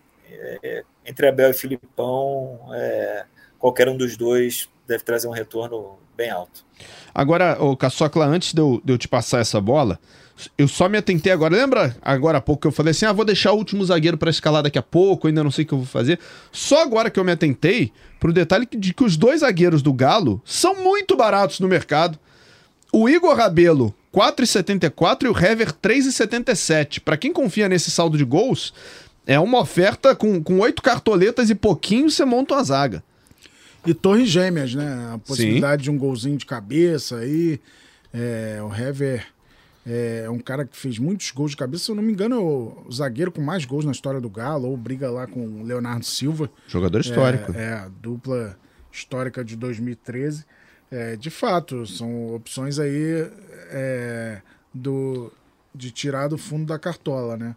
é, 0.63 0.83
entre 1.05 1.27
Abel 1.27 1.51
e 1.51 1.53
Filipão, 1.53 2.59
é, 2.73 3.25
qualquer 3.59 3.87
um 3.87 3.95
dos 3.95 4.17
dois 4.17 4.69
deve 4.87 5.03
trazer 5.03 5.27
um 5.27 5.31
retorno 5.31 5.97
bem 6.15 6.29
alto. 6.29 6.63
Agora, 7.13 7.57
o 7.61 7.75
Caçocla, 7.75 8.25
antes 8.25 8.53
de 8.53 8.61
eu, 8.61 8.81
de 8.83 8.93
eu 8.93 8.97
te 8.97 9.07
passar 9.07 9.39
essa 9.39 9.59
bola, 9.59 9.99
eu 10.57 10.67
só 10.67 10.89
me 10.89 10.97
atentei 10.97 11.31
agora. 11.31 11.55
Lembra 11.55 11.95
agora 12.01 12.37
há 12.37 12.41
pouco 12.41 12.61
que 12.61 12.67
eu 12.67 12.71
falei 12.71 12.91
assim: 12.91 13.05
ah, 13.05 13.13
vou 13.13 13.25
deixar 13.25 13.53
o 13.53 13.57
último 13.57 13.85
zagueiro 13.85 14.17
para 14.17 14.29
escalar 14.29 14.63
daqui 14.63 14.77
a 14.77 14.83
pouco, 14.83 15.27
ainda 15.27 15.43
não 15.43 15.51
sei 15.51 15.63
o 15.63 15.67
que 15.67 15.73
eu 15.73 15.79
vou 15.79 15.87
fazer. 15.87 16.19
Só 16.51 16.81
agora 16.81 17.09
que 17.09 17.19
eu 17.19 17.23
me 17.23 17.31
atentei 17.31 17.91
pro 18.19 18.33
detalhe 18.33 18.67
de 18.69 18.93
que 18.93 19.03
os 19.03 19.15
dois 19.17 19.41
zagueiros 19.41 19.81
do 19.81 19.93
Galo 19.93 20.41
são 20.43 20.83
muito 20.83 21.15
baratos 21.15 21.59
no 21.59 21.67
mercado. 21.67 22.19
O 22.91 23.09
Igor 23.09 23.35
Rabelo, 23.35 23.93
4,74 24.13 25.23
e 25.23 25.27
o 25.27 25.37
Hever, 25.37 25.73
3,77. 25.73 27.01
Para 27.01 27.17
quem 27.17 27.33
confia 27.33 27.67
nesse 27.67 27.91
saldo 27.91 28.17
de 28.17 28.23
gols, 28.23 28.73
é 29.27 29.39
uma 29.39 29.59
oferta 29.59 30.15
com, 30.15 30.41
com 30.41 30.59
oito 30.59 30.81
cartoletas 30.81 31.49
e 31.49 31.55
pouquinho 31.55 32.09
você 32.09 32.23
monta 32.23 32.55
uma 32.55 32.63
zaga. 32.63 33.03
E 33.85 33.93
torres 33.93 34.29
gêmeas, 34.29 34.73
né? 34.73 35.11
A 35.13 35.17
possibilidade 35.17 35.83
Sim. 35.83 35.91
de 35.91 35.95
um 35.95 35.97
golzinho 35.97 36.37
de 36.37 36.45
cabeça 36.45 37.17
aí. 37.17 37.59
É, 38.13 38.59
o 38.61 38.73
Hever 38.73 39.25
é 39.85 40.27
um 40.29 40.39
cara 40.39 40.65
que 40.65 40.75
fez 40.75 40.97
muitos 40.97 41.29
gols 41.31 41.51
de 41.51 41.57
cabeça. 41.57 41.85
Se 41.85 41.91
eu 41.91 41.95
não 41.95 42.01
me 42.01 42.11
engano, 42.11 42.35
é 42.35 42.39
o 42.39 42.91
zagueiro 42.91 43.31
com 43.31 43.41
mais 43.41 43.65
gols 43.65 43.85
na 43.85 43.91
história 43.91 44.19
do 44.19 44.29
Galo, 44.29 44.69
ou 44.69 44.75
briga 44.75 45.11
lá 45.11 45.27
com 45.27 45.45
o 45.45 45.63
Leonardo 45.63 46.05
Silva. 46.05 46.49
Jogador 46.67 46.99
histórico. 46.99 47.53
É, 47.53 47.63
é 47.63 47.73
a 47.73 47.87
dupla 48.01 48.57
histórica 48.91 49.43
de 49.43 49.55
2013. 49.55 50.45
É, 50.89 51.15
de 51.15 51.29
fato, 51.29 51.85
são 51.85 52.33
opções 52.33 52.79
aí 52.79 53.29
é, 53.69 54.41
do, 54.73 55.31
de 55.73 55.91
tirar 55.91 56.27
do 56.27 56.37
fundo 56.37 56.65
da 56.65 56.79
cartola, 56.79 57.37
né? 57.37 57.55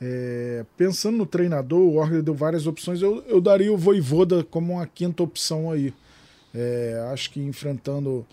É, 0.00 0.64
pensando 0.76 1.16
no 1.16 1.26
treinador, 1.26 1.80
o 1.80 1.96
Orger 1.96 2.22
deu 2.22 2.34
várias 2.34 2.66
opções. 2.66 3.00
Eu, 3.00 3.22
eu 3.26 3.40
daria 3.40 3.72
o 3.72 3.76
Voivoda 3.76 4.44
como 4.44 4.74
uma 4.74 4.86
quinta 4.86 5.22
opção 5.22 5.70
aí. 5.70 5.92
É, 6.54 7.08
acho 7.12 7.30
que 7.30 7.40
enfrentando 7.40 8.26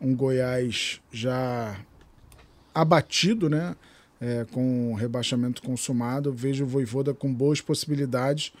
um 0.00 0.14
Goiás 0.14 1.00
já 1.12 1.78
abatido, 2.74 3.48
né? 3.48 3.76
É, 4.20 4.44
com 4.50 4.94
rebaixamento 4.94 5.62
consumado, 5.62 6.32
vejo 6.32 6.64
o 6.64 6.66
Voivoda 6.66 7.14
com 7.14 7.32
boas 7.32 7.60
possibilidades 7.60 8.52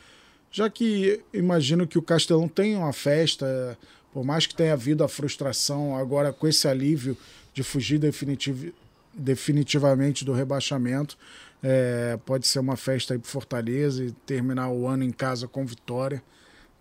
já 0.50 0.68
que 0.70 1.20
imagino 1.32 1.86
que 1.86 1.98
o 1.98 2.02
Castelão 2.02 2.48
tem 2.48 2.76
uma 2.76 2.92
festa, 2.92 3.78
por 4.12 4.24
mais 4.24 4.46
que 4.46 4.54
tenha 4.54 4.72
havido 4.72 5.04
a 5.04 5.08
frustração, 5.08 5.96
agora 5.96 6.32
com 6.32 6.48
esse 6.48 6.66
alívio 6.66 7.16
de 7.52 7.62
fugir 7.62 7.98
definitiv 7.98 8.72
definitivamente 9.14 10.24
do 10.24 10.32
rebaixamento, 10.32 11.18
é, 11.62 12.18
pode 12.24 12.46
ser 12.46 12.58
uma 12.58 12.76
festa 12.76 13.14
aí 13.14 13.18
para 13.18 13.30
Fortaleza 13.30 14.04
e 14.04 14.12
terminar 14.12 14.68
o 14.70 14.86
ano 14.86 15.04
em 15.04 15.10
casa 15.10 15.48
com 15.48 15.64
vitória. 15.64 16.22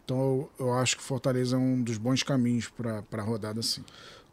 Então 0.04 0.18
eu, 0.18 0.68
eu 0.68 0.74
acho 0.74 0.98
que 0.98 1.04
Fortaleza 1.04 1.56
é 1.56 1.60
um 1.60 1.82
dos 1.82 1.98
bons 1.98 2.24
caminhos 2.24 2.70
para 2.70 3.04
a 3.12 3.22
rodada, 3.22 3.62
sim. 3.62 3.84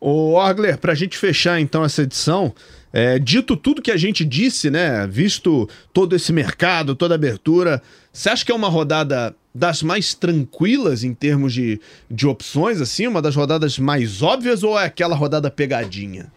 Ô, 0.00 0.34
Orgler, 0.34 0.76
para 0.76 0.92
a 0.92 0.94
gente 0.94 1.16
fechar 1.16 1.58
então 1.58 1.82
essa 1.82 2.02
edição, 2.02 2.54
é, 2.92 3.18
dito 3.18 3.56
tudo 3.56 3.80
que 3.80 3.90
a 3.90 3.96
gente 3.96 4.22
disse, 4.22 4.70
né? 4.70 5.06
Visto 5.06 5.66
todo 5.94 6.14
esse 6.14 6.30
mercado, 6.30 6.94
toda 6.94 7.14
a 7.14 7.16
abertura, 7.16 7.82
você 8.12 8.28
acha 8.28 8.44
que 8.44 8.52
é 8.52 8.54
uma 8.54 8.68
rodada 8.68 9.34
das 9.54 9.82
mais 9.82 10.12
tranquilas 10.12 11.04
em 11.04 11.14
termos 11.14 11.54
de, 11.54 11.80
de 12.10 12.26
opções, 12.26 12.82
assim? 12.82 13.06
Uma 13.06 13.22
das 13.22 13.34
rodadas 13.34 13.78
mais 13.78 14.20
óbvias 14.20 14.62
ou 14.62 14.78
é 14.78 14.84
aquela 14.84 15.16
rodada 15.16 15.50
pegadinha? 15.50 16.30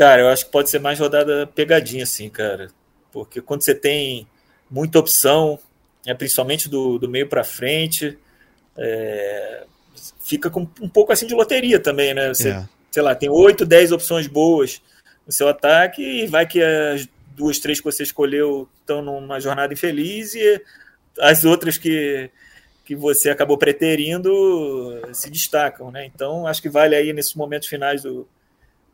Cara, 0.00 0.22
eu 0.22 0.28
acho 0.28 0.46
que 0.46 0.50
pode 0.50 0.70
ser 0.70 0.78
mais 0.78 0.98
rodada 0.98 1.46
pegadinha, 1.46 2.04
assim, 2.04 2.30
cara. 2.30 2.68
Porque 3.12 3.42
quando 3.42 3.60
você 3.60 3.74
tem 3.74 4.26
muita 4.70 4.98
opção, 4.98 5.58
é, 6.06 6.14
principalmente 6.14 6.70
do, 6.70 6.98
do 6.98 7.06
meio 7.06 7.28
para 7.28 7.44
frente, 7.44 8.18
é, 8.78 9.64
fica 10.24 10.48
com 10.48 10.66
um 10.80 10.88
pouco 10.88 11.12
assim 11.12 11.26
de 11.26 11.34
loteria 11.34 11.78
também, 11.78 12.14
né? 12.14 12.28
Você, 12.28 12.48
é. 12.48 12.66
sei 12.90 13.02
lá, 13.02 13.14
tem 13.14 13.28
oito, 13.28 13.66
dez 13.66 13.92
opções 13.92 14.26
boas 14.26 14.80
no 15.26 15.32
seu 15.34 15.48
ataque 15.48 16.00
e 16.00 16.26
vai 16.26 16.46
que 16.46 16.62
as 16.62 17.06
duas, 17.36 17.58
três 17.58 17.78
que 17.78 17.84
você 17.84 18.02
escolheu 18.02 18.66
estão 18.80 19.02
numa 19.02 19.38
jornada 19.38 19.74
infeliz 19.74 20.34
e 20.34 20.62
as 21.18 21.44
outras 21.44 21.76
que, 21.76 22.30
que 22.86 22.96
você 22.96 23.28
acabou 23.28 23.58
preterindo 23.58 24.98
se 25.12 25.28
destacam, 25.28 25.90
né? 25.90 26.06
Então, 26.06 26.46
acho 26.46 26.62
que 26.62 26.70
vale 26.70 26.96
aí 26.96 27.12
nesses 27.12 27.34
momentos 27.34 27.68
finais 27.68 28.00
do, 28.00 28.26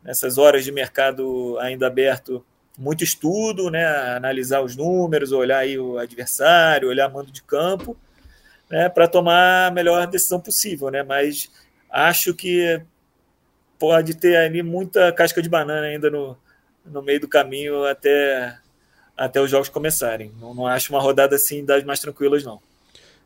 nessas 0.07 0.38
horas 0.38 0.64
de 0.64 0.70
mercado 0.70 1.59
ainda 1.59 1.88
aberto, 1.88 2.44
muito 2.78 3.02
estudo, 3.02 3.70
né? 3.70 3.84
analisar 4.14 4.61
os 4.61 4.76
números, 4.76 5.32
olhar 5.32 5.59
aí 5.59 5.76
o 5.76 5.98
adversário, 5.98 6.88
olhar 6.88 7.11
mando 7.11 7.32
de 7.32 7.42
campo, 7.42 7.96
né? 8.70 8.88
para 8.88 9.09
tomar 9.09 9.66
a 9.66 9.70
melhor 9.70 10.07
decisão 10.07 10.38
possível. 10.38 10.90
Né? 10.90 11.02
Mas 11.02 11.50
acho 11.90 12.34
que 12.34 12.80
pode 13.78 14.14
ter 14.14 14.36
ali 14.36 14.62
muita 14.62 15.12
casca 15.12 15.42
de 15.42 15.48
banana 15.48 15.88
ainda 15.88 16.09
no, 16.09 16.38
no 16.84 17.02
meio 17.02 17.20
do 17.20 17.28
caminho 17.28 17.84
até, 17.84 18.57
até 19.16 19.40
os 19.40 19.50
jogos 19.50 19.68
começarem. 19.68 20.30
Não, 20.40 20.54
não 20.54 20.66
acho 20.68 20.92
uma 20.92 21.00
rodada 21.00 21.34
assim 21.34 21.64
das 21.64 21.82
mais 21.82 21.98
tranquilas, 21.98 22.44
não. 22.44 22.61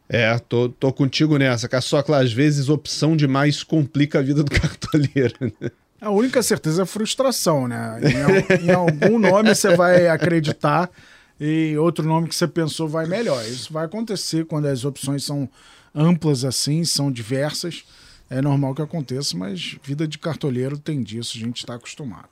É, 0.08 0.36
tô, 0.38 0.68
tô 0.68 0.92
contigo 0.92 1.36
nessa, 1.36 1.68
que 1.68 1.76
às 1.76 2.32
vezes 2.32 2.68
opção 2.68 3.16
demais 3.16 3.62
complica 3.62 4.18
a 4.18 4.22
vida 4.22 4.42
do 4.42 4.50
cartoleiro. 4.58 5.34
Né? 5.60 5.70
A 6.00 6.10
única 6.10 6.42
certeza 6.42 6.82
é 6.82 6.86
frustração, 6.86 7.68
né? 7.68 8.00
Em, 8.02 8.66
em 8.66 8.70
algum 8.70 9.18
nome 9.18 9.54
você 9.54 9.76
vai 9.76 10.08
acreditar 10.08 10.90
e 11.38 11.76
outro 11.78 12.04
nome 12.04 12.28
que 12.28 12.34
você 12.34 12.48
pensou 12.48 12.88
vai 12.88 13.06
melhor. 13.06 13.44
Isso 13.44 13.72
vai 13.72 13.84
acontecer 13.84 14.46
quando 14.46 14.66
as 14.66 14.84
opções 14.84 15.24
são 15.24 15.48
amplas 15.94 16.44
assim, 16.44 16.84
são 16.84 17.10
diversas. 17.10 17.84
É 18.30 18.40
normal 18.40 18.74
que 18.74 18.82
aconteça, 18.82 19.36
mas 19.36 19.76
vida 19.82 20.06
de 20.06 20.16
cartoleiro 20.16 20.78
tem 20.78 21.02
disso, 21.02 21.36
a 21.36 21.40
gente 21.40 21.58
está 21.58 21.74
acostumado. 21.74 22.28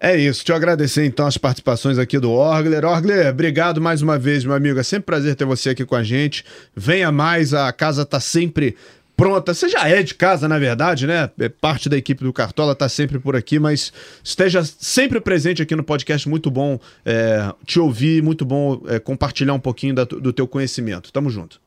É 0.00 0.16
isso, 0.16 0.44
te 0.44 0.52
agradecer 0.52 1.04
então 1.04 1.26
as 1.26 1.36
participações 1.36 1.98
aqui 1.98 2.20
do 2.20 2.30
Orgler. 2.30 2.84
Orgler, 2.84 3.26
obrigado 3.26 3.80
mais 3.80 4.00
uma 4.00 4.16
vez, 4.16 4.44
meu 4.44 4.54
amigo. 4.54 4.78
É 4.78 4.82
sempre 4.84 5.06
prazer 5.06 5.34
ter 5.34 5.44
você 5.44 5.70
aqui 5.70 5.84
com 5.84 5.96
a 5.96 6.04
gente. 6.04 6.44
Venha 6.74 7.10
mais, 7.10 7.52
a 7.52 7.72
casa 7.72 8.06
tá 8.06 8.20
sempre 8.20 8.76
pronta. 9.18 9.52
Você 9.52 9.68
já 9.68 9.88
é 9.88 10.00
de 10.00 10.14
casa, 10.14 10.46
na 10.46 10.60
verdade, 10.60 11.04
né? 11.04 11.28
É 11.40 11.48
parte 11.48 11.88
da 11.88 11.96
equipe 11.96 12.22
do 12.22 12.32
Cartola, 12.32 12.72
tá 12.72 12.88
sempre 12.88 13.18
por 13.18 13.34
aqui, 13.34 13.58
mas 13.58 13.92
esteja 14.22 14.62
sempre 14.62 15.20
presente 15.20 15.60
aqui 15.60 15.74
no 15.74 15.82
podcast. 15.82 16.28
Muito 16.28 16.48
bom 16.52 16.78
é, 17.04 17.52
te 17.66 17.80
ouvir, 17.80 18.22
muito 18.22 18.44
bom 18.44 18.80
é, 18.86 19.00
compartilhar 19.00 19.54
um 19.54 19.60
pouquinho 19.60 19.92
da, 19.92 20.04
do 20.04 20.32
teu 20.32 20.46
conhecimento. 20.46 21.12
Tamo 21.12 21.28
junto. 21.30 21.60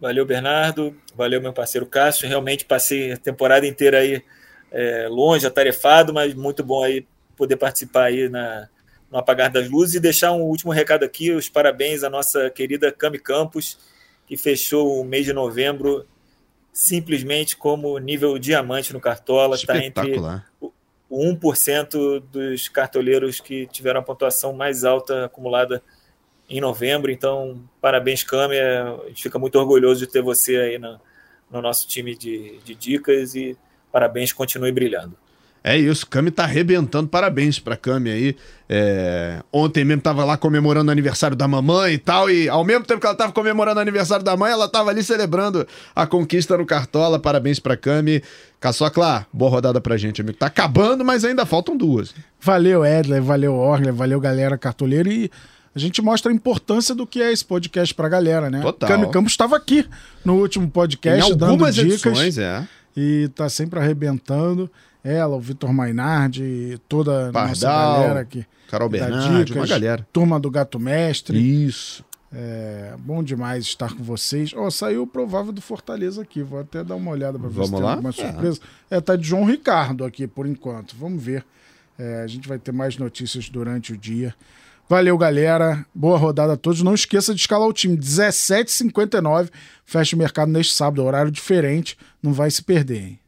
Valeu, 0.00 0.26
Bernardo. 0.26 0.92
Valeu, 1.14 1.40
meu 1.40 1.52
parceiro 1.52 1.86
Cássio. 1.86 2.28
Realmente 2.28 2.64
passei 2.64 3.12
a 3.12 3.16
temporada 3.16 3.64
inteira 3.64 3.98
aí 3.98 4.20
é, 4.72 5.06
longe, 5.08 5.46
atarefado, 5.46 6.12
mas 6.12 6.34
muito 6.34 6.64
bom 6.64 6.82
aí 6.82 7.06
poder 7.36 7.56
participar 7.56 8.06
aí 8.06 8.28
na, 8.28 8.68
no 9.12 9.16
apagar 9.16 9.48
das 9.48 9.70
luzes 9.70 9.94
e 9.94 10.00
deixar 10.00 10.32
um 10.32 10.40
último 10.40 10.72
recado 10.72 11.04
aqui, 11.04 11.30
os 11.30 11.48
parabéns 11.48 12.02
à 12.02 12.10
nossa 12.10 12.50
querida 12.50 12.90
Cami 12.90 13.20
Campos, 13.20 13.78
que 14.26 14.36
fechou 14.36 15.00
o 15.00 15.04
mês 15.04 15.24
de 15.24 15.32
novembro 15.32 16.04
simplesmente 16.72 17.56
como 17.56 17.98
nível 17.98 18.38
diamante 18.38 18.92
no 18.92 19.00
Cartola, 19.00 19.56
está 19.56 19.76
entre 19.78 20.18
o 20.60 20.72
1% 21.10 22.22
dos 22.32 22.68
cartoleiros 22.68 23.38
que 23.38 23.66
tiveram 23.66 24.00
a 24.00 24.02
pontuação 24.02 24.54
mais 24.54 24.82
alta 24.82 25.26
acumulada 25.26 25.82
em 26.48 26.60
novembro. 26.60 27.10
Então, 27.10 27.62
parabéns, 27.80 28.22
Câmara. 28.24 28.96
A 29.04 29.08
gente 29.08 29.22
fica 29.22 29.38
muito 29.38 29.58
orgulhoso 29.58 30.00
de 30.00 30.10
ter 30.10 30.22
você 30.22 30.56
aí 30.56 30.78
no, 30.78 30.98
no 31.50 31.60
nosso 31.60 31.86
time 31.86 32.16
de, 32.16 32.58
de 32.64 32.74
dicas 32.74 33.34
e 33.34 33.56
parabéns, 33.92 34.32
continue 34.32 34.72
brilhando. 34.72 35.16
É 35.64 35.78
isso, 35.78 36.06
Cami 36.06 36.30
tá 36.30 36.42
arrebentando. 36.44 37.08
Parabéns 37.08 37.58
pra 37.60 37.76
Cami 37.76 38.10
aí. 38.10 38.36
É... 38.68 39.40
Ontem 39.52 39.84
mesmo 39.84 40.02
tava 40.02 40.24
lá 40.24 40.36
comemorando 40.36 40.88
o 40.88 40.92
aniversário 40.92 41.36
da 41.36 41.46
mamãe 41.46 41.94
e 41.94 41.98
tal. 41.98 42.28
E 42.28 42.48
ao 42.48 42.64
mesmo 42.64 42.84
tempo 42.84 43.00
que 43.00 43.06
ela 43.06 43.14
tava 43.14 43.32
comemorando 43.32 43.78
o 43.78 43.82
aniversário 43.82 44.24
da 44.24 44.36
mãe, 44.36 44.50
ela 44.50 44.68
tava 44.68 44.90
ali 44.90 45.04
celebrando 45.04 45.66
a 45.94 46.06
conquista 46.06 46.58
no 46.58 46.66
Cartola. 46.66 47.18
Parabéns 47.18 47.60
pra 47.60 47.76
Cami. 47.76 48.22
Caçocla, 48.58 49.26
boa 49.32 49.50
rodada 49.50 49.80
pra 49.80 49.96
gente, 49.96 50.20
amigo. 50.20 50.36
Tá 50.36 50.46
acabando, 50.46 51.04
mas 51.04 51.24
ainda 51.24 51.46
faltam 51.46 51.76
duas. 51.76 52.12
Valeu, 52.40 52.84
Edler, 52.84 53.22
valeu, 53.22 53.54
Orler, 53.54 53.92
valeu, 53.92 54.18
galera 54.20 54.58
cartoleira. 54.58 55.08
E 55.08 55.30
a 55.74 55.78
gente 55.78 56.02
mostra 56.02 56.32
a 56.32 56.34
importância 56.34 56.94
do 56.94 57.06
que 57.06 57.22
é 57.22 57.32
esse 57.32 57.44
podcast 57.44 57.94
pra 57.94 58.08
galera, 58.08 58.50
né? 58.50 58.60
Total. 58.60 58.88
Cami 58.88 59.10
Campos 59.10 59.32
estava 59.32 59.56
aqui 59.56 59.86
no 60.24 60.34
último 60.34 60.68
podcast, 60.68 61.30
em 61.30 61.36
dando 61.36 61.50
algumas 61.50 61.74
dicas. 61.74 62.04
edições, 62.04 62.38
é. 62.38 62.66
E 62.96 63.28
tá 63.34 63.48
sempre 63.48 63.78
arrebentando 63.78 64.70
ela, 65.04 65.36
o 65.36 65.40
Vitor 65.40 65.72
Mainardi, 65.72 66.80
toda 66.88 67.28
a 67.28 67.32
nossa 67.32 67.66
galera 67.66 68.20
aqui. 68.20 68.46
Carol 68.68 68.88
Bernardi, 68.88 69.52
uma 69.52 69.66
galera. 69.66 70.06
Turma 70.12 70.38
do 70.38 70.50
Gato 70.50 70.78
Mestre. 70.78 71.38
Isso. 71.38 72.04
É, 72.34 72.94
bom 72.98 73.22
demais 73.22 73.64
estar 73.64 73.94
com 73.94 74.02
vocês. 74.02 74.54
Ó, 74.54 74.66
oh, 74.66 74.70
saiu 74.70 75.02
o 75.02 75.06
provável 75.06 75.52
do 75.52 75.60
Fortaleza 75.60 76.22
aqui. 76.22 76.42
Vou 76.42 76.60
até 76.60 76.82
dar 76.82 76.94
uma 76.94 77.10
olhada 77.10 77.38
para 77.38 77.48
ver 77.48 77.54
Vamos 77.54 77.68
se 77.68 77.74
tem 77.74 77.84
lá? 77.84 77.90
alguma 77.92 78.12
surpresa. 78.12 78.60
É. 78.90 78.96
é, 78.96 79.00
tá 79.00 79.16
de 79.16 79.26
João 79.26 79.44
Ricardo 79.44 80.04
aqui 80.04 80.26
por 80.26 80.46
enquanto. 80.46 80.96
Vamos 80.96 81.22
ver. 81.22 81.44
É, 81.98 82.22
a 82.22 82.26
gente 82.26 82.48
vai 82.48 82.58
ter 82.58 82.72
mais 82.72 82.96
notícias 82.96 83.50
durante 83.50 83.92
o 83.92 83.98
dia. 83.98 84.34
Valeu, 84.88 85.16
galera. 85.18 85.84
Boa 85.94 86.16
rodada 86.16 86.54
a 86.54 86.56
todos. 86.56 86.82
Não 86.82 86.94
esqueça 86.94 87.34
de 87.34 87.40
escalar 87.40 87.68
o 87.68 87.72
time. 87.72 87.96
17h59. 87.96 89.50
Fecha 89.84 90.16
o 90.16 90.18
mercado 90.18 90.50
neste 90.50 90.72
sábado, 90.72 91.04
horário 91.04 91.30
diferente. 91.30 91.98
Não 92.22 92.32
vai 92.32 92.50
se 92.50 92.62
perder, 92.62 93.02
hein? 93.02 93.18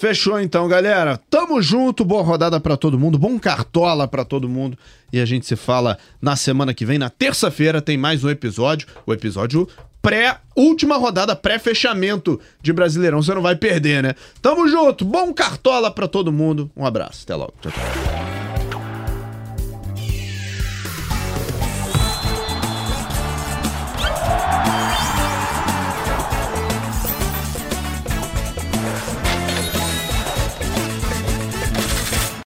Fechou 0.00 0.40
então, 0.40 0.66
galera. 0.66 1.20
Tamo 1.28 1.60
junto, 1.60 2.06
boa 2.06 2.22
rodada 2.22 2.58
para 2.58 2.74
todo 2.74 2.98
mundo, 2.98 3.18
bom 3.18 3.38
cartola 3.38 4.08
para 4.08 4.24
todo 4.24 4.48
mundo. 4.48 4.78
E 5.12 5.20
a 5.20 5.26
gente 5.26 5.44
se 5.44 5.54
fala 5.56 5.98
na 6.22 6.36
semana 6.36 6.72
que 6.72 6.86
vem, 6.86 6.98
na 6.98 7.10
terça-feira 7.10 7.82
tem 7.82 7.98
mais 7.98 8.24
um 8.24 8.30
episódio, 8.30 8.88
o 9.04 9.12
episódio 9.12 9.68
pré 10.00 10.38
última 10.56 10.96
rodada 10.96 11.36
pré-fechamento 11.36 12.40
de 12.62 12.72
Brasileirão, 12.72 13.22
você 13.22 13.34
não 13.34 13.42
vai 13.42 13.56
perder, 13.56 14.02
né? 14.02 14.14
Tamo 14.40 14.66
junto, 14.68 15.04
bom 15.04 15.34
cartola 15.34 15.90
para 15.90 16.08
todo 16.08 16.32
mundo. 16.32 16.70
Um 16.74 16.86
abraço, 16.86 17.24
até 17.24 17.34
logo. 17.34 17.52
Tchau, 17.60 17.70
tchau. 17.70 18.29